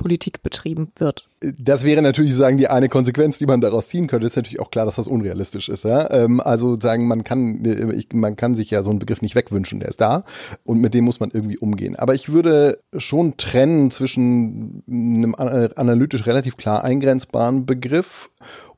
Politik 0.00 0.42
betrieben 0.42 0.92
wird. 0.96 1.28
Das 1.58 1.84
wäre 1.84 2.00
natürlich 2.00 2.34
sagen 2.34 2.56
die 2.56 2.68
eine 2.68 2.88
Konsequenz, 2.88 3.36
die 3.36 3.44
man 3.44 3.60
daraus 3.60 3.88
ziehen 3.88 4.06
könnte. 4.06 4.26
Ist 4.26 4.34
natürlich 4.36 4.58
auch 4.58 4.70
klar, 4.70 4.86
dass 4.86 4.96
das 4.96 5.06
unrealistisch 5.06 5.68
ist. 5.68 5.84
Ja? 5.84 6.10
Ähm, 6.10 6.40
also 6.40 6.80
sagen, 6.80 7.06
man 7.06 7.22
kann, 7.22 7.62
ich, 7.94 8.08
man 8.14 8.34
kann 8.34 8.54
sich 8.54 8.70
ja 8.70 8.82
so 8.82 8.88
einen 8.88 8.98
Begriff 8.98 9.20
nicht 9.20 9.34
wegwünschen. 9.34 9.78
Der 9.78 9.90
ist 9.90 10.00
da 10.00 10.24
und 10.64 10.80
mit 10.80 10.94
dem 10.94 11.04
muss 11.04 11.20
man 11.20 11.30
irgendwie 11.30 11.58
umgehen. 11.58 11.96
Aber 11.96 12.14
ich 12.14 12.32
würde 12.32 12.78
schon 12.96 13.36
trennen 13.36 13.90
zwischen 13.90 14.82
einem 14.88 15.34
analytisch 15.34 16.26
relativ 16.26 16.56
klar 16.56 16.82
eingrenzbaren 16.82 17.66
Begriff 17.66 18.30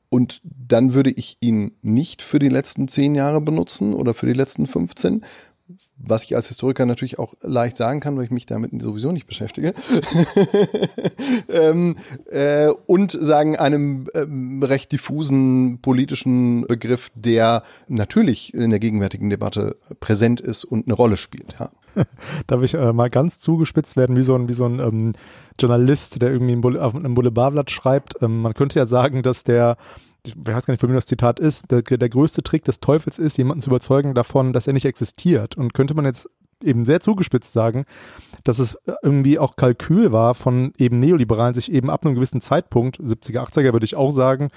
und 0.09 0.41
dann 0.43 0.93
würde 0.93 1.09
ich 1.09 1.37
ihn 1.39 1.71
nicht 1.81 2.21
für 2.21 2.37
die 2.37 2.49
letzten 2.49 2.87
zehn 2.87 3.15
Jahre 3.15 3.41
benutzen 3.41 3.93
oder 3.93 4.13
für 4.13 4.27
die 4.27 4.33
letzten 4.33 4.67
15, 4.67 5.23
was 5.97 6.23
ich 6.23 6.35
als 6.35 6.47
Historiker 6.47 6.85
natürlich 6.85 7.19
auch 7.19 7.33
leicht 7.41 7.77
sagen 7.77 7.99
kann, 7.99 8.17
weil 8.17 8.25
ich 8.25 8.31
mich 8.31 8.45
damit 8.45 8.71
sowieso 8.81 9.11
nicht 9.11 9.27
beschäftige. 9.27 9.73
ähm, 11.49 11.95
äh, 12.29 12.69
und 12.87 13.11
sagen 13.11 13.57
einem 13.57 14.07
ähm, 14.13 14.61
recht 14.63 14.91
diffusen 14.91 15.79
politischen 15.81 16.67
Begriff, 16.67 17.09
der 17.15 17.63
natürlich 17.87 18.53
in 18.53 18.69
der 18.69 18.79
gegenwärtigen 18.79 19.29
Debatte 19.29 19.77
präsent 19.99 20.41
ist 20.41 20.65
und 20.65 20.87
eine 20.87 20.95
Rolle 20.95 21.17
spielt. 21.17 21.55
Ja. 21.59 21.69
darf 22.47 22.63
ich 22.63 22.73
äh, 22.73 22.93
mal 22.93 23.09
ganz 23.09 23.39
zugespitzt 23.39 23.95
werden, 23.97 24.15
wie 24.15 24.23
so 24.23 24.35
ein, 24.35 24.47
wie 24.47 24.53
so 24.53 24.65
ein 24.65 24.79
ähm, 24.79 25.13
Journalist, 25.59 26.21
der 26.21 26.31
irgendwie 26.31 26.79
auf 26.79 26.95
einem 26.95 27.15
Boulevardblatt 27.15 27.71
schreibt. 27.71 28.15
Ähm, 28.21 28.41
man 28.41 28.53
könnte 28.53 28.79
ja 28.79 28.85
sagen, 28.85 29.23
dass 29.23 29.43
der 29.43 29.77
ich 30.25 30.35
weiß 30.37 30.65
gar 30.65 30.73
nicht, 30.73 30.81
von 30.81 30.89
wem 30.89 30.95
das 30.95 31.05
Zitat 31.05 31.39
ist, 31.39 31.69
der, 31.69 31.81
der 31.81 32.09
größte 32.09 32.43
Trick 32.43 32.63
des 32.63 32.79
Teufels 32.79 33.19
ist, 33.19 33.37
jemanden 33.37 33.61
zu 33.61 33.69
überzeugen 33.69 34.13
davon, 34.13 34.53
dass 34.53 34.67
er 34.67 34.73
nicht 34.73 34.85
existiert. 34.85 35.57
Und 35.57 35.73
könnte 35.73 35.93
man 35.93 36.05
jetzt 36.05 36.29
eben 36.63 36.85
sehr 36.85 37.01
zugespitzt 37.01 37.51
sagen, 37.51 37.85
dass 38.43 38.59
es 38.59 38.77
irgendwie 39.01 39.37
auch 39.37 39.55
Kalkül 39.55 40.11
war 40.11 40.33
von 40.33 40.71
eben 40.77 40.99
Neoliberalen, 40.99 41.53
sich 41.53 41.71
eben 41.71 41.89
ab 41.89 42.05
einem 42.05 42.15
gewissen 42.15 42.41
Zeitpunkt, 42.41 42.99
70er, 42.99 43.49
80er 43.49 43.73
würde 43.73 43.85
ich 43.85 43.95
auch 43.95 44.11
sagen, 44.11 44.49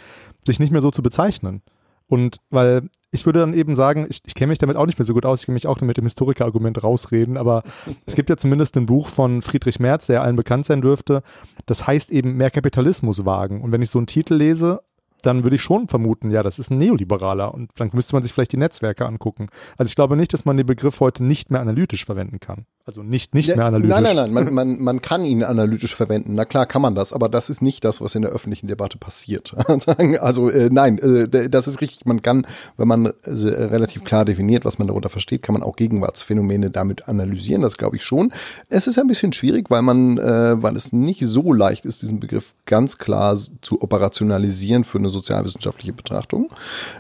sich 0.47 0.61
nicht 0.61 0.71
mehr 0.71 0.81
so 0.81 0.91
zu 0.91 1.03
bezeichnen. 1.03 1.63
Und 2.09 2.37
weil 2.51 2.89
ich 3.11 3.27
würde 3.27 3.41
dann 3.41 3.55
eben 3.55 3.75
sagen, 3.75 4.07
ich, 4.09 4.21
ich 4.25 4.35
kenne 4.35 4.51
mich 4.51 4.59
damit 4.59 4.77
auch 4.77 4.87
nicht 4.87 4.99
mehr 4.99 5.05
so 5.05 5.15
gut 5.15 5.27
aus, 5.27 5.41
ich 5.41 5.47
kann 5.47 5.55
mich 5.55 5.67
auch 5.67 5.81
mit 5.81 5.97
dem 5.97 6.05
Historikerargument 6.05 6.85
rausreden, 6.85 7.37
aber 7.37 7.65
es 8.05 8.15
gibt 8.15 8.31
ja 8.31 8.37
zumindest 8.37 8.77
ein 8.77 8.87
Buch 8.87 9.09
von 9.09 9.43
Friedrich 9.43 9.81
Merz, 9.81 10.07
der 10.07 10.23
allen 10.23 10.37
bekannt 10.37 10.67
sein 10.67 10.83
dürfte, 10.83 11.23
das 11.65 11.87
heißt 11.87 12.13
eben 12.13 12.37
mehr 12.37 12.53
Kapitalismus 12.53 13.25
wagen. 13.25 13.63
Und 13.63 13.73
wenn 13.73 13.83
ich 13.83 13.91
so 13.91 13.99
einen 13.99 14.07
Titel 14.07 14.35
lese 14.35 14.83
dann 15.23 15.45
würde 15.45 15.57
ich 15.57 15.63
schon 15.63 15.89
vermuten, 15.89 16.31
ja, 16.31 16.43
das 16.43 16.59
ist 16.59 16.71
ein 16.71 16.79
Neoliberaler 16.79 17.53
und 17.53 17.71
dann 17.77 17.91
müsste 17.93 18.15
man 18.15 18.23
sich 18.23 18.33
vielleicht 18.33 18.53
die 18.53 18.59
Netzwerke 18.59 19.07
angucken. 19.07 19.49
Also 19.77 19.89
ich 19.89 19.97
glaube 19.97 20.17
nicht, 20.17 20.33
dass 20.33 20.45
man 20.45 20.57
den 20.57 20.67
Begriff 20.67 21.01
heute 21.01 21.25
nicht 21.25 21.51
mehr 21.51 21.61
analytisch 21.61 22.05
verwenden 22.05 22.41
kann. 22.41 22.67
Also 22.87 23.03
nicht, 23.03 23.35
nicht 23.35 23.49
ja, 23.49 23.57
mehr 23.57 23.65
analytisch. 23.65 23.91
Nein, 23.91 24.03
nein, 24.05 24.15
nein, 24.15 24.33
man, 24.33 24.55
man, 24.55 24.81
man 24.81 25.03
kann 25.03 25.25
ihn 25.25 25.43
analytisch 25.43 25.97
verwenden. 25.97 26.37
Na 26.37 26.45
klar 26.45 26.67
kann 26.67 26.81
man 26.81 26.95
das, 26.95 27.13
aber 27.13 27.29
das 27.29 27.51
ist 27.51 27.61
nicht 27.61 27.85
das, 27.85 28.01
was 28.01 28.15
in 28.15 28.23
der 28.23 28.31
öffentlichen 28.31 28.69
Debatte 28.69 28.97
passiert. 28.97 29.57
also 30.21 30.51
äh, 30.51 30.69
nein, 30.71 30.99
äh, 30.99 31.51
das 31.51 31.67
ist 31.67 31.81
richtig. 31.81 32.07
Man 32.07 32.23
kann, 32.23 32.47
wenn 32.77 32.87
man 32.87 33.07
äh, 33.07 33.11
relativ 33.25 34.05
klar 34.05 34.25
definiert, 34.25 34.65
was 34.65 34.79
man 34.79 34.87
darunter 34.87 35.09
versteht, 35.09 35.43
kann 35.43 35.55
man 35.55 35.65
auch 35.65 35.75
Gegenwartsphänomene 35.75 36.71
damit 36.71 37.09
analysieren. 37.09 37.63
Das 37.63 37.77
glaube 37.77 37.97
ich 37.97 38.05
schon. 38.05 38.33
Es 38.69 38.87
ist 38.87 39.01
ein 39.01 39.09
bisschen 39.09 39.33
schwierig, 39.33 39.69
weil 39.69 39.83
man, 39.83 40.19
äh, 40.19 40.63
weil 40.63 40.77
es 40.77 40.93
nicht 40.93 41.27
so 41.27 41.53
leicht 41.53 41.87
ist, 41.87 42.03
diesen 42.03 42.21
Begriff 42.21 42.55
ganz 42.67 42.99
klar 42.99 43.37
zu 43.63 43.83
operationalisieren 43.83 44.85
für 44.85 44.99
eine 44.99 45.09
sozialwissenschaftliche 45.09 45.93
Betrachtung. 45.93 46.53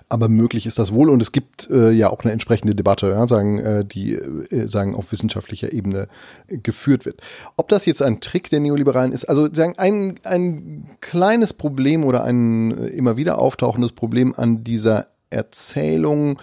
Aber 0.08 0.28
möglich 0.28 0.66
ist 0.66 0.80
das 0.80 0.92
wohl 0.92 1.10
und 1.10 1.22
es 1.22 1.30
gibt 1.30 1.70
äh, 1.70 1.92
ja 1.92 2.10
auch 2.10 2.24
eine 2.24 2.32
entsprechende 2.32 2.74
Debatte, 2.74 3.10
ja, 3.10 3.28
sagen 3.28 3.60
äh, 3.60 3.84
die 3.84 4.14
äh, 4.14 4.66
sagen 4.66 4.96
auf 4.96 5.12
wissenschaftlicher 5.12 5.75
Ebene 5.76 6.08
geführt 6.48 7.04
wird. 7.04 7.20
Ob 7.56 7.68
das 7.68 7.86
jetzt 7.86 8.02
ein 8.02 8.20
Trick 8.20 8.50
der 8.50 8.60
Neoliberalen 8.60 9.12
ist, 9.12 9.24
also 9.24 9.52
sagen 9.52 9.74
ein, 9.76 10.16
ein 10.24 10.90
kleines 11.00 11.52
Problem 11.52 12.04
oder 12.04 12.24
ein 12.24 12.70
immer 12.70 13.16
wieder 13.16 13.38
auftauchendes 13.38 13.92
Problem 13.92 14.34
an 14.36 14.64
dieser 14.64 15.08
Erzählung 15.30 16.38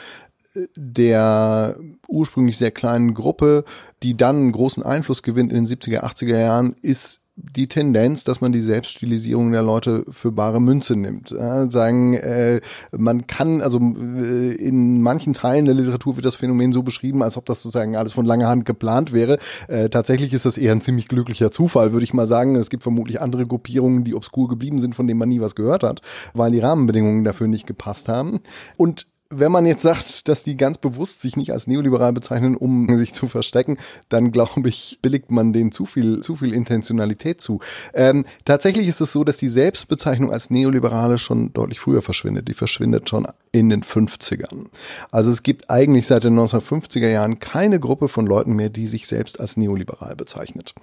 äh, 0.55 0.67
der 0.75 1.77
ursprünglich 2.07 2.57
sehr 2.57 2.71
kleinen 2.71 3.13
Gruppe, 3.13 3.65
die 4.03 4.15
dann 4.15 4.51
großen 4.51 4.83
Einfluss 4.83 5.23
gewinnt 5.23 5.51
in 5.51 5.65
den 5.65 5.67
70er, 5.67 6.03
80er 6.03 6.37
Jahren, 6.37 6.75
ist 6.81 7.22
die 7.35 7.67
Tendenz, 7.67 8.23
dass 8.23 8.41
man 8.41 8.51
die 8.51 8.61
Selbststilisierung 8.61 9.51
der 9.51 9.63
Leute 9.63 10.05
für 10.09 10.31
bare 10.31 10.61
Münze 10.61 10.95
nimmt. 10.95 11.29
Sagen, 11.29 12.13
äh, 12.13 12.61
man 12.91 13.25
kann, 13.25 13.61
also 13.61 13.79
äh, 13.79 14.53
in 14.53 15.01
manchen 15.01 15.33
Teilen 15.33 15.65
der 15.65 15.73
Literatur 15.73 16.15
wird 16.15 16.25
das 16.25 16.35
Phänomen 16.35 16.73
so 16.73 16.83
beschrieben, 16.83 17.23
als 17.23 17.35
ob 17.35 17.45
das 17.45 17.63
sozusagen 17.63 17.95
alles 17.95 18.13
von 18.13 18.25
langer 18.25 18.47
Hand 18.47 18.65
geplant 18.65 19.13
wäre. 19.13 19.39
Äh, 19.67 19.89
tatsächlich 19.89 20.31
ist 20.33 20.45
das 20.45 20.57
eher 20.57 20.73
ein 20.73 20.81
ziemlich 20.81 21.07
glücklicher 21.07 21.51
Zufall, 21.51 21.91
würde 21.91 22.03
ich 22.03 22.13
mal 22.13 22.27
sagen. 22.27 22.55
Es 22.55 22.69
gibt 22.69 22.83
vermutlich 22.83 23.19
andere 23.19 23.47
Gruppierungen, 23.47 24.03
die 24.03 24.13
obskur 24.13 24.47
geblieben 24.47 24.77
sind, 24.77 24.93
von 24.93 25.07
denen 25.07 25.19
man 25.19 25.29
nie 25.29 25.41
was 25.41 25.55
gehört 25.55 25.83
hat, 25.83 26.01
weil 26.33 26.51
die 26.51 26.59
Rahmenbedingungen 26.59 27.23
dafür 27.23 27.47
nicht 27.47 27.65
gepasst 27.65 28.09
haben. 28.09 28.41
Und 28.77 29.07
wenn 29.29 29.51
man 29.51 29.65
jetzt 29.65 29.81
sagt, 29.81 30.27
dass 30.27 30.43
die 30.43 30.57
ganz 30.57 30.77
bewusst 30.77 31.21
sich 31.21 31.35
nicht 31.35 31.51
als 31.51 31.67
neoliberal 31.67 32.13
bezeichnen, 32.13 32.55
um 32.55 32.95
sich 32.97 33.13
zu 33.13 33.27
verstecken, 33.27 33.77
dann 34.09 34.31
glaube 34.31 34.67
ich, 34.69 34.99
billigt 35.01 35.31
man 35.31 35.53
denen 35.53 35.71
zu 35.71 35.85
viel, 35.85 36.21
zu 36.21 36.35
viel 36.35 36.53
Intentionalität 36.53 37.41
zu. 37.41 37.59
Ähm, 37.93 38.25
tatsächlich 38.45 38.87
ist 38.87 39.01
es 39.01 39.11
so, 39.11 39.23
dass 39.23 39.37
die 39.37 39.47
Selbstbezeichnung 39.47 40.31
als 40.31 40.49
Neoliberale 40.49 41.17
schon 41.17 41.53
deutlich 41.53 41.79
früher 41.79 42.01
verschwindet. 42.01 42.47
Die 42.47 42.53
verschwindet 42.53 43.09
schon 43.09 43.27
in 43.51 43.69
den 43.69 43.83
50ern. 43.83 44.67
Also 45.11 45.31
es 45.31 45.43
gibt 45.43 45.69
eigentlich 45.69 46.07
seit 46.07 46.23
den 46.23 46.37
1950er 46.37 47.09
Jahren 47.09 47.39
keine 47.39 47.79
Gruppe 47.79 48.09
von 48.09 48.25
Leuten 48.25 48.55
mehr, 48.55 48.69
die 48.69 48.87
sich 48.87 49.07
selbst 49.07 49.39
als 49.39 49.57
neoliberal 49.57 50.15
bezeichnet. 50.15 50.73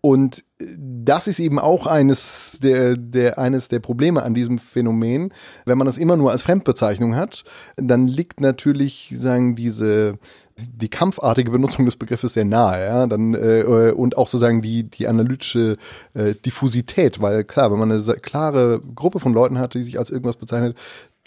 Und 0.00 0.44
das 0.60 1.28
ist 1.28 1.38
eben 1.38 1.58
auch 1.58 1.86
eines 1.86 2.58
der, 2.60 2.96
der, 2.96 3.38
eines 3.38 3.68
der 3.68 3.78
Probleme 3.78 4.22
an 4.22 4.34
diesem 4.34 4.58
Phänomen. 4.58 5.32
Wenn 5.64 5.78
man 5.78 5.86
das 5.86 5.98
immer 5.98 6.16
nur 6.16 6.32
als 6.32 6.42
Fremdbezeichnung 6.42 7.14
hat, 7.14 7.44
dann 7.76 8.08
liegt 8.08 8.40
natürlich, 8.40 9.14
sagen 9.16 9.54
diese, 9.54 10.18
die 10.56 10.88
kampfartige 10.88 11.52
Benutzung 11.52 11.84
des 11.84 11.94
Begriffes 11.94 12.32
sehr 12.32 12.44
nahe, 12.44 12.84
ja, 12.84 13.06
dann 13.06 13.34
äh, 13.34 13.92
und 13.96 14.16
auch 14.16 14.26
sozusagen 14.26 14.60
die 14.60 14.82
die 14.82 15.06
analytische 15.06 15.76
äh, 16.14 16.34
Diffusität, 16.34 17.20
weil 17.20 17.44
klar, 17.44 17.70
wenn 17.70 17.78
man 17.78 17.92
eine 17.92 18.02
klare 18.16 18.82
Gruppe 18.96 19.20
von 19.20 19.32
Leuten 19.32 19.58
hat, 19.58 19.74
die 19.74 19.82
sich 19.84 19.98
als 19.98 20.10
irgendwas 20.10 20.36
bezeichnet, 20.36 20.76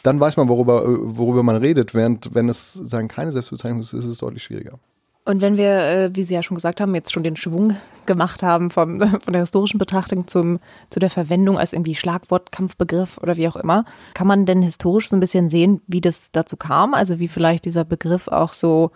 dann 0.04 0.20
weiß 0.20 0.36
man, 0.36 0.50
worüber 0.50 0.84
worüber 0.86 1.44
man 1.44 1.56
redet, 1.56 1.94
während 1.94 2.34
wenn 2.36 2.50
es 2.50 2.74
sagen 2.74 3.08
keine 3.08 3.32
Selbstbezeichnung 3.32 3.80
ist, 3.80 3.94
ist 3.94 4.06
es 4.06 4.18
deutlich 4.18 4.44
schwieriger. 4.44 4.78
Und 5.24 5.42
wenn 5.42 5.56
wir, 5.56 5.70
äh, 5.70 6.10
wie 6.16 6.24
Sie 6.24 6.34
ja 6.34 6.42
schon 6.42 6.56
gesagt 6.56 6.82
haben, 6.82 6.96
jetzt 6.96 7.14
schon 7.14 7.24
den 7.24 7.36
Schwung 7.36 7.76
gemacht 8.08 8.42
haben 8.42 8.72
vom, 8.72 9.00
von 9.22 9.34
der 9.34 9.42
historischen 9.42 9.78
Betrachtung 9.78 10.28
zum, 10.28 10.60
zu 10.90 11.00
der 11.00 11.12
Verwendung 11.12 11.58
als 11.58 11.74
irgendwie 11.74 11.96
Schlagwort, 11.96 12.52
Kampfbegriff 12.52 13.18
oder 13.20 13.38
wie 13.38 13.48
auch 13.48 13.56
immer, 13.56 13.86
kann 14.16 14.28
man 14.28 14.46
denn 14.46 14.62
historisch 14.62 15.10
so 15.10 15.16
ein 15.16 15.20
bisschen 15.20 15.50
sehen, 15.50 15.82
wie 15.88 16.02
das 16.02 16.32
dazu 16.32 16.58
kam? 16.58 16.94
Also 16.94 17.20
wie 17.20 17.28
vielleicht 17.28 17.66
dieser 17.66 17.86
Begriff 17.86 18.28
auch 18.28 18.54
so 18.54 18.92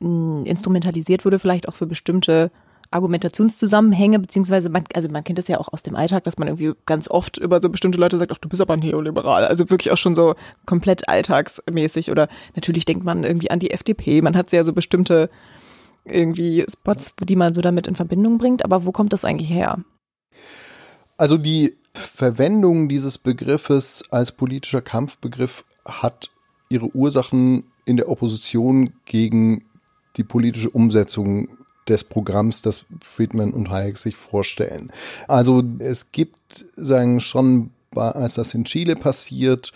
mh, 0.00 0.40
hm, 0.40 0.44
instrumentalisiert 0.44 1.24
wurde, 1.24 1.38
vielleicht 1.38 1.68
auch 1.68 1.74
für 1.74 1.86
bestimmte 1.86 2.50
Argumentationszusammenhänge, 2.92 4.18
beziehungsweise 4.18 4.68
man, 4.68 4.82
also 4.94 5.08
man 5.08 5.22
kennt 5.22 5.38
das 5.38 5.46
ja 5.46 5.58
auch 5.58 5.72
aus 5.72 5.82
dem 5.82 5.94
Alltag, 5.94 6.24
dass 6.24 6.38
man 6.38 6.48
irgendwie 6.48 6.72
ganz 6.86 7.08
oft 7.08 7.38
über 7.38 7.60
so 7.60 7.70
bestimmte 7.70 7.98
Leute 7.98 8.18
sagt, 8.18 8.32
ach, 8.32 8.38
du 8.38 8.48
bist 8.48 8.60
aber 8.60 8.76
Neoliberal. 8.76 9.44
Also 9.44 9.70
wirklich 9.70 9.92
auch 9.92 9.96
schon 9.96 10.16
so 10.16 10.34
komplett 10.66 11.08
alltagsmäßig. 11.08 12.10
Oder 12.10 12.26
natürlich 12.56 12.84
denkt 12.86 13.04
man 13.04 13.22
irgendwie 13.22 13.50
an 13.52 13.60
die 13.60 13.70
FDP. 13.70 14.22
Man 14.22 14.36
hat 14.36 14.50
ja 14.50 14.64
so 14.64 14.72
bestimmte 14.72 15.30
irgendwie 16.10 16.64
Spots, 16.70 17.12
die 17.22 17.36
man 17.36 17.54
so 17.54 17.60
damit 17.60 17.86
in 17.86 17.96
Verbindung 17.96 18.38
bringt. 18.38 18.64
Aber 18.64 18.84
wo 18.84 18.92
kommt 18.92 19.12
das 19.12 19.24
eigentlich 19.24 19.50
her? 19.50 19.78
Also 21.16 21.36
die 21.36 21.76
Verwendung 21.94 22.88
dieses 22.88 23.18
Begriffes 23.18 24.02
als 24.10 24.32
politischer 24.32 24.80
Kampfbegriff 24.80 25.64
hat 25.84 26.30
ihre 26.68 26.94
Ursachen 26.94 27.64
in 27.84 27.96
der 27.96 28.08
Opposition 28.08 28.92
gegen 29.04 29.64
die 30.16 30.24
politische 30.24 30.70
Umsetzung 30.70 31.48
des 31.88 32.04
Programms, 32.04 32.62
das 32.62 32.84
Friedman 33.02 33.52
und 33.52 33.70
Hayek 33.70 33.98
sich 33.98 34.16
vorstellen. 34.16 34.92
Also 35.28 35.62
es 35.78 36.12
gibt 36.12 36.64
sagen 36.76 37.20
schon 37.20 37.70
als 37.94 38.34
das 38.34 38.54
in 38.54 38.64
Chile 38.64 38.94
passiert, 38.94 39.72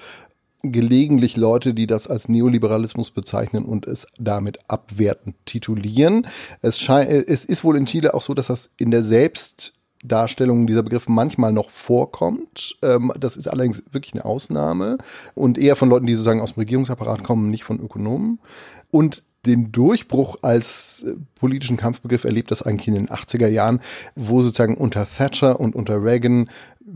gelegentlich 0.72 1.36
Leute, 1.36 1.74
die 1.74 1.86
das 1.86 2.06
als 2.06 2.28
Neoliberalismus 2.28 3.10
bezeichnen 3.10 3.64
und 3.64 3.86
es 3.86 4.06
damit 4.18 4.58
abwertend 4.68 5.36
titulieren. 5.46 6.26
Es, 6.62 6.78
scheint, 6.78 7.10
es 7.10 7.44
ist 7.44 7.64
wohl 7.64 7.76
in 7.76 7.86
Chile 7.86 8.14
auch 8.14 8.22
so, 8.22 8.34
dass 8.34 8.48
das 8.48 8.70
in 8.76 8.90
der 8.90 9.02
Selbstdarstellung 9.02 10.66
dieser 10.66 10.82
Begriff 10.82 11.08
manchmal 11.08 11.52
noch 11.52 11.70
vorkommt. 11.70 12.76
Ähm, 12.82 13.12
das 13.18 13.36
ist 13.36 13.48
allerdings 13.48 13.82
wirklich 13.90 14.14
eine 14.14 14.24
Ausnahme 14.24 14.98
und 15.34 15.58
eher 15.58 15.76
von 15.76 15.88
Leuten, 15.88 16.06
die 16.06 16.14
sozusagen 16.14 16.40
aus 16.40 16.54
dem 16.54 16.60
Regierungsapparat 16.60 17.22
kommen, 17.22 17.50
nicht 17.50 17.64
von 17.64 17.80
Ökonomen. 17.80 18.40
Und 18.90 19.22
den 19.46 19.72
Durchbruch 19.72 20.36
als 20.42 21.04
äh, 21.06 21.14
politischen 21.34 21.76
Kampfbegriff 21.76 22.24
erlebt 22.24 22.50
das 22.50 22.62
eigentlich 22.62 22.88
in 22.88 22.94
den 22.94 23.08
80er 23.08 23.48
Jahren, 23.48 23.80
wo 24.14 24.42
sozusagen 24.42 24.76
unter 24.76 25.06
Thatcher 25.06 25.60
und 25.60 25.74
unter 25.74 26.02
Reagan 26.02 26.48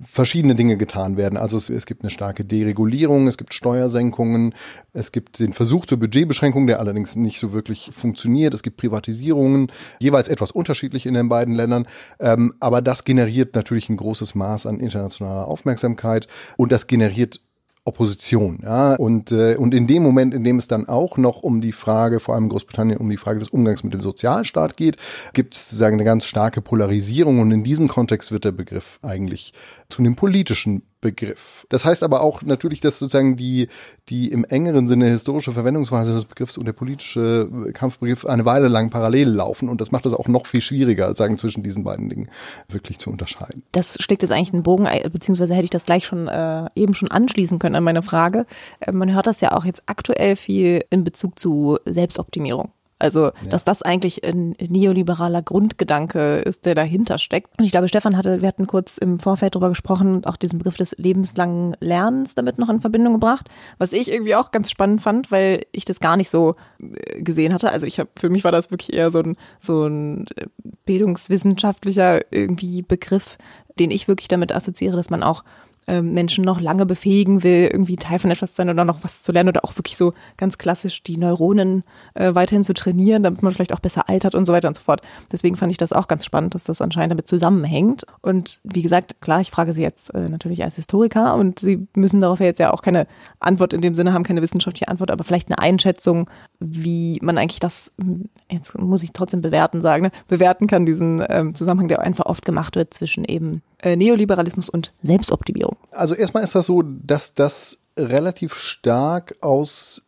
verschiedene 0.02 0.54
Dinge 0.54 0.76
getan 0.76 1.16
werden. 1.16 1.36
Also 1.36 1.56
es, 1.56 1.70
es, 1.70 1.86
gibt 1.86 2.02
eine 2.02 2.10
starke 2.10 2.44
Deregulierung, 2.44 3.26
es 3.26 3.36
gibt 3.36 3.54
Steuersenkungen, 3.54 4.54
es 4.92 5.12
gibt 5.12 5.38
den 5.38 5.52
Versuch 5.52 5.86
zur 5.86 5.98
Budgetbeschränkung, 5.98 6.66
der 6.66 6.80
allerdings 6.80 7.16
nicht 7.16 7.40
so 7.40 7.52
wirklich 7.52 7.90
funktioniert. 7.92 8.54
Es 8.54 8.62
gibt 8.62 8.76
Privatisierungen, 8.76 9.72
jeweils 10.00 10.28
etwas 10.28 10.50
unterschiedlich 10.50 11.06
in 11.06 11.14
den 11.14 11.28
beiden 11.28 11.54
Ländern. 11.54 11.86
Ähm, 12.20 12.54
aber 12.60 12.82
das 12.82 13.04
generiert 13.04 13.54
natürlich 13.54 13.88
ein 13.88 13.96
großes 13.96 14.34
Maß 14.34 14.66
an 14.66 14.80
internationaler 14.80 15.46
Aufmerksamkeit 15.46 16.26
und 16.56 16.72
das 16.72 16.86
generiert 16.86 17.40
Opposition. 17.88 18.60
Ja? 18.62 18.94
Und, 18.94 19.32
äh, 19.32 19.56
und 19.56 19.74
in 19.74 19.86
dem 19.86 20.02
Moment, 20.02 20.34
in 20.34 20.44
dem 20.44 20.58
es 20.58 20.68
dann 20.68 20.88
auch 20.88 21.16
noch 21.16 21.42
um 21.42 21.60
die 21.60 21.72
Frage, 21.72 22.20
vor 22.20 22.34
allem 22.34 22.50
Großbritannien, 22.50 22.98
um 22.98 23.08
die 23.08 23.16
Frage 23.16 23.40
des 23.40 23.48
Umgangs 23.48 23.82
mit 23.82 23.94
dem 23.94 24.02
Sozialstaat 24.02 24.76
geht, 24.76 24.96
gibt 25.32 25.54
es 25.54 25.70
sozusagen 25.70 25.94
eine 25.94 26.04
ganz 26.04 26.26
starke 26.26 26.60
Polarisierung. 26.60 27.40
Und 27.40 27.50
in 27.50 27.64
diesem 27.64 27.88
Kontext 27.88 28.30
wird 28.30 28.44
der 28.44 28.52
Begriff 28.52 29.00
eigentlich 29.02 29.54
zu 29.88 30.02
einem 30.02 30.16
politischen 30.16 30.82
Begriff. 31.00 31.64
Das 31.68 31.84
heißt 31.84 32.02
aber 32.02 32.22
auch 32.22 32.42
natürlich, 32.42 32.80
dass 32.80 32.98
sozusagen 32.98 33.36
die, 33.36 33.68
die 34.08 34.30
im 34.32 34.44
engeren 34.44 34.86
Sinne 34.86 35.06
historische 35.06 35.52
Verwendungsweise 35.52 36.12
des 36.12 36.24
Begriffs 36.24 36.58
und 36.58 36.66
der 36.66 36.72
politische 36.72 37.70
Kampfbegriff 37.72 38.26
eine 38.26 38.44
Weile 38.44 38.68
lang 38.68 38.90
parallel 38.90 39.28
laufen 39.28 39.68
und 39.68 39.80
das 39.80 39.92
macht 39.92 40.06
es 40.06 40.12
auch 40.12 40.26
noch 40.26 40.46
viel 40.46 40.60
schwieriger, 40.60 41.14
sagen 41.14 41.38
zwischen 41.38 41.62
diesen 41.62 41.84
beiden 41.84 42.08
Dingen 42.08 42.28
wirklich 42.68 42.98
zu 42.98 43.10
unterscheiden. 43.10 43.62
Das 43.72 43.96
schlägt 44.00 44.22
jetzt 44.22 44.32
eigentlich 44.32 44.52
einen 44.52 44.64
Bogen, 44.64 44.86
äh, 44.86 45.08
beziehungsweise 45.10 45.54
hätte 45.54 45.64
ich 45.64 45.70
das 45.70 45.84
gleich 45.84 46.04
schon 46.04 46.26
äh, 46.26 46.66
eben 46.74 46.94
schon 46.94 47.10
anschließen 47.10 47.58
können 47.58 47.76
an 47.76 47.84
meine 47.84 48.02
Frage. 48.02 48.44
Äh, 48.80 48.92
man 48.92 49.14
hört 49.14 49.28
das 49.28 49.40
ja 49.40 49.52
auch 49.52 49.64
jetzt 49.64 49.84
aktuell 49.86 50.34
viel 50.36 50.84
in 50.90 51.04
Bezug 51.04 51.38
zu 51.38 51.78
Selbstoptimierung. 51.86 52.72
Also, 52.98 53.26
ja. 53.26 53.32
dass 53.50 53.64
das 53.64 53.82
eigentlich 53.82 54.24
ein 54.24 54.54
neoliberaler 54.58 55.42
Grundgedanke 55.42 56.38
ist, 56.38 56.64
der 56.64 56.74
dahinter 56.74 57.18
steckt. 57.18 57.56
Und 57.58 57.64
ich 57.64 57.70
glaube, 57.70 57.88
Stefan 57.88 58.16
hatte, 58.16 58.40
wir 58.40 58.48
hatten 58.48 58.66
kurz 58.66 58.98
im 58.98 59.20
Vorfeld 59.20 59.54
drüber 59.54 59.68
gesprochen 59.68 60.14
und 60.14 60.26
auch 60.26 60.36
diesen 60.36 60.58
Begriff 60.58 60.76
des 60.76 60.96
lebenslangen 60.98 61.76
Lernens 61.80 62.34
damit 62.34 62.58
noch 62.58 62.68
in 62.68 62.80
Verbindung 62.80 63.12
gebracht, 63.14 63.48
was 63.78 63.92
ich 63.92 64.10
irgendwie 64.10 64.34
auch 64.34 64.50
ganz 64.50 64.70
spannend 64.70 65.00
fand, 65.00 65.30
weil 65.30 65.64
ich 65.72 65.84
das 65.84 66.00
gar 66.00 66.16
nicht 66.16 66.30
so 66.30 66.56
äh, 66.80 67.22
gesehen 67.22 67.54
hatte. 67.54 67.70
Also 67.70 67.86
ich 67.86 68.00
habe, 68.00 68.10
für 68.18 68.30
mich 68.30 68.44
war 68.44 68.52
das 68.52 68.70
wirklich 68.70 68.92
eher 68.92 69.10
so 69.10 69.20
ein, 69.20 69.36
so 69.60 69.86
ein 69.86 70.26
äh, 70.36 70.46
bildungswissenschaftlicher 70.84 72.32
irgendwie 72.32 72.82
Begriff, 72.82 73.38
den 73.78 73.90
ich 73.92 74.08
wirklich 74.08 74.28
damit 74.28 74.52
assoziiere, 74.52 74.96
dass 74.96 75.10
man 75.10 75.22
auch 75.22 75.44
ähm, 75.88 76.12
Menschen 76.12 76.44
noch 76.44 76.60
lange 76.60 76.84
befähigen 76.86 77.42
will, 77.42 77.68
irgendwie 77.72 77.96
Teil 77.96 78.18
von 78.18 78.30
etwas 78.30 78.50
zu 78.50 78.56
sein 78.56 78.68
oder 78.68 78.84
noch 78.84 79.02
was 79.02 79.22
zu 79.22 79.32
lernen 79.32 79.48
oder 79.48 79.64
auch 79.64 79.76
wirklich 79.76 79.96
so 79.96 80.12
ganz 80.36 80.58
klassisch 80.58 81.02
die 81.02 81.16
Neuronen 81.16 81.82
äh, 82.14 82.34
weiterhin 82.34 82.62
zu 82.62 82.74
trainieren, 82.74 83.22
damit 83.22 83.42
man 83.42 83.52
vielleicht 83.52 83.72
auch 83.72 83.80
besser 83.80 84.08
altert 84.08 84.34
und 84.34 84.44
so 84.46 84.52
weiter 84.52 84.68
und 84.68 84.76
so 84.76 84.82
fort. 84.82 85.00
Deswegen 85.32 85.56
fand 85.56 85.72
ich 85.72 85.78
das 85.78 85.92
auch 85.92 86.06
ganz 86.06 86.26
spannend, 86.26 86.54
dass 86.54 86.64
das 86.64 86.82
anscheinend 86.82 87.12
damit 87.12 87.26
zusammenhängt. 87.26 88.04
Und 88.20 88.60
wie 88.64 88.82
gesagt, 88.82 89.22
klar, 89.22 89.40
ich 89.40 89.50
frage 89.50 89.72
Sie 89.72 89.82
jetzt 89.82 90.14
äh, 90.14 90.28
natürlich 90.28 90.62
als 90.62 90.76
Historiker 90.76 91.34
und 91.34 91.58
Sie 91.58 91.88
müssen 91.94 92.20
darauf 92.20 92.40
ja 92.40 92.46
jetzt 92.46 92.60
ja 92.60 92.72
auch 92.72 92.82
keine 92.82 93.06
Antwort 93.40 93.72
in 93.72 93.80
dem 93.80 93.94
Sinne 93.94 94.12
haben, 94.12 94.24
keine 94.24 94.42
wissenschaftliche 94.42 94.88
Antwort, 94.88 95.10
aber 95.10 95.24
vielleicht 95.24 95.48
eine 95.48 95.58
Einschätzung, 95.58 96.28
wie 96.60 97.18
man 97.22 97.38
eigentlich 97.38 97.60
das, 97.60 97.92
hm, 97.98 98.28
jetzt 98.50 98.78
muss 98.78 99.02
ich 99.02 99.12
trotzdem 99.14 99.40
bewerten 99.40 99.80
sagen, 99.80 100.02
ne, 100.02 100.10
bewerten 100.26 100.66
kann, 100.66 100.84
diesen 100.84 101.24
ähm, 101.30 101.54
Zusammenhang, 101.54 101.88
der 101.88 102.00
einfach 102.00 102.26
oft 102.26 102.44
gemacht 102.44 102.76
wird 102.76 102.92
zwischen 102.92 103.24
eben 103.24 103.62
äh, 103.82 103.96
Neoliberalismus 103.96 104.68
und 104.68 104.92
Selbstoptimierung. 105.02 105.76
Also 105.90 106.14
erstmal 106.14 106.44
ist 106.44 106.54
das 106.54 106.66
so, 106.66 106.82
dass 106.82 107.34
das 107.34 107.78
relativ 107.96 108.54
stark 108.54 109.36
aus 109.40 110.02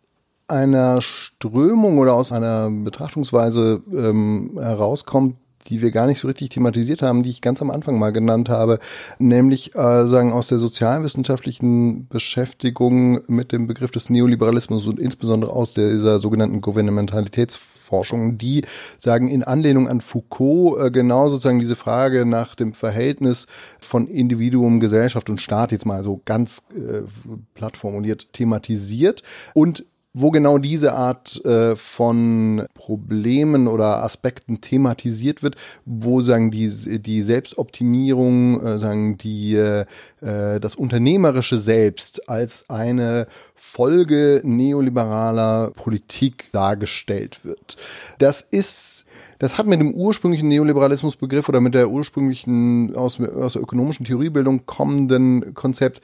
einer 0.49 1.01
Strömung 1.01 1.99
oder 1.99 2.15
aus 2.15 2.33
einer 2.33 2.71
Betrachtungsweise 2.71 3.83
ähm, 3.93 4.59
herauskommt, 4.61 5.37
die 5.69 5.81
wir 5.83 5.91
gar 5.91 6.07
nicht 6.07 6.19
so 6.19 6.29
richtig 6.29 6.51
thematisiert 6.51 7.03
haben, 7.03 7.23
die 7.23 7.31
ich 7.31 7.41
ganz 7.41 7.61
am 7.63 7.71
Anfang 7.71 7.99
mal 7.99 8.13
genannt 8.13 8.49
habe, 8.49 8.79
nämlich 9.19 9.75
äh, 9.75 10.07
sagen 10.07 10.33
aus 10.33 10.49
der 10.49 10.59
sozialwissenschaftlichen 10.59 12.09
Beschäftigung 12.09 13.21
mit 13.27 13.53
dem 13.53 13.67
Begriff 13.67 13.91
des 13.91 14.11
Neoliberalismus 14.11 14.87
und 14.87 14.99
insbesondere 14.99 15.53
aus 15.53 15.75
dieser 15.75 16.19
sogenannten 16.19 16.61
Gouvernementalitätsforschung, 16.61 18.39
die 18.39 18.63
sagen 18.99 19.29
in 19.29 19.45
Anlehnung 19.45 19.89
an 19.89 20.01
Foucault 20.01 20.81
äh, 20.81 20.91
genau 20.91 21.29
sozusagen 21.29 21.61
diese 21.61 21.77
Frage 21.77 22.25
nach 22.25 22.55
dem 22.55 22.73
Verhältnis 22.73 23.47
von 23.81 24.09
Individuum, 24.09 24.81
Gesellschaft 24.81 25.31
und 25.31 25.41
Staat 25.41 25.73
jetzt 25.73 25.87
mal 25.87 26.03
so 26.03 26.21
ganz 26.25 26.63
äh, 26.75 27.03
platt 27.55 27.77
formuliert 27.77 28.33
thematisiert 28.33 29.23
und 29.55 29.85
wo 30.13 30.31
genau 30.31 30.59
diese 30.59 30.93
Art 30.93 31.45
äh, 31.45 31.77
von 31.77 32.67
Problemen 32.75 33.69
oder 33.69 34.03
Aspekten 34.03 34.61
thematisiert 34.61 35.43
wird, 35.43 35.57
wo 35.85 36.21
sagen 36.23 36.51
die 36.51 36.69
die 37.01 37.23
Selbstoptimierung, 37.23 38.61
äh, 38.61 38.79
sagen 38.79 39.19
die 39.19 39.55
äh, 39.55 39.87
das 40.21 40.75
unternehmerische 40.75 41.59
Selbst 41.59 42.29
als 42.29 42.69
eine 42.69 43.27
Folge 43.55 44.41
neoliberaler 44.45 45.71
Politik 45.75 46.51
dargestellt 46.53 47.45
wird. 47.45 47.77
Das 48.19 48.43
ist 48.43 49.07
das 49.39 49.57
hat 49.57 49.67
mit 49.67 49.81
dem 49.81 49.95
ursprünglichen 49.95 50.49
Neoliberalismusbegriff 50.49 51.49
oder 51.49 51.61
mit 51.61 51.75
der 51.75 51.91
ursprünglichen 51.91 52.95
aus, 52.95 53.21
aus 53.21 53.55
der 53.55 53.63
ökonomischen 53.63 54.05
Theoriebildung 54.05 54.67
kommenden 54.67 55.55
Konzept 55.55 56.03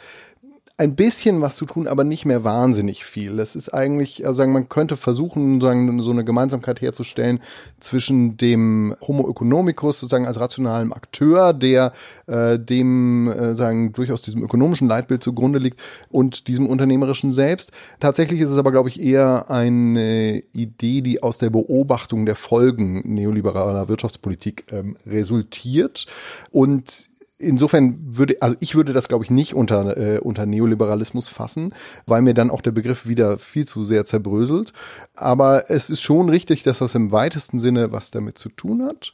ein 0.78 0.94
bisschen 0.94 1.40
was 1.40 1.56
zu 1.56 1.64
tun, 1.64 1.86
aber 1.86 2.04
nicht 2.04 2.26
mehr 2.26 2.44
wahnsinnig 2.44 3.06
viel. 3.06 3.36
Das 3.38 3.56
ist 3.56 3.70
eigentlich, 3.70 4.26
also 4.26 4.36
sagen, 4.36 4.52
man 4.52 4.68
könnte 4.68 4.98
versuchen, 4.98 5.58
sagen, 5.62 6.02
so 6.02 6.10
eine 6.10 6.22
Gemeinsamkeit 6.22 6.82
herzustellen 6.82 7.40
zwischen 7.80 8.36
dem 8.36 8.94
Homo 9.00 9.30
economicus 9.30 9.98
sozusagen 10.00 10.26
als 10.26 10.38
rationalem 10.38 10.92
Akteur, 10.92 11.54
der 11.54 11.92
äh, 12.26 12.58
dem 12.58 13.28
äh, 13.28 13.54
sagen 13.54 13.94
durchaus 13.94 14.20
diesem 14.20 14.42
ökonomischen 14.42 14.86
Leitbild 14.86 15.22
zugrunde 15.22 15.58
liegt 15.58 15.80
und 16.10 16.46
diesem 16.46 16.66
unternehmerischen 16.66 17.32
Selbst. 17.32 17.72
Tatsächlich 17.98 18.40
ist 18.42 18.50
es 18.50 18.58
aber, 18.58 18.70
glaube 18.70 18.90
ich, 18.90 19.00
eher 19.00 19.50
eine 19.50 20.42
Idee, 20.52 21.00
die 21.00 21.22
aus 21.22 21.38
der 21.38 21.48
Beobachtung 21.48 22.26
der 22.26 22.36
Folgen 22.36 23.00
neoliberaler 23.14 23.88
Wirtschaftspolitik 23.88 24.66
ähm, 24.72 24.98
resultiert 25.06 26.04
und 26.50 27.08
insofern 27.38 27.98
würde, 28.00 28.36
also 28.40 28.56
ich 28.60 28.74
würde 28.74 28.92
das, 28.92 29.08
glaube 29.08 29.24
ich, 29.24 29.30
nicht 29.30 29.54
unter, 29.54 29.96
äh, 29.96 30.18
unter 30.18 30.46
Neoliberalismus 30.46 31.28
fassen, 31.28 31.74
weil 32.06 32.22
mir 32.22 32.34
dann 32.34 32.50
auch 32.50 32.60
der 32.60 32.72
Begriff 32.72 33.06
wieder 33.06 33.38
viel 33.38 33.66
zu 33.66 33.84
sehr 33.84 34.04
zerbröselt. 34.04 34.72
Aber 35.14 35.70
es 35.70 35.90
ist 35.90 36.02
schon 36.02 36.28
richtig, 36.28 36.62
dass 36.62 36.78
das 36.78 36.94
im 36.94 37.12
weitesten 37.12 37.58
Sinne 37.58 37.92
was 37.92 38.10
damit 38.10 38.38
zu 38.38 38.48
tun 38.48 38.82
hat. 38.82 39.12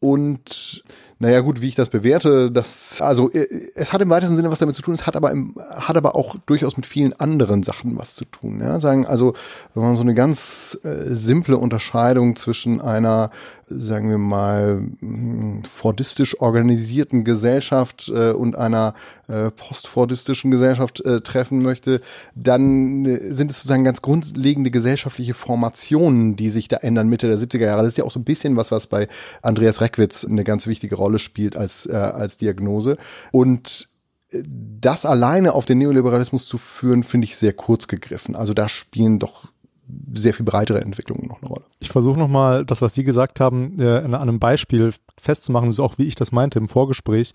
Und 0.00 0.84
naja, 1.20 1.40
gut, 1.40 1.60
wie 1.60 1.66
ich 1.66 1.74
das 1.74 1.88
bewerte, 1.88 2.52
das, 2.52 3.00
also 3.00 3.28
äh, 3.32 3.44
es 3.74 3.92
hat 3.92 4.00
im 4.00 4.08
weitesten 4.08 4.36
Sinne 4.36 4.52
was 4.52 4.60
damit 4.60 4.76
zu 4.76 4.82
tun, 4.82 4.94
es 4.94 5.04
hat 5.04 5.16
aber 5.16 5.32
im, 5.32 5.54
hat 5.68 5.96
aber 5.96 6.14
auch 6.14 6.36
durchaus 6.46 6.76
mit 6.76 6.86
vielen 6.86 7.12
anderen 7.18 7.64
Sachen 7.64 7.98
was 7.98 8.14
zu 8.14 8.24
tun. 8.24 8.60
Ja? 8.60 8.78
Sagen, 8.78 9.04
also, 9.04 9.34
wenn 9.74 9.82
man 9.82 9.96
so 9.96 10.02
eine 10.02 10.14
ganz 10.14 10.78
äh, 10.84 11.12
simple 11.12 11.56
Unterscheidung 11.56 12.36
zwischen 12.36 12.80
einer, 12.80 13.30
sagen 13.66 14.10
wir 14.10 14.18
mal, 14.18 14.80
hm, 15.00 15.62
fordistisch 15.68 16.40
organisierten 16.40 17.24
Gesellschaft 17.24 18.12
äh, 18.14 18.30
und 18.30 18.56
einer 18.56 18.94
äh, 19.26 19.50
postfordistischen 19.50 20.52
Gesellschaft 20.52 21.04
äh, 21.04 21.20
treffen 21.20 21.62
möchte, 21.62 22.00
dann 22.36 23.04
äh, 23.04 23.32
sind 23.32 23.50
es 23.50 23.58
sozusagen 23.58 23.82
ganz 23.82 24.02
grundlegende 24.02 24.70
gesellschaftliche 24.70 25.34
Formationen, 25.34 26.36
die 26.36 26.50
sich 26.50 26.68
da 26.68 26.76
ändern 26.76 27.08
Mitte 27.08 27.26
der 27.26 27.38
70er 27.38 27.64
Jahre. 27.64 27.82
Das 27.82 27.92
ist 27.92 27.98
ja 27.98 28.04
auch 28.04 28.12
so 28.12 28.20
ein 28.20 28.24
bisschen 28.24 28.56
was, 28.56 28.70
was 28.70 28.86
bei 28.86 29.08
Andreas 29.42 29.80
Reckwitz 29.80 30.24
eine 30.24 30.44
ganz 30.44 30.68
wichtige 30.68 30.94
Rolle 30.94 31.07
Rolle 31.08 31.18
spielt 31.18 31.56
als, 31.56 31.86
äh, 31.86 31.94
als 31.94 32.36
Diagnose. 32.36 32.98
Und 33.32 33.88
äh, 34.30 34.42
das 34.44 35.06
alleine 35.06 35.54
auf 35.54 35.64
den 35.64 35.78
Neoliberalismus 35.78 36.46
zu 36.46 36.58
führen, 36.58 37.02
finde 37.02 37.24
ich 37.24 37.36
sehr 37.36 37.54
kurz 37.54 37.88
gegriffen. 37.88 38.36
Also 38.36 38.52
da 38.52 38.68
spielen 38.68 39.18
doch 39.18 39.46
sehr 40.12 40.34
viel 40.34 40.44
breitere 40.44 40.82
Entwicklungen 40.82 41.28
noch 41.28 41.40
eine 41.40 41.48
Rolle. 41.48 41.64
Ich 41.80 41.88
versuche 41.88 42.18
nochmal 42.18 42.66
das, 42.66 42.82
was 42.82 42.94
Sie 42.94 43.04
gesagt 43.04 43.40
haben, 43.40 43.80
äh, 43.80 43.88
an 43.88 44.14
einem 44.14 44.38
Beispiel 44.38 44.92
festzumachen, 45.18 45.72
so 45.72 45.82
auch 45.82 45.96
wie 45.96 46.04
ich 46.04 46.14
das 46.14 46.30
meinte 46.30 46.58
im 46.58 46.68
Vorgespräch 46.68 47.32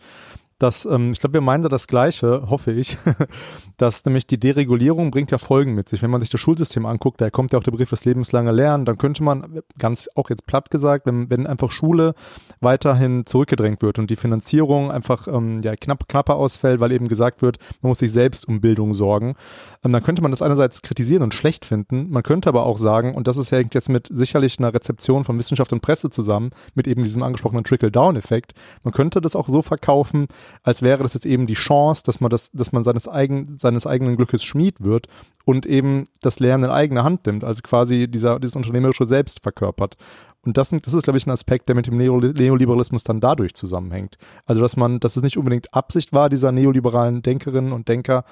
dass, 0.60 0.86
ähm, 0.86 1.12
ich 1.12 1.20
glaube, 1.20 1.34
wir 1.34 1.41
meinen 1.41 1.64
da 1.64 1.70
das 1.70 1.88
Gleiche, 1.88 2.49
hoffe 2.49 2.72
ich, 2.72 2.97
dass 3.78 4.06
nämlich 4.06 4.28
die 4.28 4.39
Deregulierung 4.39 5.12
bringt 5.12 5.32
ja 5.32 5.38
Folgen 5.38 5.74
mit 5.76 5.89
sich. 5.89 6.01
Wenn 6.01 6.12
man 6.12 6.22
sich 6.22 6.30
das 6.30 6.39
Schulsystem 6.39 6.86
anguckt, 6.86 7.22
da 7.22 7.30
kommt 7.30 7.54
ja 7.54 7.60
auch 7.60 7.64
der 7.64 7.72
Begriff 7.72 7.89
des 7.89 8.06
lebenslange 8.06 8.51
Lernen, 8.51 8.86
dann 8.86 8.97
könnte 8.97 9.24
man, 9.24 9.62
ganz 9.78 10.10
auch 10.16 10.30
jetzt 10.30 10.45
platt 10.45 10.70
gesagt, 10.70 11.06
wenn, 11.06 11.30
wenn 11.30 11.47
einfach 11.47 11.72
Schule 11.72 12.14
weiterhin 12.62 13.26
zurückgedrängt 13.26 13.82
wird 13.82 13.99
und 13.99 14.10
die 14.10 14.16
Finanzierung 14.16 14.91
einfach 14.91 15.28
ähm, 15.28 15.62
ja, 15.62 15.76
knapp, 15.76 16.08
knapper 16.08 16.36
ausfällt, 16.36 16.80
weil 16.80 16.91
eben 16.91 17.08
gesagt 17.08 17.41
wird, 17.41 17.58
man 17.82 17.89
muss 17.89 17.99
sich 17.99 18.12
selbst 18.12 18.47
um 18.47 18.62
Bildung 18.62 18.93
sorgen, 18.93 19.36
ähm, 19.84 19.91
dann 19.91 20.04
könnte 20.04 20.22
man 20.22 20.32
das 20.32 20.41
einerseits 20.41 20.82
kritisieren 20.82 21.24
und 21.24 21.34
schlecht 21.34 21.66
finden, 21.66 22.10
man 22.10 22.24
könnte 22.24 22.49
aber 22.49 22.66
auch 22.66 22.78
sagen, 22.78 23.16
und 23.16 23.28
das 23.28 23.38
ist 23.38 23.51
hängt 23.51 23.76
jetzt 23.76 23.89
mit 23.89 24.10
sicherlich 24.12 24.60
einer 24.60 24.74
Rezeption 24.74 25.24
von 25.24 25.38
Wissenschaft 25.38 25.74
und 25.74 25.82
Presse 25.82 26.10
zusammen, 26.10 26.51
mit 26.74 26.88
eben 26.88 27.04
diesem 27.04 27.24
angesprochenen 27.24 27.64
Trickle-Down-Effekt, 27.64 28.54
man 28.84 28.93
könnte 28.93 29.22
das 29.22 29.36
auch 29.36 29.49
so 29.49 29.62
verkaufen, 29.62 30.28
als 30.63 30.81
wäre 30.81 31.03
das 31.03 31.13
jetzt 31.13 31.25
eben 31.25 31.47
die 31.47 31.53
Chance, 31.53 32.03
dass 32.05 32.19
man 32.19 32.29
das, 32.29 32.51
dass 32.51 32.71
man 32.71 32.83
seines, 32.83 33.07
eigen, 33.07 33.57
seines 33.57 33.85
eigenen 33.87 34.15
Glückes 34.15 34.43
Schmied 34.43 34.75
wird 34.79 35.07
und 35.45 35.65
eben 35.65 36.05
das 36.21 36.39
Lernen 36.39 36.65
in 36.65 36.69
eigene 36.69 37.03
Hand 37.03 37.25
nimmt, 37.25 37.43
also 37.43 37.61
quasi 37.63 38.07
dieser, 38.07 38.39
dieses 38.39 38.55
unternehmerische 38.55 39.05
Selbst 39.05 39.41
verkörpert. 39.41 39.97
Und 40.45 40.57
das, 40.57 40.69
das 40.69 40.93
ist, 40.93 41.03
glaube 41.03 41.17
ich, 41.17 41.25
ein 41.25 41.31
Aspekt, 41.31 41.69
der 41.69 41.75
mit 41.75 41.87
dem 41.87 41.97
Neoliberalismus 41.97 43.03
dann 43.03 43.21
dadurch 43.21 43.53
zusammenhängt. 43.53 44.17
Also, 44.45 44.61
dass 44.61 44.75
man, 44.75 44.99
dass 44.99 45.15
es 45.15 45.23
nicht 45.23 45.37
unbedingt 45.37 45.73
Absicht 45.73 46.11
war, 46.11 46.29
dieser 46.29 46.51
neoliberalen 46.51 47.21
Denkerinnen 47.21 47.71
und 47.71 47.87
Denker, 47.87 48.25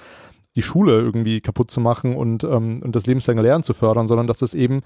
die 0.58 0.62
Schule 0.62 1.00
irgendwie 1.00 1.40
kaputt 1.40 1.72
zu 1.72 1.80
machen 1.80 2.16
und, 2.16 2.44
ähm, 2.44 2.82
und 2.84 2.96
das 2.96 3.06
lebenslange 3.06 3.42
Lernen 3.42 3.64
zu 3.64 3.74
fördern, 3.74 4.08
sondern 4.08 4.28
dass 4.28 4.42
es 4.42 4.54
eben 4.54 4.82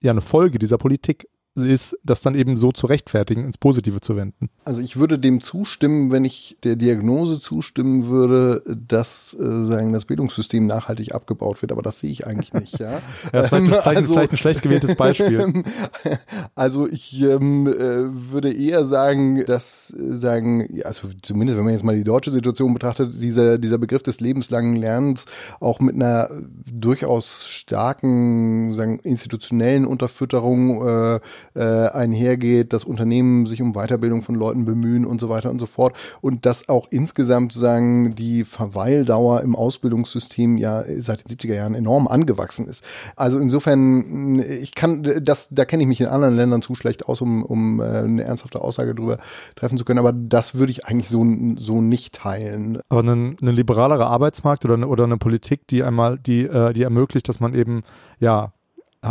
ja 0.00 0.12
eine 0.12 0.20
Folge 0.20 0.58
dieser 0.58 0.78
Politik 0.78 1.26
ist, 1.56 1.96
das 2.04 2.22
dann 2.22 2.34
eben 2.34 2.56
so 2.56 2.70
zu 2.70 2.86
rechtfertigen, 2.86 3.44
ins 3.44 3.58
Positive 3.58 4.00
zu 4.00 4.16
wenden. 4.16 4.48
Also 4.64 4.80
ich 4.80 4.96
würde 4.96 5.18
dem 5.18 5.40
zustimmen, 5.40 6.12
wenn 6.12 6.24
ich 6.24 6.56
der 6.62 6.76
Diagnose 6.76 7.40
zustimmen 7.40 8.06
würde, 8.06 8.62
dass 8.66 9.34
äh, 9.34 9.64
sagen, 9.64 9.92
das 9.92 10.04
Bildungssystem 10.04 10.66
nachhaltig 10.66 11.12
abgebaut 11.12 11.60
wird, 11.60 11.72
aber 11.72 11.82
das 11.82 11.98
sehe 11.98 12.10
ich 12.10 12.26
eigentlich 12.26 12.54
nicht. 12.54 12.78
Ja, 12.78 13.00
ja 13.32 13.42
vielleicht, 13.44 13.50
vielleicht, 13.50 13.86
also, 13.86 14.14
vielleicht 14.14 14.32
ein 14.32 14.36
schlecht 14.36 14.62
gewähltes 14.62 14.94
Beispiel. 14.94 15.64
also 16.54 16.86
ich 16.86 17.20
ähm, 17.20 17.66
äh, 17.66 18.32
würde 18.32 18.52
eher 18.52 18.84
sagen, 18.84 19.44
dass 19.44 19.92
äh, 19.92 20.16
sagen, 20.16 20.80
also 20.84 21.08
zumindest 21.22 21.58
wenn 21.58 21.64
man 21.64 21.72
jetzt 21.72 21.84
mal 21.84 21.96
die 21.96 22.04
deutsche 22.04 22.30
Situation 22.30 22.72
betrachtet, 22.74 23.20
dieser 23.20 23.58
dieser 23.58 23.78
Begriff 23.78 24.02
des 24.02 24.20
lebenslangen 24.20 24.76
Lernens 24.76 25.24
auch 25.58 25.80
mit 25.80 25.96
einer 25.96 26.30
durchaus 26.70 27.46
starken 27.46 28.72
sagen 28.74 29.00
institutionellen 29.00 29.84
Unterfütterung 29.84 30.86
äh, 30.86 31.20
äh, 31.54 31.60
einhergeht, 31.60 32.72
dass 32.72 32.84
Unternehmen 32.84 33.46
sich 33.46 33.62
um 33.62 33.72
Weiterbildung 33.74 34.22
von 34.22 34.34
Leuten 34.34 34.64
bemühen 34.64 35.04
und 35.04 35.20
so 35.20 35.28
weiter 35.28 35.50
und 35.50 35.58
so 35.58 35.66
fort 35.66 35.96
und 36.20 36.46
dass 36.46 36.68
auch 36.68 36.86
insgesamt 36.90 37.52
sozusagen 37.52 38.14
die 38.14 38.44
Verweildauer 38.44 39.42
im 39.42 39.54
Ausbildungssystem 39.54 40.56
ja 40.56 40.82
seit 40.98 41.28
den 41.28 41.36
70er 41.36 41.54
Jahren 41.54 41.74
enorm 41.74 42.08
angewachsen 42.08 42.66
ist. 42.66 42.84
Also 43.16 43.38
insofern, 43.38 44.40
ich 44.40 44.74
kann, 44.74 45.02
das, 45.22 45.48
da 45.50 45.64
kenne 45.64 45.82
ich 45.82 45.88
mich 45.88 46.00
in 46.00 46.06
anderen 46.06 46.34
Ländern 46.34 46.62
zu 46.62 46.74
schlecht 46.74 47.06
aus, 47.06 47.20
um, 47.20 47.44
um 47.44 47.80
äh, 47.80 47.84
eine 47.84 48.22
ernsthafte 48.22 48.60
Aussage 48.60 48.94
darüber 48.94 49.18
treffen 49.56 49.78
zu 49.78 49.84
können, 49.84 49.98
aber 49.98 50.12
das 50.12 50.54
würde 50.54 50.72
ich 50.72 50.86
eigentlich 50.86 51.08
so, 51.08 51.24
so 51.58 51.80
nicht 51.80 52.14
teilen. 52.14 52.80
Aber 52.88 53.02
ein, 53.02 53.36
ein 53.40 53.46
liberalerer 53.48 54.06
Arbeitsmarkt 54.06 54.64
oder 54.64 54.74
eine, 54.74 54.88
oder 54.88 55.04
eine 55.04 55.18
Politik, 55.18 55.66
die 55.68 55.82
einmal, 55.82 56.18
die, 56.18 56.44
äh, 56.44 56.72
die 56.72 56.82
ermöglicht, 56.82 57.28
dass 57.28 57.40
man 57.40 57.54
eben, 57.54 57.82
ja, 58.18 58.52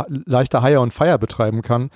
leichter 0.08 0.62
Hire 0.62 0.80
und 0.80 0.92
Fire 0.92 1.18
betreiben 1.18 1.62
kann, 1.62 1.90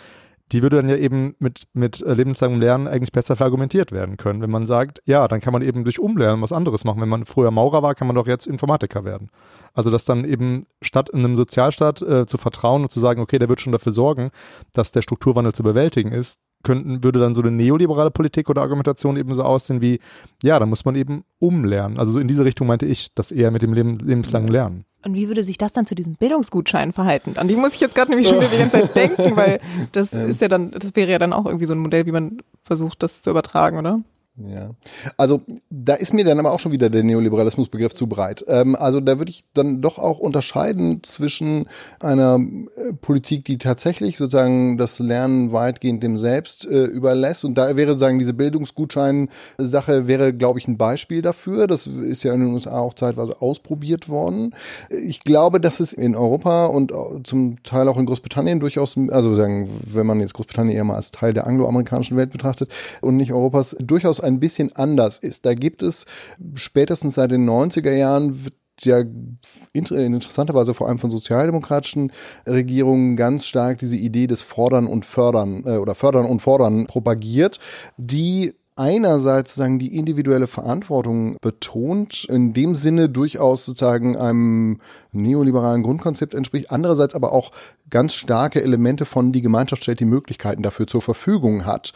die 0.53 0.63
würde 0.63 0.77
dann 0.77 0.89
ja 0.89 0.97
eben 0.97 1.35
mit, 1.39 1.65
mit 1.73 2.03
äh, 2.03 2.13
lebenslangem 2.13 2.61
Lernen 2.61 2.87
eigentlich 2.87 3.13
besser 3.13 3.37
verargumentiert 3.37 3.93
werden 3.93 4.17
können. 4.17 4.43
Wenn 4.43 4.51
man 4.51 4.67
sagt, 4.67 5.01
ja, 5.07 5.27
dann 5.27 5.41
kann 5.41 5.53
man 5.53 5.63
eben 5.63 5.85
durch 5.85 5.99
Umlernen 5.99 6.43
was 6.43 6.53
anderes 6.53 6.85
machen. 6.85 7.01
Wenn 7.01 7.09
man 7.09 7.25
früher 7.25 7.51
Maurer 7.51 7.83
war, 7.83 7.95
kann 7.95 8.07
man 8.07 8.17
doch 8.17 8.27
jetzt 8.27 8.47
Informatiker 8.47 9.05
werden. 9.05 9.31
Also 9.73 9.91
dass 9.91 10.05
dann 10.05 10.25
eben 10.25 10.67
statt 10.83 11.09
in 11.09 11.21
einem 11.21 11.37
Sozialstaat 11.37 12.03
äh, 12.03 12.27
zu 12.27 12.37
vertrauen 12.37 12.83
und 12.83 12.93
zu 12.93 13.01
sagen, 13.01 13.21
okay, 13.21 13.39
der 13.39 13.49
wird 13.49 13.61
schon 13.61 13.73
dafür 13.73 13.93
sorgen, 13.93 14.31
dass 14.73 14.93
der 14.93 15.03
Strukturwandel 15.03 15.55
zu 15.55 15.63
bewältigen 15.63 16.13
ist, 16.13 16.41
könnten, 16.63 17.05
würde 17.05 17.21
dann 17.21 17.35
so 17.35 17.43
eine 17.43 17.51
neoliberale 17.51 18.11
Politik 18.11 18.51
oder 18.51 18.63
Argumentation 18.63 19.17
eben 19.17 19.33
so 19.35 19.45
aussehen 19.45 19.81
wie, 19.81 20.01
ja, 20.43 20.59
da 20.59 20.67
muss 20.67 20.85
man 20.85 20.97
eben 20.97 21.25
umlernen. 21.39 21.99
Also 21.99 22.13
so 22.13 22.21
in 22.21 22.29
diese 22.29 22.45
Richtung 22.45 22.67
meinte 22.67 22.87
ich, 22.87 23.15
das 23.15 23.31
eher 23.31 23.51
mit 23.51 23.63
dem 23.63 23.73
Leben, 23.73 23.99
lebenslangen 23.99 24.49
Lernen. 24.49 24.85
Und 25.05 25.15
wie 25.15 25.29
würde 25.29 25.43
sich 25.43 25.59
das 25.59 25.73
dann 25.73 25.87
zu 25.87 25.95
diesem 25.95 26.15
Bildungsgutschein 26.15 26.93
verhalten? 26.93 27.35
An 27.37 27.49
die 27.49 27.57
muss 27.57 27.75
ich 27.75 27.81
jetzt 27.81 27.95
gerade 27.95 28.11
nämlich 28.11 28.27
schon 28.27 28.39
wieder 28.39 28.49
die 28.49 28.59
ganze 28.59 28.81
Zeit 28.81 28.97
denken, 28.97 29.37
weil 29.37 29.61
das 29.93 30.13
ist 30.13 30.41
ja 30.41 30.49
dann, 30.49 30.71
das 30.71 30.97
wäre 30.97 31.13
ja 31.13 31.19
dann 31.19 31.33
auch 31.33 31.47
irgendwie 31.47 31.67
so 31.67 31.75
ein 31.75 31.79
Modell, 31.79 32.07
wie 32.07 32.13
man 32.13 32.39
versucht, 32.63 33.03
das 33.03 33.21
zu 33.21 33.31
übertragen, 33.31 33.79
oder? 33.79 34.01
Ja, 34.37 34.71
also 35.17 35.43
da 35.71 35.95
ist 35.95 36.13
mir 36.13 36.25
dann 36.25 36.41
aber 36.41 36.51
auch 36.51 36.59
schon 36.59 36.73
wieder 36.73 36.91
der 36.91 37.05
Neoliberalismusbegriff 37.05 37.95
zu 37.95 38.09
breit. 38.09 38.45
Ähm, 38.49 38.75
also 38.75 38.99
da 38.99 39.19
würde 39.19 39.31
ich 39.31 39.45
dann 39.55 39.81
doch 39.81 40.01
auch 40.01 40.19
unterscheiden 40.19 41.05
zwischen 41.05 41.69
einer 42.01 42.41
äh, 42.41 42.93
Politik, 42.95 43.45
die 43.45 43.59
tatsächlich 43.59 44.17
sozusagen 44.17 44.77
das 44.77 44.99
Lernen 44.99 45.53
weitgehend 45.53 46.03
dem 46.03 46.19
Selbst 46.19 46.67
äh, 46.67 46.83
überlässt. 46.83 47.45
Und 47.45 47.55
da 47.55 47.77
wäre 47.77 47.93
sozusagen 47.93 48.19
diese 48.19 48.35
Bildungsgutschein-Sache 48.35 50.09
wäre, 50.09 50.35
glaube 50.35 50.59
ich, 50.59 50.67
ein 50.67 50.79
Beispiel 50.79 51.23
dafür. 51.23 51.69
Das 51.69 51.87
ist 51.87 52.25
ja 52.25 52.35
in 52.35 52.41
den 52.41 52.55
USA 52.55 52.81
auch 52.81 52.95
zeitweise 52.95 53.41
ausprobiert 53.41 54.09
worden. 54.09 54.53
Ich 54.91 55.21
glaube, 55.21 55.61
dass 55.61 55.79
es 55.79 55.93
in 55.93 56.17
Europa 56.17 56.67
und 56.67 56.93
zum 57.23 57.63
Teil 57.63 57.87
auch 57.87 57.99
in 57.99 58.07
Großbritannien 58.07 58.59
durchaus, 58.59 58.97
also 59.11 59.37
sagen, 59.37 59.71
wenn 59.87 60.07
man 60.07 60.19
jetzt 60.19 60.35
Großbritannien 60.35 60.77
eher 60.77 60.83
mal 60.83 60.97
als 60.97 61.13
Teil 61.13 61.33
der 61.33 61.47
angloamerikanischen 61.47 62.17
Welt 62.17 62.31
betrachtet 62.31 62.73
und 63.01 63.17
nicht 63.17 63.33
Europas, 63.33 63.77
durchaus 63.79 64.24
ein 64.25 64.41
bisschen 64.41 64.75
anders 64.75 65.19
ist. 65.19 65.47
Da 65.47 65.55
gibt 65.55 65.83
es 65.83 66.07
spätestens 66.55 67.15
seit 67.15 67.31
den 67.31 67.49
90er 67.49 67.93
Jahren 67.93 68.51
ja 68.83 69.03
interessanterweise 69.73 70.75
vor 70.75 70.89
allem 70.89 70.99
von 70.99 71.11
sozialdemokratischen 71.11 72.11
Regierungen 72.47 73.17
ganz 73.17 73.47
stark 73.47 73.79
diese 73.79 73.97
Idee 73.97 74.27
des 74.27 74.43
Fordern 74.43 74.87
und 74.87 75.05
Fördern 75.05 75.63
äh, 75.65 75.77
oder 75.77 75.95
Fördern 75.95 76.27
und 76.27 76.41
Fordern 76.41 76.87
propagiert, 76.87 77.61
die 77.97 78.55
einerseits 78.77 79.53
sozusagen 79.53 79.79
die 79.79 79.97
individuelle 79.97 80.49
Verantwortung 80.49 81.37
betont, 81.41 82.25
in 82.29 82.53
dem 82.53 82.75
Sinne 82.75 83.09
durchaus 83.09 83.65
sozusagen 83.65 84.17
einem 84.17 84.81
neoliberalen 85.13 85.85
Grundkonzept 85.85 86.35
entspricht, 86.35 86.73
andererseits 86.73 87.15
aber 87.15 87.33
auch 87.33 87.53
ganz 87.89 88.15
starke 88.15 88.63
Elemente 88.63 89.05
von 89.05 89.31
die 89.31 89.43
Gemeinschaft 89.43 89.85
stellt 89.85 90.01
die 90.01 90.05
Möglichkeiten 90.07 90.63
dafür 90.63 90.89
zur 90.89 91.03
Verfügung 91.03 91.67
hat 91.67 91.93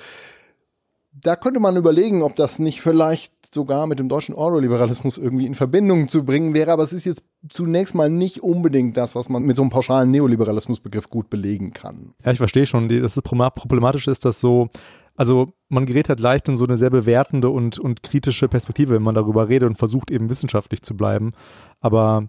da 1.20 1.36
könnte 1.36 1.60
man 1.60 1.76
überlegen, 1.76 2.22
ob 2.22 2.36
das 2.36 2.58
nicht 2.58 2.80
vielleicht 2.80 3.54
sogar 3.54 3.86
mit 3.86 3.98
dem 3.98 4.08
deutschen 4.08 4.34
Ordoliberalismus 4.34 5.18
irgendwie 5.18 5.46
in 5.46 5.54
Verbindung 5.54 6.08
zu 6.08 6.24
bringen 6.24 6.54
wäre, 6.54 6.72
aber 6.72 6.82
es 6.82 6.92
ist 6.92 7.04
jetzt 7.04 7.22
zunächst 7.48 7.94
mal 7.94 8.10
nicht 8.10 8.42
unbedingt 8.42 8.96
das, 8.96 9.14
was 9.14 9.28
man 9.28 9.42
mit 9.42 9.56
so 9.56 9.62
einem 9.62 9.70
pauschalen 9.70 10.10
Neoliberalismusbegriff 10.10 11.08
gut 11.08 11.30
belegen 11.30 11.72
kann. 11.72 12.14
Ja, 12.24 12.32
ich 12.32 12.38
verstehe 12.38 12.66
schon. 12.66 12.88
Das 12.88 13.16
ist 13.16 13.22
problematisch 13.22 14.06
ist, 14.08 14.24
dass 14.24 14.40
so, 14.40 14.68
also 15.14 15.52
man 15.68 15.86
gerät 15.86 16.08
halt 16.08 16.20
leicht 16.20 16.48
in 16.48 16.56
so 16.56 16.64
eine 16.64 16.76
sehr 16.76 16.90
bewertende 16.90 17.48
und, 17.48 17.78
und 17.78 18.02
kritische 18.02 18.48
Perspektive, 18.48 18.94
wenn 18.94 19.02
man 19.02 19.14
darüber 19.14 19.48
redet 19.48 19.68
und 19.68 19.76
versucht 19.76 20.10
eben 20.10 20.30
wissenschaftlich 20.30 20.82
zu 20.82 20.96
bleiben. 20.96 21.32
Aber 21.80 22.28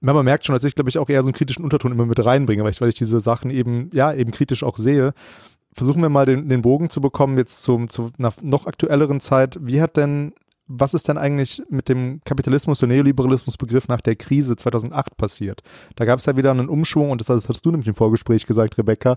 man 0.00 0.24
merkt 0.24 0.46
schon, 0.46 0.54
dass 0.54 0.64
ich, 0.64 0.74
glaube 0.74 0.90
ich, 0.90 0.98
auch 0.98 1.10
eher 1.10 1.22
so 1.22 1.28
einen 1.28 1.34
kritischen 1.34 1.64
Unterton 1.64 1.92
immer 1.92 2.06
mit 2.06 2.24
reinbringe, 2.24 2.64
weil 2.64 2.70
ich, 2.70 2.80
weil 2.80 2.88
ich 2.88 2.94
diese 2.94 3.20
Sachen 3.20 3.50
eben, 3.50 3.90
ja, 3.92 4.12
eben 4.14 4.30
kritisch 4.30 4.64
auch 4.64 4.78
sehe 4.78 5.12
versuchen 5.74 6.02
wir 6.02 6.08
mal 6.08 6.26
den, 6.26 6.48
den 6.48 6.62
Bogen 6.62 6.90
zu 6.90 7.00
bekommen 7.00 7.38
jetzt 7.38 7.62
zum, 7.62 7.88
zu 7.88 8.10
einer 8.18 8.32
noch 8.42 8.66
aktuelleren 8.66 9.20
Zeit. 9.20 9.58
Wie 9.60 9.80
hat 9.80 9.96
denn, 9.96 10.32
was 10.66 10.94
ist 10.94 11.08
denn 11.08 11.18
eigentlich 11.18 11.62
mit 11.68 11.88
dem 11.88 12.20
Kapitalismus, 12.24 12.82
und 12.82 12.90
Neoliberalismusbegriff 12.90 13.88
nach 13.88 14.00
der 14.00 14.16
Krise 14.16 14.56
2008 14.56 15.16
passiert? 15.16 15.62
Da 15.96 16.04
gab 16.04 16.18
es 16.18 16.26
ja 16.26 16.36
wieder 16.36 16.50
einen 16.50 16.68
Umschwung 16.68 17.10
und 17.10 17.20
das, 17.20 17.26
das 17.28 17.48
hast 17.48 17.62
du 17.64 17.70
nämlich 17.70 17.88
im 17.88 17.94
Vorgespräch 17.94 18.46
gesagt, 18.46 18.78
Rebecca, 18.78 19.16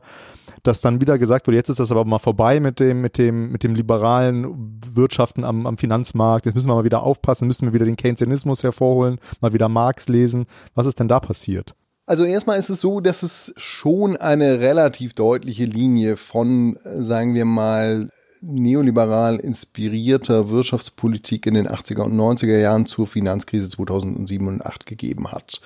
dass 0.64 0.82
dann 0.82 1.02
wieder 1.02 1.18
gesagt 1.18 1.48
wurde, 1.48 1.58
jetzt 1.58 1.70
ist 1.70 1.80
das 1.80 1.92
aber 1.92 2.06
mal 2.06 2.20
vorbei 2.20 2.60
mit 2.60 2.80
dem, 2.80 3.02
mit 3.02 3.18
dem, 3.18 3.52
mit 3.52 3.64
dem 3.64 3.76
liberalen 3.76 4.80
Wirtschaften 4.94 5.44
am, 5.44 5.66
am 5.66 5.78
Finanzmarkt. 5.78 6.46
Jetzt 6.46 6.56
müssen 6.56 6.70
wir 6.70 6.76
mal 6.76 6.86
wieder 6.86 7.04
aufpassen, 7.04 7.48
müssen 7.48 7.66
wir 7.66 7.74
wieder 7.74 7.86
den 7.86 7.98
Keynesianismus 7.98 8.64
hervorholen, 8.64 9.20
mal 9.42 9.54
wieder 9.54 9.70
Marx 9.70 10.08
lesen. 10.08 10.46
Was 10.76 10.86
ist 10.86 11.00
denn 11.00 11.08
da 11.08 11.20
passiert? 11.20 11.76
Also 12.06 12.26
erstmal 12.26 12.60
ist 12.60 12.70
es 12.70 12.82
so, 12.82 13.00
dass 13.00 13.24
es 13.24 13.54
schon 13.56 14.18
eine 14.18 14.60
relativ 14.60 15.14
deutliche 15.14 15.64
Linie 15.66 16.18
von, 16.18 16.78
sagen 16.84 17.34
wir 17.34 17.46
mal, 17.46 18.10
neoliberal 18.46 19.38
inspirierter 19.38 20.50
Wirtschaftspolitik 20.50 21.46
in 21.46 21.54
den 21.54 21.68
80er 21.68 22.02
und 22.02 22.16
90er 22.16 22.58
Jahren 22.58 22.86
zur 22.86 23.08
Finanzkrise 23.08 23.70
2007 23.70 24.48
und 24.48 24.58
2008 24.58 24.86
gegeben 24.86 25.32
hat. 25.32 25.62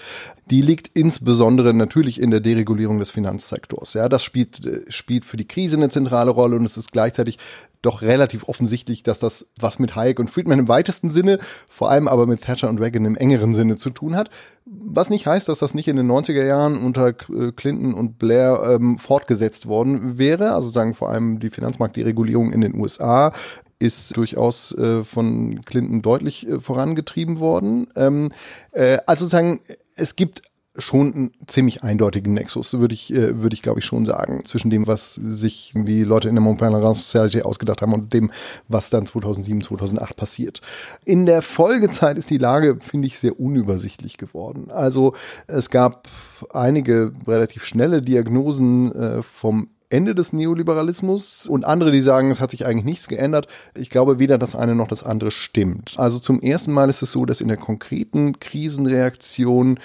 Die 0.49 0.61
liegt 0.61 0.95
insbesondere 0.95 1.73
natürlich 1.73 2.21
in 2.21 2.32
der 2.32 2.39
Deregulierung 2.39 2.99
des 2.99 3.09
Finanzsektors. 3.09 3.93
Ja, 3.93 4.07
das 4.09 4.23
spielt, 4.23 4.61
spielt 4.89 5.25
für 5.25 5.38
die 5.38 5.47
Krise 5.47 5.78
eine 5.78 5.89
zentrale 5.89 6.32
Rolle 6.32 6.55
und 6.55 6.65
es 6.65 6.78
ist 6.78 6.91
gleichzeitig 6.91 7.38
doch 7.82 8.01
relativ 8.01 8.47
offensichtlich, 8.47 9.03
dass 9.03 9.19
das 9.19 9.47
was 9.59 9.80
mit 9.80 9.95
Hayek 9.95 10.19
und 10.19 10.30
Friedman 10.30 10.59
im 10.59 10.67
weitesten 10.67 11.09
Sinne, 11.09 11.39
vor 11.69 11.91
allem 11.91 12.07
aber 12.07 12.25
mit 12.25 12.41
Thatcher 12.41 12.69
und 12.69 12.80
Reagan 12.80 13.05
im 13.05 13.15
engeren 13.15 13.53
Sinne 13.53 13.78
zu 13.78 13.89
tun 13.89 14.15
hat. 14.15 14.30
Was 14.65 15.09
nicht 15.09 15.28
heißt, 15.28 15.47
dass 15.47 15.59
das 15.59 15.73
nicht 15.73 15.88
in 15.88 15.95
den 15.95 16.11
90er 16.11 16.43
Jahren 16.43 16.84
unter 16.84 17.09
äh, 17.09 17.51
Clinton 17.55 17.93
und 17.93 18.19
Blair 18.19 18.75
ähm, 18.75 18.97
fortgesetzt 18.97 19.67
worden 19.67 20.17
wäre. 20.17 20.53
Also 20.53 20.69
sagen 20.69 20.93
vor 20.93 21.09
allem 21.09 21.39
die 21.39 21.49
Finanzmarktderegulierung 21.49 22.51
in 22.51 22.61
den 22.61 22.66
USA 22.76 23.34
ist 23.80 24.15
durchaus 24.18 24.72
äh, 24.72 25.03
von 25.03 25.61
Clinton 25.65 26.01
deutlich 26.01 26.47
äh, 26.47 26.59
vorangetrieben 26.59 27.39
worden. 27.39 27.88
Ähm, 27.95 28.32
äh, 28.72 28.97
also 29.05 29.28
sagen, 29.28 29.59
es 29.95 30.15
gibt 30.15 30.41
schon 30.80 31.13
einen 31.13 31.32
ziemlich 31.47 31.84
eindeutigen 31.84 32.34
Nexus, 32.34 32.74
würde 32.74 32.93
ich, 32.93 33.11
äh, 33.11 33.41
würde 33.41 33.53
ich 33.55 33.61
glaube 33.61 33.80
ich 33.80 33.86
schon 33.86 34.05
sagen, 34.05 34.45
zwischen 34.45 34.70
dem, 34.70 34.88
was 34.88 35.15
sich 35.15 35.74
die 35.76 36.03
Leute 36.03 36.30
in 36.30 36.36
der 36.36 36.43
Montpellier 36.43 36.93
Society 36.93 37.41
ausgedacht 37.41 37.82
haben 37.82 37.93
und 37.93 38.13
dem, 38.13 38.32
was 38.68 38.89
dann 38.89 39.05
2007, 39.05 39.61
2008 39.61 40.15
passiert. 40.15 40.61
In 41.05 41.26
der 41.26 41.41
Folgezeit 41.41 42.18
ist 42.18 42.30
die 42.30 42.38
Lage, 42.38 42.78
finde 42.80 43.07
ich, 43.07 43.20
sehr 43.20 43.39
unübersichtlich 43.39 44.18
geworden. 44.18 44.70
Also 44.70 45.13
es 45.47 45.70
gab 45.70 46.07
einige 46.51 47.11
relativ 47.26 47.65
schnelle 47.65 48.01
Diagnosen 48.01 48.91
äh, 48.93 49.24
vom 49.24 49.70
Ende 49.90 50.14
des 50.16 50.34
Neoliberalismus 50.34 51.48
und 51.48 51.64
andere, 51.64 51.92
die 51.92 52.02
sagen, 52.02 52.30
es 52.30 52.42
hat 52.42 52.52
sich 52.52 52.66
eigentlich 52.66 52.86
nichts 52.86 53.08
geändert. 53.08 53.48
Ich 53.76 53.90
glaube, 53.90 54.20
weder 54.20 54.38
das 54.38 54.56
eine 54.56 54.76
noch 54.76 54.88
das 54.88 55.04
andere 55.04 55.32
stimmt. 55.32 55.96
Also 55.98 56.20
zum 56.20 56.42
ersten 56.42 56.74
Mal 56.74 56.90
ist 56.90 57.02
es 57.02 57.12
so, 57.12 57.26
dass 57.26 57.40
in 57.40 57.48
der 57.48 57.58
konkreten 57.58 58.40
Krisenreaktion 58.40 59.80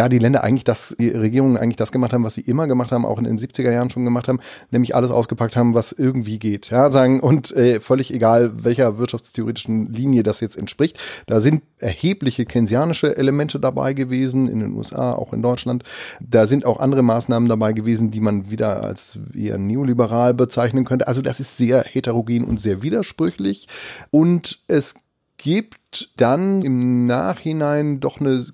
ja, 0.00 0.08
die 0.08 0.18
Länder 0.18 0.42
eigentlich 0.42 0.64
das, 0.64 0.96
die 0.98 1.10
Regierungen 1.10 1.58
eigentlich 1.58 1.76
das 1.76 1.92
gemacht 1.92 2.14
haben, 2.14 2.24
was 2.24 2.32
sie 2.32 2.40
immer 2.40 2.66
gemacht 2.66 2.90
haben, 2.90 3.04
auch 3.04 3.18
in 3.18 3.24
den 3.24 3.36
70er 3.36 3.70
Jahren 3.70 3.90
schon 3.90 4.06
gemacht 4.06 4.28
haben, 4.28 4.40
nämlich 4.70 4.94
alles 4.94 5.10
ausgepackt 5.10 5.56
haben, 5.56 5.74
was 5.74 5.92
irgendwie 5.92 6.38
geht. 6.38 6.70
Ja, 6.70 6.90
sagen, 6.90 7.20
und 7.20 7.54
äh, 7.54 7.80
völlig 7.80 8.10
egal, 8.14 8.64
welcher 8.64 8.96
wirtschaftstheoretischen 8.96 9.92
Linie 9.92 10.22
das 10.22 10.40
jetzt 10.40 10.56
entspricht. 10.56 10.98
Da 11.26 11.42
sind 11.42 11.62
erhebliche 11.76 12.46
keynesianische 12.46 13.14
Elemente 13.14 13.60
dabei 13.60 13.92
gewesen, 13.92 14.48
in 14.48 14.60
den 14.60 14.72
USA, 14.72 15.12
auch 15.12 15.34
in 15.34 15.42
Deutschland. 15.42 15.84
Da 16.18 16.46
sind 16.46 16.64
auch 16.64 16.80
andere 16.80 17.02
Maßnahmen 17.02 17.50
dabei 17.50 17.74
gewesen, 17.74 18.10
die 18.10 18.22
man 18.22 18.50
wieder 18.50 18.82
als 18.82 19.18
eher 19.34 19.58
neoliberal 19.58 20.32
bezeichnen 20.32 20.86
könnte. 20.86 21.08
Also 21.08 21.20
das 21.20 21.40
ist 21.40 21.58
sehr 21.58 21.82
heterogen 21.82 22.44
und 22.44 22.58
sehr 22.58 22.80
widersprüchlich. 22.80 23.68
Und 24.10 24.60
es 24.66 24.94
gibt 25.42 26.10
dann 26.16 26.62
im 26.62 27.06
Nachhinein 27.06 28.00
doch 28.00 28.20
eine 28.20 28.44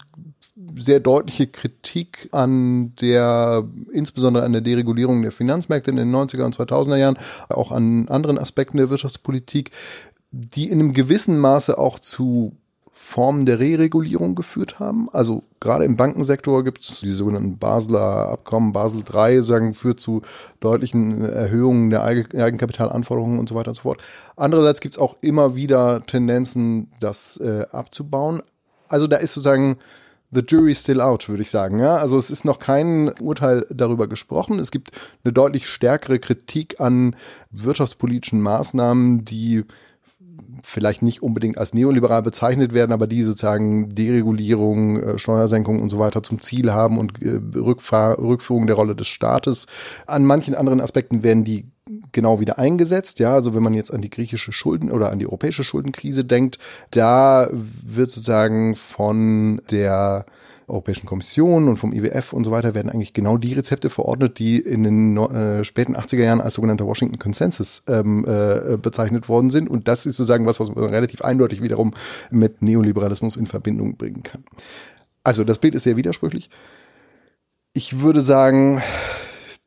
sehr 0.76 1.00
deutliche 1.00 1.46
Kritik 1.46 2.28
an 2.32 2.94
der, 2.96 3.64
insbesondere 3.92 4.44
an 4.44 4.52
der 4.52 4.60
Deregulierung 4.60 5.22
der 5.22 5.32
Finanzmärkte 5.32 5.90
in 5.90 5.96
den 5.96 6.14
90er 6.14 6.44
und 6.44 6.56
2000er 6.56 6.96
Jahren, 6.96 7.18
auch 7.48 7.72
an 7.72 8.08
anderen 8.08 8.38
Aspekten 8.38 8.76
der 8.76 8.90
Wirtschaftspolitik, 8.90 9.70
die 10.30 10.68
in 10.68 10.80
einem 10.80 10.92
gewissen 10.92 11.38
Maße 11.38 11.78
auch 11.78 11.98
zu 11.98 12.52
Formen 13.06 13.46
der 13.46 13.60
Reregulierung 13.60 14.34
geführt 14.34 14.80
haben. 14.80 15.08
Also 15.12 15.44
gerade 15.60 15.84
im 15.84 15.96
Bankensektor 15.96 16.64
gibt 16.64 16.80
es 16.80 17.00
die 17.00 17.12
sogenannten 17.12 17.56
Basler 17.56 18.30
Abkommen, 18.30 18.72
Basel 18.72 19.04
III, 19.08 19.42
sagen, 19.42 19.74
führt 19.74 20.00
zu 20.00 20.22
deutlichen 20.58 21.24
Erhöhungen 21.24 21.90
der 21.90 22.02
Eigenkapitalanforderungen 22.02 23.38
und 23.38 23.48
so 23.48 23.54
weiter 23.54 23.68
und 23.68 23.76
so 23.76 23.82
fort. 23.82 24.02
Andererseits 24.34 24.80
gibt 24.80 24.96
es 24.96 24.98
auch 24.98 25.16
immer 25.20 25.54
wieder 25.54 26.00
Tendenzen, 26.04 26.90
das 26.98 27.36
äh, 27.36 27.66
abzubauen. 27.70 28.42
Also 28.88 29.06
da 29.06 29.18
ist 29.18 29.34
sozusagen 29.34 29.76
the 30.30 30.42
jury's 30.42 30.80
still 30.80 31.00
out, 31.00 31.28
würde 31.28 31.42
ich 31.42 31.50
sagen. 31.50 31.78
Ja? 31.78 31.96
Also 31.96 32.16
es 32.16 32.30
ist 32.30 32.44
noch 32.44 32.58
kein 32.58 33.10
Urteil 33.20 33.66
darüber 33.70 34.08
gesprochen. 34.08 34.58
Es 34.58 34.70
gibt 34.70 34.90
eine 35.24 35.32
deutlich 35.32 35.68
stärkere 35.68 36.18
Kritik 36.18 36.80
an 36.80 37.16
wirtschaftspolitischen 37.50 38.40
Maßnahmen, 38.40 39.24
die 39.24 39.64
vielleicht 40.62 41.02
nicht 41.02 41.22
unbedingt 41.22 41.58
als 41.58 41.74
neoliberal 41.74 42.22
bezeichnet 42.22 42.74
werden, 42.74 42.92
aber 42.92 43.06
die 43.06 43.22
sozusagen 43.22 43.94
Deregulierung, 43.94 45.00
äh, 45.00 45.18
Steuersenkung 45.18 45.82
und 45.82 45.90
so 45.90 45.98
weiter 45.98 46.22
zum 46.22 46.40
Ziel 46.40 46.72
haben 46.72 46.98
und 46.98 47.22
äh, 47.22 47.40
Rückfahr 47.56 48.18
Rückführung 48.18 48.66
der 48.66 48.76
Rolle 48.76 48.96
des 48.96 49.08
Staates. 49.08 49.66
An 50.06 50.24
manchen 50.24 50.54
anderen 50.54 50.80
Aspekten 50.80 51.22
werden 51.22 51.44
die 51.44 51.66
genau 52.12 52.40
wieder 52.40 52.58
eingesetzt. 52.58 53.18
Ja, 53.18 53.34
also 53.34 53.54
wenn 53.54 53.62
man 53.62 53.74
jetzt 53.74 53.92
an 53.92 54.00
die 54.00 54.10
griechische 54.10 54.52
Schulden 54.52 54.90
oder 54.90 55.10
an 55.10 55.18
die 55.18 55.26
europäische 55.26 55.64
Schuldenkrise 55.64 56.24
denkt, 56.24 56.58
da 56.90 57.48
wird 57.52 58.10
sozusagen 58.10 58.76
von 58.76 59.60
der 59.70 60.26
Europäischen 60.68 61.06
Kommission 61.06 61.68
und 61.68 61.76
vom 61.76 61.92
IWF 61.92 62.32
und 62.32 62.42
so 62.42 62.50
weiter 62.50 62.74
werden 62.74 62.90
eigentlich 62.90 63.12
genau 63.12 63.38
die 63.38 63.52
Rezepte 63.52 63.88
verordnet, 63.88 64.40
die 64.40 64.58
in 64.58 64.82
den 64.82 65.16
äh, 65.16 65.64
späten 65.64 65.96
80er 65.96 66.24
Jahren 66.24 66.40
als 66.40 66.54
sogenannter 66.54 66.86
Washington 66.86 67.20
Consensus 67.20 67.84
ähm, 67.86 68.24
äh, 68.26 68.76
bezeichnet 68.76 69.28
worden 69.28 69.50
sind. 69.50 69.70
Und 69.70 69.86
das 69.86 70.06
ist 70.06 70.16
sozusagen 70.16 70.44
was, 70.44 70.58
was 70.58 70.74
man 70.74 70.84
relativ 70.86 71.22
eindeutig 71.22 71.62
wiederum 71.62 71.94
mit 72.30 72.62
Neoliberalismus 72.62 73.36
in 73.36 73.46
Verbindung 73.46 73.96
bringen 73.96 74.24
kann. 74.24 74.44
Also 75.22 75.44
das 75.44 75.58
Bild 75.58 75.76
ist 75.76 75.84
sehr 75.84 75.96
widersprüchlich. 75.96 76.50
Ich 77.72 78.00
würde 78.00 78.20
sagen, 78.20 78.82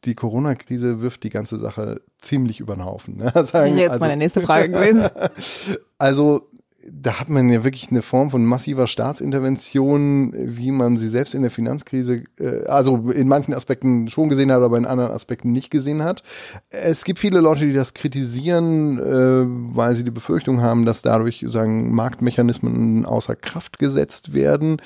die 0.05 0.15
Corona-Krise 0.15 1.01
wirft 1.01 1.23
die 1.23 1.29
ganze 1.29 1.57
Sache 1.57 2.01
ziemlich 2.17 2.59
über 2.59 2.75
den 2.75 2.85
Haufen. 2.85 3.17
Ne? 3.17 3.31
Sagen, 3.45 3.77
Jetzt 3.77 3.93
also, 3.93 4.05
meine 4.05 4.17
nächste 4.17 4.41
Frage 4.41 4.69
gewesen. 4.69 5.09
also 5.97 6.49
da 6.91 7.19
hat 7.19 7.29
man 7.29 7.49
ja 7.49 7.63
wirklich 7.63 7.91
eine 7.91 8.01
Form 8.01 8.31
von 8.31 8.45
massiver 8.45 8.87
Staatsintervention, 8.87 10.33
wie 10.35 10.71
man 10.71 10.97
sie 10.97 11.09
selbst 11.09 11.33
in 11.33 11.41
der 11.41 11.51
Finanzkrise, 11.51 12.23
äh, 12.39 12.65
also 12.65 13.11
in 13.11 13.27
manchen 13.27 13.53
Aspekten 13.53 14.09
schon 14.09 14.29
gesehen 14.29 14.51
hat, 14.51 14.61
aber 14.61 14.77
in 14.77 14.85
anderen 14.85 15.11
Aspekten 15.11 15.51
nicht 15.51 15.71
gesehen 15.71 16.03
hat. 16.03 16.23
Es 16.69 17.03
gibt 17.03 17.19
viele 17.19 17.41
Leute, 17.41 17.65
die 17.65 17.73
das 17.73 17.93
kritisieren, 17.93 18.99
äh, 18.99 19.75
weil 19.75 19.93
sie 19.93 20.03
die 20.03 20.11
Befürchtung 20.11 20.61
haben, 20.61 20.85
dass 20.85 21.01
dadurch 21.01 21.43
sagen 21.47 21.93
Marktmechanismen 21.93 23.05
außer 23.05 23.35
Kraft 23.35 23.79
gesetzt 23.79 24.33
werden. 24.33 24.77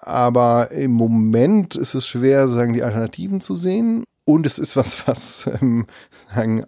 Aber 0.00 0.72
im 0.72 0.92
Moment 0.92 1.76
ist 1.76 1.94
es 1.94 2.06
schwer, 2.06 2.48
sagen 2.48 2.72
die 2.72 2.82
Alternativen 2.82 3.40
zu 3.40 3.54
sehen. 3.54 4.04
Und 4.24 4.46
es 4.46 4.58
ist 4.58 4.76
was, 4.76 5.06
was 5.06 5.50
ähm, 5.60 5.86
sagen, 6.32 6.64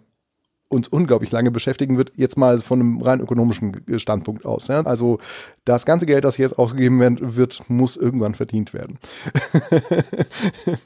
uns 0.67 0.87
unglaublich 0.87 1.31
lange 1.31 1.51
beschäftigen 1.51 1.97
wird, 1.97 2.11
jetzt 2.15 2.37
mal 2.37 2.59
von 2.59 2.79
einem 2.79 3.01
rein 3.01 3.21
ökonomischen 3.21 3.83
Standpunkt 3.97 4.45
aus. 4.45 4.67
Ja? 4.67 4.81
Also 4.81 5.19
das 5.63 5.85
ganze 5.85 6.05
Geld, 6.05 6.23
das 6.23 6.37
jetzt 6.37 6.57
ausgegeben 6.57 6.99
wird, 7.21 7.69
muss 7.69 7.95
irgendwann 7.95 8.35
verdient 8.35 8.73
werden. 8.73 8.99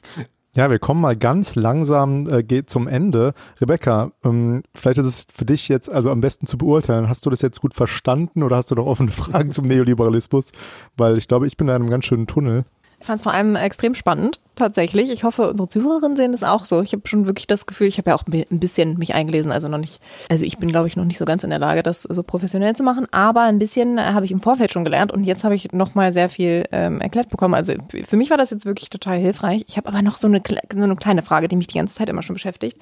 Ja, 0.56 0.72
wir 0.72 0.80
kommen 0.80 1.00
mal 1.00 1.16
ganz 1.16 1.54
langsam 1.54 2.28
äh, 2.28 2.42
geht 2.42 2.72
zum 2.72 2.88
Ende. 2.88 3.34
Rebecca, 3.62 4.12
ähm, 4.24 4.64
vielleicht 4.74 4.98
ist 4.98 5.06
es 5.06 5.28
für 5.32 5.46
dich 5.46 5.68
jetzt 5.68 5.90
also 5.90 6.10
am 6.10 6.22
besten 6.22 6.48
zu 6.48 6.58
beurteilen. 6.58 7.08
Hast 7.08 7.24
du 7.26 7.30
das 7.30 7.42
jetzt 7.42 7.62
gut 7.62 7.76
verstanden 7.76 8.42
oder 8.42 8.56
hast 8.56 8.72
du 8.72 8.76
noch 8.76 8.88
offene 8.88 9.12
Fragen 9.12 9.52
zum 9.52 9.66
Neoliberalismus? 9.66 10.52
Weil 10.98 11.18
ich 11.20 11.28
glaube, 11.28 11.46
ich 11.46 11.56
bin 11.56 11.68
in 11.68 11.76
einem 11.76 11.90
ganz 11.92 12.06
schönen 12.06 12.26
Tunnel. 12.26 12.66
Ich 13.00 13.06
fand 13.06 13.20
es 13.20 13.24
vor 13.24 13.32
allem 13.32 13.56
extrem 13.56 13.94
spannend, 13.94 14.40
tatsächlich. 14.60 15.10
Ich 15.10 15.24
hoffe, 15.24 15.50
unsere 15.50 15.68
Zuhörerinnen 15.68 16.16
sehen 16.16 16.34
es 16.34 16.44
auch 16.44 16.66
so. 16.66 16.82
Ich 16.82 16.94
habe 16.94 17.08
schon 17.08 17.26
wirklich 17.26 17.48
das 17.48 17.66
Gefühl, 17.66 17.88
ich 17.88 17.98
habe 17.98 18.12
ja 18.12 18.16
auch 18.16 18.24
ein 18.28 18.60
bisschen 18.60 18.98
mich 18.98 19.16
eingelesen, 19.16 19.52
also 19.52 19.68
noch 19.68 19.78
nicht, 19.80 20.00
also 20.30 20.46
ich 20.46 20.58
bin, 20.58 20.70
glaube 20.70 20.88
ich, 20.88 20.96
noch 20.96 21.06
nicht 21.06 21.18
so 21.18 21.26
ganz 21.26 21.44
in 21.44 21.50
der 21.50 21.60
Lage, 21.60 21.82
das 21.82 22.04
so 22.04 22.22
professionell 22.24 22.76
zu 22.76 22.84
machen, 22.84 23.08
aber 23.12 23.42
ein 23.42 23.60
bisschen 23.60 24.00
habe 24.00 24.26
ich 24.26 24.32
im 24.32 24.42
Vorfeld 24.42 24.72
schon 24.72 24.84
gelernt 24.84 25.12
und 25.12 25.24
jetzt 25.24 25.44
habe 25.44 25.56
ich 25.56 25.72
nochmal 25.72 26.14
sehr 26.14 26.30
viel 26.30 26.66
ähm, 26.72 27.02
erklärt 27.02 27.30
bekommen. 27.30 27.56
Also 27.56 27.74
für 28.08 28.18
mich 28.18 28.30
war 28.30 28.38
das 28.38 28.52
jetzt 28.52 28.66
wirklich 28.66 28.90
total 28.90 29.18
hilfreich. 29.18 29.66
Ich 29.68 29.78
habe 29.78 29.88
aber 29.88 30.02
noch 30.02 30.18
so 30.18 30.28
eine, 30.28 30.42
so 30.76 30.84
eine 30.84 30.96
kleine 30.96 31.24
Frage, 31.24 31.48
die 31.48 31.56
mich 31.56 31.68
die 31.68 31.78
ganze 31.78 31.96
Zeit 31.96 32.10
immer 32.10 32.22
schon 32.22 32.36
beschäftigt 32.36 32.78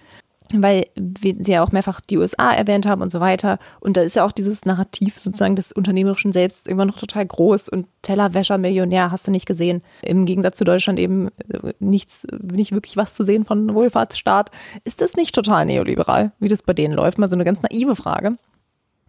weil 0.54 0.88
wir, 0.96 1.36
sie 1.40 1.54
ja 1.54 1.64
auch 1.64 1.72
mehrfach 1.72 2.02
die 2.02 2.18
USA 2.18 2.52
erwähnt 2.52 2.88
haben 2.88 3.02
und 3.02 3.12
so 3.12 3.20
weiter. 3.20 3.60
Und 3.80 3.98
da 3.98 4.02
ist 4.02 4.16
ja 4.16 4.26
auch 4.26 4.32
dieses 4.32 4.66
Narrativ 4.66 5.18
sozusagen 5.18 5.56
des 5.56 5.72
Unternehmerischen 5.72 6.32
Selbst 6.32 6.68
immer 6.68 6.86
noch 6.86 6.98
total 6.98 7.26
groß 7.26 7.70
und 7.70 7.88
Tellerwäscher, 8.02 8.58
Millionär, 8.58 9.12
hast 9.12 9.28
du 9.28 9.32
nicht 9.32 9.46
gesehen. 9.46 9.82
Im 10.02 10.26
Gegensatz 10.26 10.58
zu 10.58 10.64
Deutschland 10.64 11.00
eben 11.00 11.30
äh, 11.50 11.74
nichts, 11.80 12.26
nicht 12.42 12.72
wirklich 12.72 12.98
was 12.98 13.14
zu 13.14 13.24
sehen 13.24 13.46
von 13.46 13.74
Wohlfahrtsstaat. 13.74 14.52
Ist 14.84 15.02
das 15.02 15.16
nicht 15.16 15.36
total 15.36 15.66
neoliberal, 15.66 16.32
wie 16.40 16.48
das 16.48 16.64
bei 16.64 16.74
denen 16.74 16.94
läuft? 16.94 17.18
Mal 17.18 17.30
so 17.30 17.36
eine 17.36 17.46
ganz 17.46 17.62
naive 17.62 17.96
Frage. 17.96 18.38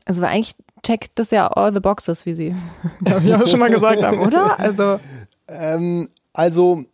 Also, 0.04 0.22
weil 0.22 0.30
eigentlich 0.30 0.54
checkt 0.82 1.18
das 1.18 1.30
ja 1.30 1.48
all 1.48 1.72
the 1.72 1.80
boxes, 1.80 2.24
wie 2.24 2.34
sie, 2.34 2.54
glaube 3.04 3.26
ich, 3.26 3.34
auch 3.34 3.46
schon 3.46 3.60
mal 3.60 3.70
gesagt 3.70 4.02
haben, 4.02 4.18
oder? 4.20 4.58
Also. 4.58 4.98
Ähm, 5.48 6.08
also, 6.32 6.84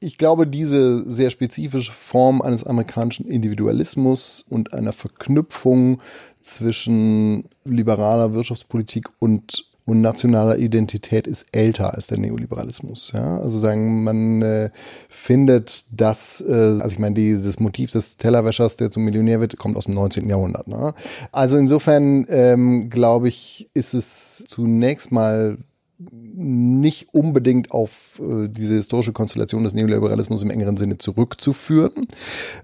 ich 0.00 0.18
glaube, 0.18 0.46
diese 0.46 1.08
sehr 1.08 1.30
spezifische 1.30 1.92
Form 1.92 2.42
eines 2.42 2.64
amerikanischen 2.64 3.26
Individualismus 3.26 4.44
und 4.48 4.74
einer 4.74 4.92
Verknüpfung 4.92 6.00
zwischen 6.40 7.48
liberaler 7.64 8.34
Wirtschaftspolitik 8.34 9.08
und 9.18 9.64
und 9.86 10.00
nationaler 10.00 10.58
Identität 10.58 11.28
ist 11.28 11.46
älter 11.52 11.94
als 11.94 12.08
der 12.08 12.18
Neoliberalismus. 12.18 13.12
Ja? 13.14 13.38
Also 13.38 13.60
sagen, 13.60 14.02
man 14.02 14.42
äh, 14.42 14.70
findet 15.08 15.84
das, 15.92 16.40
äh, 16.46 16.52
also 16.52 16.86
ich 16.86 16.98
meine, 16.98 17.14
dieses 17.14 17.60
Motiv 17.60 17.92
des 17.92 18.16
Tellerwäschers, 18.16 18.76
der 18.76 18.90
zum 18.90 19.04
Millionär 19.04 19.40
wird, 19.40 19.56
kommt 19.58 19.76
aus 19.76 19.84
dem 19.84 19.94
19. 19.94 20.28
Jahrhundert. 20.28 20.66
Ne? 20.66 20.92
Also 21.30 21.56
insofern 21.56 22.26
ähm, 22.28 22.90
glaube 22.90 23.28
ich, 23.28 23.68
ist 23.74 23.94
es 23.94 24.44
zunächst 24.48 25.12
mal 25.12 25.56
nicht 25.98 27.14
unbedingt 27.14 27.70
auf 27.70 28.20
äh, 28.20 28.48
diese 28.48 28.74
historische 28.74 29.12
Konstellation 29.12 29.64
des 29.64 29.72
Neoliberalismus 29.72 30.42
im 30.42 30.50
engeren 30.50 30.76
Sinne 30.76 30.98
zurückzuführen. 30.98 32.06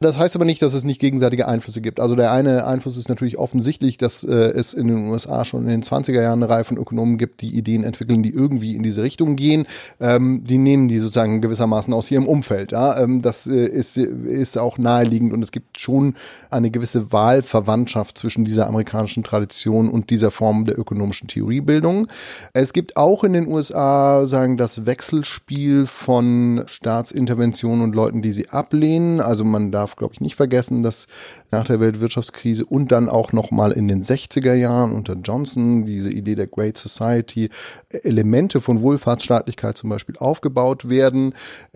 Das 0.01 0.19
heißt 0.19 0.37
aber 0.37 0.45
nicht, 0.45 0.61
dass 0.61 0.75
es 0.75 0.85
nicht 0.85 1.01
gegenseitige 1.01 1.49
Einflüsse 1.49 1.81
gibt. 1.81 1.99
Also 1.99 2.15
der 2.15 2.31
eine 2.31 2.67
Einfluss 2.67 2.99
ist 2.99 3.09
natürlich 3.09 3.39
offensichtlich, 3.39 3.97
dass 3.97 4.23
äh, 4.23 4.35
es 4.35 4.75
in 4.75 4.89
den 4.89 5.09
USA 5.09 5.47
schon 5.47 5.63
in 5.63 5.71
den 5.71 5.83
20er 5.83 6.21
Jahren 6.21 6.43
eine 6.43 6.53
Reihe 6.53 6.65
von 6.65 6.77
Ökonomen 6.77 7.17
gibt, 7.17 7.41
die 7.41 7.57
Ideen 7.57 7.85
entwickeln, 7.85 8.23
die 8.23 8.31
irgendwie 8.31 8.77
in 8.77 8.83
diese 8.83 9.03
Richtung 9.03 9.37
gehen. 9.37 9.65
Ähm, 9.99 10.45
die 10.45 10.59
nehmen 10.59 10.89
die 10.89 10.99
sozusagen 10.99 11.41
gewissermaßen 11.41 11.95
aus 11.95 12.11
ihrem 12.11 12.27
Umfeld. 12.27 12.73
Ja? 12.73 13.01
Ähm, 13.01 13.23
das 13.23 13.47
äh, 13.47 13.67
ist, 13.67 13.97
ist 13.97 14.59
auch 14.59 14.77
naheliegend 14.77 15.33
und 15.33 15.43
es 15.43 15.53
gibt 15.53 15.81
schon 15.81 16.17
eine 16.51 16.71
gewisse 16.71 17.13
Wahlverwandtschaft 17.13 18.19
zwischen 18.19 18.45
dieser 18.45 18.67
amerikanischen 18.67 19.23
Tradition 19.23 19.89
und 19.89 20.11
dieser 20.11 20.31
Form 20.31 20.67
der 20.67 20.79
ökonomischen 20.79 21.29
Theoriebildung. 21.29 22.09
Es 22.53 22.75
gibt 22.75 22.99
auch 22.99 23.22
auch 23.23 23.25
in 23.25 23.35
den 23.35 23.47
USA 23.47 24.27
sagen 24.27 24.57
das 24.57 24.85
Wechselspiel 24.85 25.87
von 25.87 26.65
Staatsinterventionen 26.67 27.85
und 27.85 27.95
Leuten, 27.95 28.21
die 28.21 28.33
sie 28.33 28.49
ablehnen. 28.49 29.21
Also 29.21 29.45
man 29.45 29.71
darf, 29.71 29.95
glaube 29.95 30.15
ich, 30.15 30.21
nicht 30.21 30.35
vergessen, 30.35 30.83
dass 30.83 31.07
nach 31.53 31.65
der 31.65 31.79
Weltwirtschaftskrise 31.79 32.65
und 32.65 32.91
dann 32.91 33.09
auch 33.09 33.33
noch 33.33 33.53
mal 33.53 33.71
in 33.71 33.87
den 33.87 34.03
60er 34.03 34.55
Jahren 34.55 34.91
unter 34.91 35.15
Johnson 35.15 35.87
diese 35.87 36.11
Idee 36.11 36.35
der 36.35 36.49
Great 36.49 36.77
Society 36.77 37.49
Elemente 37.91 38.61
von 38.61 38.83
Wohlfahrtsstaatlichkeit 38.83 39.77
zum 39.77 39.91
Beispiel 39.91 40.17
aufgebaut 40.17 40.89
werden 40.89 41.35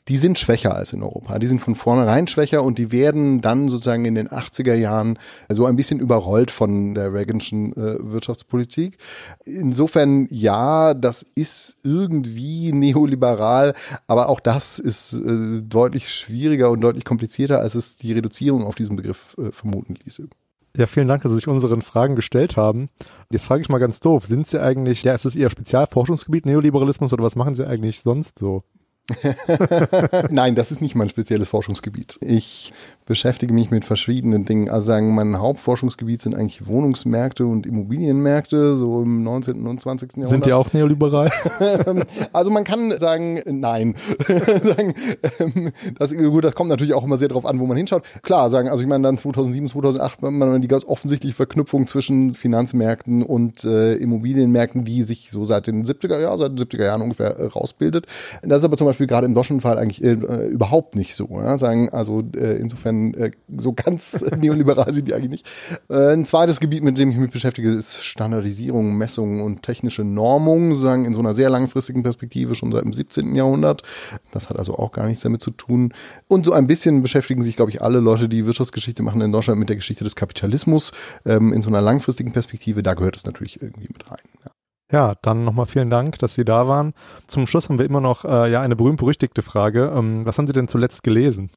die 0.09 0.19
sind 0.19 0.39
schwächer 0.39 0.75
als 0.75 0.93
in 0.93 1.03
Europa. 1.03 1.39
Die 1.39 1.47
sind 1.47 1.61
von 1.61 1.75
vornherein 1.75 2.27
schwächer 2.29 2.63
und 2.63 2.79
die 2.79 2.93
werden 2.93 3.41
dann 3.41 3.69
sozusagen 3.69 4.05
in 4.05 4.15
den 4.15 4.29
80er 4.29 4.75
Jahren 4.75 5.19
so 5.49 5.67
ein 5.67 5.77
bisschen 5.77 5.99
überrollt 5.99 6.51
von 6.51 6.95
der 6.95 7.13
Reaganschen 7.13 7.73
äh, 7.73 7.97
Wirtschaftspolitik. 8.01 8.99
Insofern 9.45 10.27
ja, 10.31 10.95
das 10.95 11.27
ist 11.35 11.79
irgendwie 11.83 12.73
neoliberal, 12.73 13.75
aber 14.07 14.29
auch 14.29 14.41
das 14.41 14.79
ist 14.79 15.15
äh, 15.15 15.63
deutlich 15.63 16.11
schwieriger 16.13 16.71
und 16.71 16.81
deutlich 16.81 17.05
komplizierter, 17.05 17.59
als 17.59 17.75
es 17.75 17.97
die 17.97 18.13
Reduzierung 18.13 18.65
auf 18.65 18.77
diesen 18.77 18.97
Begriff 18.97 19.35
äh, 19.39 19.51
vermuten 19.51 19.95
ließe. 20.05 20.29
Ja, 20.77 20.87
vielen 20.87 21.09
Dank, 21.09 21.23
dass 21.23 21.33
Sie 21.33 21.37
sich 21.37 21.49
unseren 21.49 21.81
Fragen 21.81 22.17
gestellt 22.17 22.59
haben. 22.59 22.91
Jetzt 23.31 23.47
frage 23.47 23.63
ich 23.63 23.71
mal 23.71 23.79
ganz 23.79 23.99
doof, 24.01 24.27
sind 24.27 24.47
Sie 24.47 24.61
eigentlich, 24.61 25.03
ja, 25.05 25.15
ist 25.15 25.25
es 25.25 25.35
Ihr 25.35 25.49
Spezialforschungsgebiet 25.49 26.45
Neoliberalismus 26.45 27.15
oder 27.15 27.25
was 27.25 27.35
machen 27.35 27.55
Sie 27.55 27.67
eigentlich 27.67 28.03
sonst 28.03 28.39
so? 28.39 28.63
Nein, 30.31 30.57
das 30.57 30.73
ist 30.73 30.81
nicht 30.81 30.95
mein 30.95 31.09
spezielles 31.09 31.49
Forschungsgebiet. 31.49 32.19
Ich 32.23 32.73
beschäftige 33.07 33.55
mich 33.55 33.71
mit 33.71 33.85
verschiedenen 33.85 34.45
Dingen. 34.45 34.69
Also 34.69 34.89
sagen, 34.89 35.15
mein 35.15 35.39
Hauptforschungsgebiet 35.39 36.21
sind 36.21 36.35
eigentlich 36.35 36.67
Wohnungsmärkte 36.67 37.47
und 37.47 37.67
Immobilienmärkte, 37.67 38.77
so 38.77 39.03
im 39.03 39.23
19. 39.23 39.65
und 39.67 39.81
20. 39.81 40.11
Jahrhundert. 40.11 40.31
Sind 40.31 40.47
die 40.47 40.53
auch 40.53 40.73
neoliberal? 40.73 41.31
also 42.33 42.51
man 42.51 42.65
kann 42.65 42.91
sagen, 42.99 43.41
nein. 43.47 43.95
sagen, 44.63 44.95
ähm, 45.39 45.71
das, 45.97 46.15
gut, 46.15 46.45
das 46.45 46.57
kommt 46.57 46.71
natürlich 46.71 46.95
auch 46.95 47.05
immer 47.05 47.19
sehr 47.19 47.29
darauf 47.29 47.47
an, 47.47 47.61
wo 47.61 47.67
man 47.67 47.77
hinschaut. 47.77 48.03
Klar, 48.23 48.51
sagen, 48.51 48.69
also 48.69 48.83
ich 48.83 48.89
meine 48.89 49.05
dann 49.05 49.19
2007, 49.19 49.69
2008, 49.69 50.23
man 50.23 50.61
die 50.61 50.69
ganz 50.69 50.85
offensichtliche 50.85 51.37
Verknüpfung 51.37 51.87
zwischen 51.87 52.35
Finanzmärkten 52.35 53.23
und 53.23 53.63
äh, 53.63 53.95
Immobilienmärkten, 53.95 54.85
die 54.85 55.05
sich 55.05 55.31
so 55.31 55.45
seit 55.45 55.69
den 55.69 55.85
70er 55.85 56.21
Jahren, 56.21 56.39
seit 56.39 56.59
den 56.59 56.67
70er 56.67 56.85
Jahren 56.85 57.03
ungefähr 57.03 57.37
äh, 57.37 57.47
rausbildet. 57.47 58.07
Das 58.43 58.59
ist 58.59 58.65
aber 58.65 58.77
zum 58.77 58.89
Beispiel 58.89 58.96
gerade 58.99 59.27
im 59.27 59.35
deutschen 59.35 59.61
Fall 59.61 59.79
eigentlich 59.79 60.03
äh, 60.03 60.13
überhaupt 60.13 60.97
nicht 60.97 61.15
so. 61.15 61.29
Ja? 61.31 61.59
Sagen, 61.59 61.91
also 61.91 62.23
äh, 62.35 62.57
insofern 62.57 63.15
äh, 63.15 63.31
so 63.57 63.73
ganz 63.73 64.25
neoliberal 64.39 64.93
sind 64.93 65.09
die 65.09 65.15
eigentlich 65.15 65.31
nicht. 65.31 65.47
Äh, 65.91 66.15
ein 66.15 66.25
zweites 66.25 66.61
Gebiet, 66.61 66.83
mit 66.83 66.97
dem 66.97 67.11
ich 67.11 67.17
mich 67.17 67.31
beschäftige, 67.31 67.71
ist 67.71 68.03
Standardisierung, 68.03 68.97
Messung 68.97 69.43
und 69.43 69.63
technische 69.63 70.05
Normung, 70.05 70.71
sozusagen 70.71 71.05
in 71.05 71.15
so 71.15 71.21
einer 71.21 71.35
sehr 71.35 71.51
langfristigen 71.51 72.03
Perspektive 72.03 72.55
schon 72.55 72.73
seit 72.73 72.85
dem 72.85 72.93
17. 72.93 73.35
Jahrhundert. 73.35 73.83
Das 74.31 74.49
hat 74.49 74.59
also 74.59 74.75
auch 74.77 74.93
gar 74.93 75.07
nichts 75.07 75.23
damit 75.23 75.43
zu 75.43 75.51
tun. 75.51 75.93
Und 76.29 76.47
so 76.47 76.53
ein 76.53 76.67
bisschen 76.67 77.03
beschäftigen 77.03 77.43
sich, 77.43 77.57
glaube 77.57 77.71
ich, 77.71 77.83
alle 77.83 78.01
Leute, 78.01 78.29
die 78.29 78.47
Wirtschaftsgeschichte 78.47 79.03
machen 79.03 79.21
in 79.21 79.33
Deutschland 79.33 79.61
mit 79.61 79.69
der 79.69 79.77
Geschichte 79.77 80.05
des 80.05 80.17
Kapitalismus 80.17 80.93
ähm, 81.25 81.53
in 81.53 81.63
so 81.63 81.69
einer 81.69 81.81
langfristigen 81.81 82.33
Perspektive. 82.33 82.83
Da 82.83 82.95
gehört 82.95 83.17
es 83.17 83.27
natürlich 83.27 83.61
irgendwie 83.61 83.89
mit 83.93 84.11
rein. 84.11 84.19
Ja. 84.45 84.51
Ja, 84.93 85.17
dann 85.23 85.45
nochmal 85.45 85.67
vielen 85.67 85.91
Dank, 85.91 86.19
dass 86.21 86.35
Sie 86.35 86.45
da 86.45 86.69
waren. 86.69 86.93
Zum 87.27 87.47
Schluss 87.49 87.69
haben 87.69 87.79
wir 87.79 87.87
immer 87.87 88.01
noch 88.01 88.25
äh, 88.25 88.51
ja 88.51 88.63
eine 88.63 88.77
berühmt-berüchtigte 88.77 89.43
Frage. 89.43 89.93
Ähm, 89.95 90.25
was 90.25 90.39
haben 90.39 90.47
Sie 90.47 90.53
denn 90.53 90.69
zuletzt 90.69 91.03
gelesen? 91.03 91.51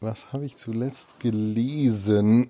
Was 0.00 0.30
habe 0.30 0.44
ich 0.44 0.56
zuletzt 0.56 1.20
gelesen? 1.20 2.48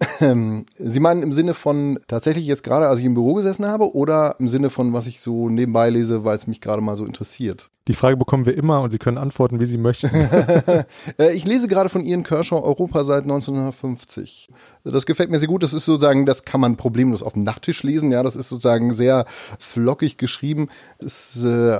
Sie 0.78 1.00
meinen 1.00 1.22
im 1.22 1.32
Sinne 1.32 1.54
von 1.54 1.96
tatsächlich 2.08 2.44
jetzt 2.44 2.64
gerade, 2.64 2.88
als 2.88 2.98
ich 2.98 3.04
im 3.04 3.14
Büro 3.14 3.34
gesessen 3.34 3.66
habe, 3.66 3.94
oder 3.94 4.34
im 4.40 4.48
Sinne 4.48 4.68
von, 4.68 4.92
was 4.92 5.06
ich 5.06 5.20
so 5.20 5.48
nebenbei 5.48 5.88
lese, 5.88 6.24
weil 6.24 6.34
es 6.34 6.48
mich 6.48 6.60
gerade 6.60 6.82
mal 6.82 6.96
so 6.96 7.04
interessiert? 7.04 7.70
Die 7.86 7.94
Frage 7.94 8.16
bekommen 8.16 8.46
wir 8.46 8.56
immer 8.56 8.80
und 8.80 8.90
Sie 8.90 8.98
können 8.98 9.16
antworten, 9.16 9.60
wie 9.60 9.66
Sie 9.66 9.78
möchten. 9.78 10.10
Äh, 11.18 11.34
ich 11.34 11.46
lese 11.46 11.68
gerade 11.68 11.88
von 11.88 12.04
Ian 12.04 12.24
Kershaw 12.24 12.62
Europa 12.62 13.04
seit 13.04 13.22
1950. 13.22 14.48
Das 14.84 15.06
gefällt 15.06 15.30
mir 15.30 15.38
sehr 15.38 15.48
gut. 15.48 15.62
Das 15.62 15.72
ist 15.72 15.84
sozusagen, 15.84 16.26
das 16.26 16.44
kann 16.44 16.60
man 16.60 16.76
problemlos 16.76 17.22
auf 17.22 17.34
dem 17.34 17.44
Nachttisch 17.44 17.82
lesen. 17.82 18.10
Ja, 18.10 18.22
das 18.22 18.34
ist 18.34 18.48
sozusagen 18.48 18.92
sehr 18.92 19.24
flockig 19.58 20.16
geschrieben. 20.18 20.68
Ist, 20.98 21.42
äh, 21.44 21.78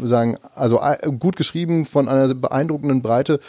sagen, 0.00 0.36
also 0.54 0.80
äh, 0.80 1.10
gut 1.18 1.36
geschrieben 1.36 1.86
von 1.86 2.08
einer 2.08 2.32
beeindruckenden 2.34 3.02
Breite. 3.02 3.40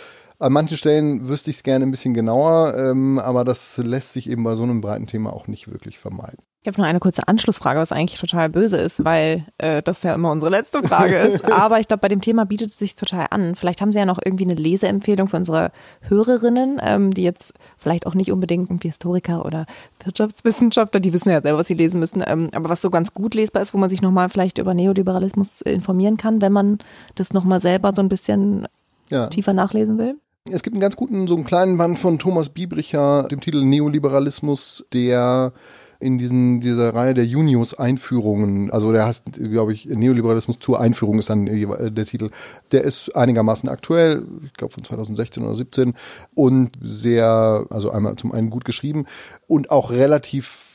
An 0.42 0.54
manchen 0.54 0.78
Stellen 0.78 1.28
wüsste 1.28 1.50
ich 1.50 1.58
es 1.58 1.64
gerne 1.64 1.86
ein 1.86 1.92
bisschen 1.92 2.14
genauer, 2.14 2.74
ähm, 2.78 3.20
aber 3.20 3.44
das 3.44 3.78
lässt 3.78 4.14
sich 4.14 4.30
eben 4.30 4.46
bei 4.46 4.56
so 4.56 4.64
einem 4.64 4.80
breiten 4.80 5.06
Thema 5.06 5.34
auch 5.34 5.48
nicht 5.48 5.70
wirklich 5.70 6.00
vermeiden. 6.00 6.40
Ich 6.62 6.68
habe 6.68 6.80
noch 6.80 6.88
eine 6.88 7.00
kurze 7.00 7.28
Anschlussfrage, 7.28 7.80
was 7.80 7.92
eigentlich 7.92 8.20
total 8.20 8.50
böse 8.50 8.78
ist, 8.78 9.04
weil 9.04 9.46
äh, 9.58 9.82
das 9.82 10.04
ja 10.04 10.14
immer 10.14 10.32
unsere 10.32 10.50
letzte 10.50 10.82
Frage 10.84 11.16
ist. 11.16 11.44
Aber 11.52 11.80
ich 11.82 11.88
glaube, 11.88 12.02
bei 12.02 12.08
dem 12.08 12.22
Thema 12.22 12.46
bietet 12.46 12.70
es 12.70 12.78
sich 12.78 12.96
total 12.96 13.28
an. 13.32 13.56
Vielleicht 13.56 13.82
haben 13.82 13.92
Sie 13.92 14.00
ja 14.00 14.06
noch 14.06 14.20
irgendwie 14.24 14.46
eine 14.46 14.56
Leseempfehlung 14.56 15.28
für 15.28 15.38
unsere 15.38 15.72
Hörerinnen, 16.02 16.80
ähm, 16.82 17.14
die 17.14 17.24
jetzt 17.24 17.54
vielleicht 17.78 18.08
auch 18.08 18.14
nicht 18.14 18.32
unbedingt 18.32 18.70
irgendwie 18.70 18.90
Historiker 18.90 19.46
oder 19.46 19.66
Wirtschaftswissenschaftler, 20.04 21.02
die 21.02 21.14
wissen 21.14 21.30
ja 21.30 21.42
selber, 21.42 21.60
was 21.60 21.68
sie 21.68 21.74
lesen 21.74 22.00
müssen, 22.00 22.24
ähm, 22.26 22.50
aber 22.54 22.70
was 22.70 22.82
so 22.82 22.90
ganz 22.90 23.14
gut 23.14 23.36
lesbar 23.36 23.62
ist, 23.62 23.74
wo 23.74 23.78
man 23.78 23.90
sich 23.90 24.02
nochmal 24.02 24.30
vielleicht 24.30 24.58
über 24.58 24.74
Neoliberalismus 24.74 25.62
informieren 25.62 26.16
kann, 26.16 26.42
wenn 26.42 26.54
man 26.54 26.80
das 27.16 27.34
nochmal 27.34 27.62
selber 27.62 27.92
so 27.94 28.02
ein 28.02 28.10
bisschen 28.10 28.68
ja. 29.10 29.28
tiefer 29.28 29.54
nachlesen 29.54 29.98
will. 29.98 30.16
Es 30.52 30.64
gibt 30.64 30.74
einen 30.74 30.82
ganz 30.82 30.96
guten, 30.96 31.28
so 31.28 31.36
einen 31.36 31.44
kleinen 31.44 31.78
Band 31.78 32.00
von 32.00 32.18
Thomas 32.18 32.50
Biebricher, 32.50 33.28
dem 33.30 33.40
Titel 33.40 33.64
Neoliberalismus, 33.64 34.86
der 34.94 35.54
in 36.00 36.18
diesen, 36.18 36.62
dieser 36.62 36.96
Reihe 36.96 37.14
der 37.14 37.26
Junius-Einführungen, 37.26 38.72
also 38.72 38.92
der 38.94 39.06
heißt, 39.06 39.34
glaube 39.34 39.74
ich, 39.74 39.86
Neoliberalismus 39.86 40.58
zur 40.60 40.80
Einführung 40.80 41.20
ist 41.20 41.30
dann 41.30 41.46
der 41.46 42.06
Titel. 42.06 42.30
Der 42.72 42.84
ist 42.84 43.16
einigermaßen 43.16 43.68
aktuell, 43.68 44.26
ich 44.46 44.54
glaube 44.54 44.74
von 44.74 44.84
2016 44.84 45.44
oder 45.44 45.56
17 45.56 45.94
und 46.34 46.72
sehr, 46.82 47.66
also 47.70 47.92
einmal 47.92 48.16
zum 48.16 48.32
einen 48.32 48.50
gut 48.50 48.64
geschrieben 48.64 49.06
und 49.48 49.72
auch 49.72 49.92
relativ 49.92 50.69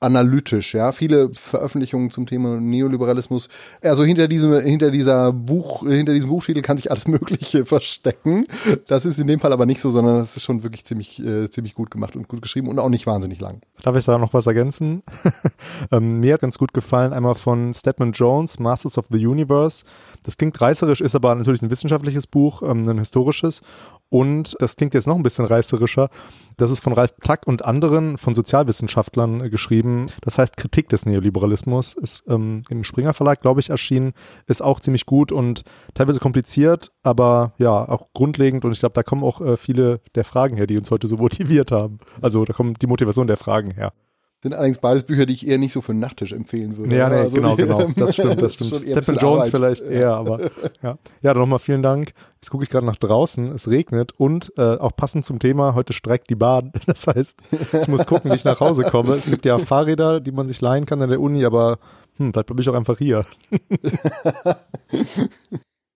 analytisch, 0.00 0.74
ja. 0.74 0.92
Viele 0.92 1.30
Veröffentlichungen 1.32 2.10
zum 2.10 2.26
Thema 2.26 2.60
Neoliberalismus. 2.60 3.48
Also 3.82 4.04
hinter 4.04 4.28
diesem, 4.28 4.52
hinter 4.60 4.90
dieser 4.90 5.32
Buch, 5.32 5.84
hinter 5.86 6.14
diesem 6.14 6.28
Buchtitel 6.28 6.62
kann 6.62 6.76
sich 6.76 6.90
alles 6.90 7.08
Mögliche 7.08 7.64
verstecken. 7.64 8.46
Das 8.86 9.04
ist 9.04 9.18
in 9.18 9.26
dem 9.26 9.40
Fall 9.40 9.52
aber 9.52 9.66
nicht 9.66 9.80
so, 9.80 9.90
sondern 9.90 10.18
das 10.18 10.36
ist 10.36 10.44
schon 10.44 10.62
wirklich 10.62 10.84
ziemlich, 10.84 11.24
äh, 11.24 11.50
ziemlich 11.50 11.74
gut 11.74 11.90
gemacht 11.90 12.14
und 12.14 12.28
gut 12.28 12.42
geschrieben 12.42 12.68
und 12.68 12.78
auch 12.78 12.88
nicht 12.88 13.06
wahnsinnig 13.06 13.40
lang. 13.40 13.60
Darf 13.82 13.96
ich 13.96 14.04
da 14.04 14.18
noch 14.18 14.34
was 14.34 14.46
ergänzen? 14.46 15.02
ähm, 15.92 16.20
mir 16.20 16.34
hat 16.34 16.42
ganz 16.42 16.58
gut 16.58 16.72
gefallen, 16.72 17.12
einmal 17.12 17.34
von 17.34 17.74
Stedman 17.74 18.12
Jones, 18.12 18.58
Masters 18.60 18.98
of 18.98 19.06
the 19.10 19.26
Universe. 19.26 19.84
Das 20.22 20.36
klingt 20.36 20.60
reißerisch, 20.60 21.00
ist 21.00 21.14
aber 21.14 21.34
natürlich 21.34 21.62
ein 21.62 21.70
wissenschaftliches 21.70 22.26
Buch, 22.26 22.62
ähm, 22.62 22.88
ein 22.88 22.98
historisches. 22.98 23.62
Und 24.10 24.56
das 24.58 24.76
klingt 24.76 24.94
jetzt 24.94 25.06
noch 25.06 25.16
ein 25.16 25.22
bisschen 25.22 25.44
reißerischer. 25.44 26.08
Das 26.56 26.70
ist 26.70 26.80
von 26.80 26.92
Ralf 26.92 27.14
Tack 27.22 27.46
und 27.46 27.64
anderen 27.64 28.16
von 28.16 28.34
Sozialwissenschaftlern 28.34 29.42
äh, 29.42 29.50
geschrieben. 29.50 30.06
Das 30.22 30.38
heißt 30.38 30.56
Kritik 30.56 30.88
des 30.88 31.04
Neoliberalismus. 31.04 31.94
Ist 31.94 32.24
ähm, 32.28 32.62
im 32.70 32.84
Springer 32.84 33.14
Verlag, 33.14 33.40
glaube 33.40 33.60
ich, 33.60 33.70
erschienen. 33.70 34.12
Ist 34.46 34.62
auch 34.62 34.80
ziemlich 34.80 35.06
gut 35.06 35.30
und 35.30 35.62
teilweise 35.94 36.20
kompliziert, 36.20 36.90
aber 37.02 37.52
ja, 37.58 37.88
auch 37.88 38.08
grundlegend. 38.14 38.64
Und 38.64 38.72
ich 38.72 38.80
glaube, 38.80 38.94
da 38.94 39.02
kommen 39.02 39.22
auch 39.22 39.40
äh, 39.40 39.56
viele 39.56 40.00
der 40.14 40.24
Fragen 40.24 40.56
her, 40.56 40.66
die 40.66 40.78
uns 40.78 40.90
heute 40.90 41.06
so 41.06 41.16
motiviert 41.18 41.70
haben. 41.70 41.98
Also 42.22 42.44
da 42.44 42.54
kommt 42.54 42.80
die 42.82 42.86
Motivation 42.86 43.26
der 43.26 43.36
Fragen 43.36 43.70
her. 43.70 43.92
Sind 44.40 44.54
allerdings 44.54 44.78
beides 44.78 45.02
Bücher, 45.02 45.26
die 45.26 45.32
ich 45.32 45.48
eher 45.48 45.58
nicht 45.58 45.72
so 45.72 45.80
für 45.80 45.90
einen 45.90 46.00
Nachttisch 46.00 46.32
empfehlen 46.32 46.76
würde. 46.76 46.94
Ja, 46.94 47.08
nee, 47.08 47.16
also 47.16 47.34
genau, 47.34 47.56
genau. 47.56 47.88
Das 47.96 48.12
stimmt, 48.12 48.40
das 48.40 48.54
stimmt. 48.54 48.76
Stephen 48.76 49.16
Jones 49.16 49.46
Arbeit. 49.46 49.50
vielleicht 49.50 49.82
eher, 49.82 50.12
aber 50.12 50.40
ja. 50.80 50.96
Ja, 51.22 51.34
dann 51.34 51.38
nochmal 51.38 51.58
vielen 51.58 51.82
Dank. 51.82 52.12
Jetzt 52.36 52.50
gucke 52.50 52.62
ich 52.62 52.70
gerade 52.70 52.86
nach 52.86 52.96
draußen, 52.96 53.50
es 53.50 53.68
regnet 53.68 54.12
und 54.12 54.52
äh, 54.56 54.76
auch 54.76 54.94
passend 54.94 55.24
zum 55.24 55.40
Thema, 55.40 55.74
heute 55.74 55.92
streikt 55.92 56.30
die 56.30 56.36
Bahn. 56.36 56.72
Das 56.86 57.06
heißt, 57.08 57.42
ich 57.82 57.88
muss 57.88 58.06
gucken, 58.06 58.30
wie 58.30 58.36
ich 58.36 58.44
nach 58.44 58.60
Hause 58.60 58.84
komme. 58.84 59.14
Es 59.14 59.26
gibt 59.26 59.44
ja 59.44 59.58
Fahrräder, 59.58 60.20
die 60.20 60.32
man 60.32 60.46
sich 60.46 60.60
leihen 60.60 60.86
kann 60.86 61.02
an 61.02 61.10
der 61.10 61.20
Uni, 61.20 61.44
aber 61.44 61.78
hm, 62.16 62.32
vielleicht 62.32 62.46
bleibe 62.46 62.62
ich 62.62 62.68
auch 62.68 62.74
einfach 62.74 62.98
hier. 62.98 63.26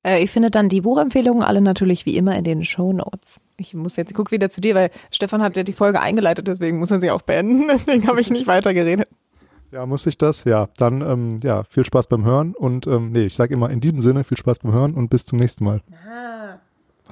Äh, 0.05 0.25
ich 0.25 0.31
finde 0.31 0.51
dann 0.51 0.69
die 0.69 0.81
Buchempfehlungen 0.81 1.43
alle 1.43 1.61
natürlich 1.61 2.07
wie 2.07 2.17
immer 2.17 2.35
in 2.37 2.45
den 2.45 2.65
Show 2.65 2.93
Notes. 2.93 3.41
Ich 3.63 3.75
muss 3.75 3.97
jetzt, 3.97 4.11
ich 4.11 4.17
gucke 4.17 4.31
wieder 4.31 4.51
zu 4.51 4.61
dir, 4.61 4.75
weil 4.75 4.91
Stefan 5.11 5.43
hat 5.43 5.57
ja 5.57 5.63
die 5.63 5.73
Folge 5.73 6.01
eingeleitet, 6.01 6.49
deswegen 6.49 6.79
muss 6.79 6.91
er 6.91 7.01
sie 7.01 7.11
auch 7.11 7.23
beenden. 7.23 7.69
Deswegen 7.73 8.07
habe 8.09 8.21
ich 8.21 8.31
nicht 8.31 8.47
weiter 8.47 8.75
geredet. 8.75 9.09
Ja, 9.71 9.87
muss 9.87 10.07
ich 10.07 10.19
das? 10.19 10.45
Ja, 10.45 10.69
dann 10.77 11.01
ähm, 11.01 11.41
ja, 11.43 11.63
viel 11.65 11.85
Spaß 11.87 12.09
beim 12.09 12.25
Hören 12.25 12.55
und 12.55 12.87
ähm, 12.87 13.11
nee, 13.11 13.25
ich 13.25 13.35
sage 13.35 13.55
immer 13.55 13.71
in 13.71 13.81
diesem 13.81 14.03
Sinne 14.03 14.25
viel 14.25 14.37
Spaß 14.37 14.59
beim 14.59 14.73
Hören 14.73 14.95
und 14.95 15.09
bis 15.09 15.25
zum 15.25 15.39
nächsten 15.39 15.65
Mal. 15.65 15.81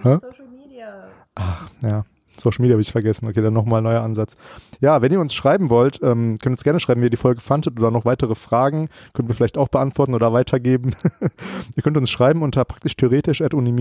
Aha. 0.03 0.18
Social 0.18 0.46
Media. 0.48 1.09
Ach, 1.34 1.70
ja. 1.82 2.05
Social 2.40 2.62
Media 2.62 2.74
habe 2.74 2.82
ich 2.82 2.92
vergessen. 2.92 3.28
Okay, 3.28 3.42
dann 3.42 3.53
nochmal 3.53 3.82
neuer 3.82 4.03
Ansatz. 4.03 4.36
Ja, 4.80 5.03
wenn 5.03 5.12
ihr 5.12 5.20
uns 5.20 5.34
schreiben 5.34 5.70
wollt, 5.70 6.01
ähm, 6.03 6.38
könnt 6.42 6.55
uns 6.55 6.64
gerne 6.64 6.80
schreiben, 6.80 7.01
wie 7.01 7.07
ihr 7.07 7.11
die 7.11 7.16
Folge 7.16 7.40
fandet 7.40 7.78
oder 7.78 7.90
noch 7.90 8.05
weitere 8.05 8.34
Fragen. 8.34 8.88
Könnt 9.12 9.28
wir 9.28 9.34
vielleicht 9.34 9.59
auch 9.59 9.68
beantworten 9.68 10.14
oder 10.14 10.32
weitergeben. 10.32 10.94
ihr 11.76 11.82
könnt 11.82 11.96
uns 11.96 12.11
schreiben 12.11 12.42
unter 12.42 12.64
praktisch 12.64 12.96
theoretisch 12.96 13.40
at 13.42 13.55
uni 13.55 13.72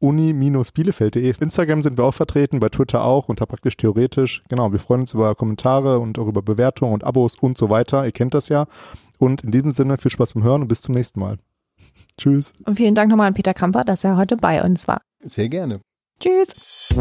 uni-bielefeld.de. 0.00 1.34
Instagram 1.40 1.82
sind 1.82 1.98
wir 1.98 2.04
auch 2.04 2.14
vertreten, 2.14 2.60
bei 2.60 2.68
Twitter 2.68 3.02
auch, 3.02 3.28
unter 3.28 3.46
praktisch 3.46 3.76
theoretisch. 3.76 4.42
Genau, 4.48 4.72
wir 4.72 4.78
freuen 4.78 5.02
uns 5.02 5.14
über 5.14 5.34
Kommentare 5.34 5.98
und 5.98 6.18
auch 6.18 6.28
über 6.28 6.42
Bewertungen 6.42 6.92
und 6.92 7.04
Abos 7.04 7.36
und 7.40 7.58
so 7.58 7.70
weiter. 7.70 8.04
Ihr 8.04 8.12
kennt 8.12 8.34
das 8.34 8.48
ja. 8.48 8.66
Und 9.18 9.42
in 9.42 9.50
diesem 9.50 9.72
Sinne 9.72 9.98
viel 9.98 10.10
Spaß 10.10 10.34
beim 10.34 10.44
Hören 10.44 10.62
und 10.62 10.68
bis 10.68 10.82
zum 10.82 10.94
nächsten 10.94 11.20
Mal. 11.20 11.38
Tschüss. 12.18 12.52
Und 12.64 12.76
vielen 12.76 12.94
Dank 12.94 13.10
nochmal 13.10 13.28
an 13.28 13.34
Peter 13.34 13.54
Kamper, 13.54 13.84
dass 13.84 14.04
er 14.04 14.16
heute 14.16 14.36
bei 14.36 14.62
uns 14.62 14.86
war. 14.86 15.00
Sehr 15.20 15.48
gerne. 15.48 15.80
Tschüss. 16.20 16.94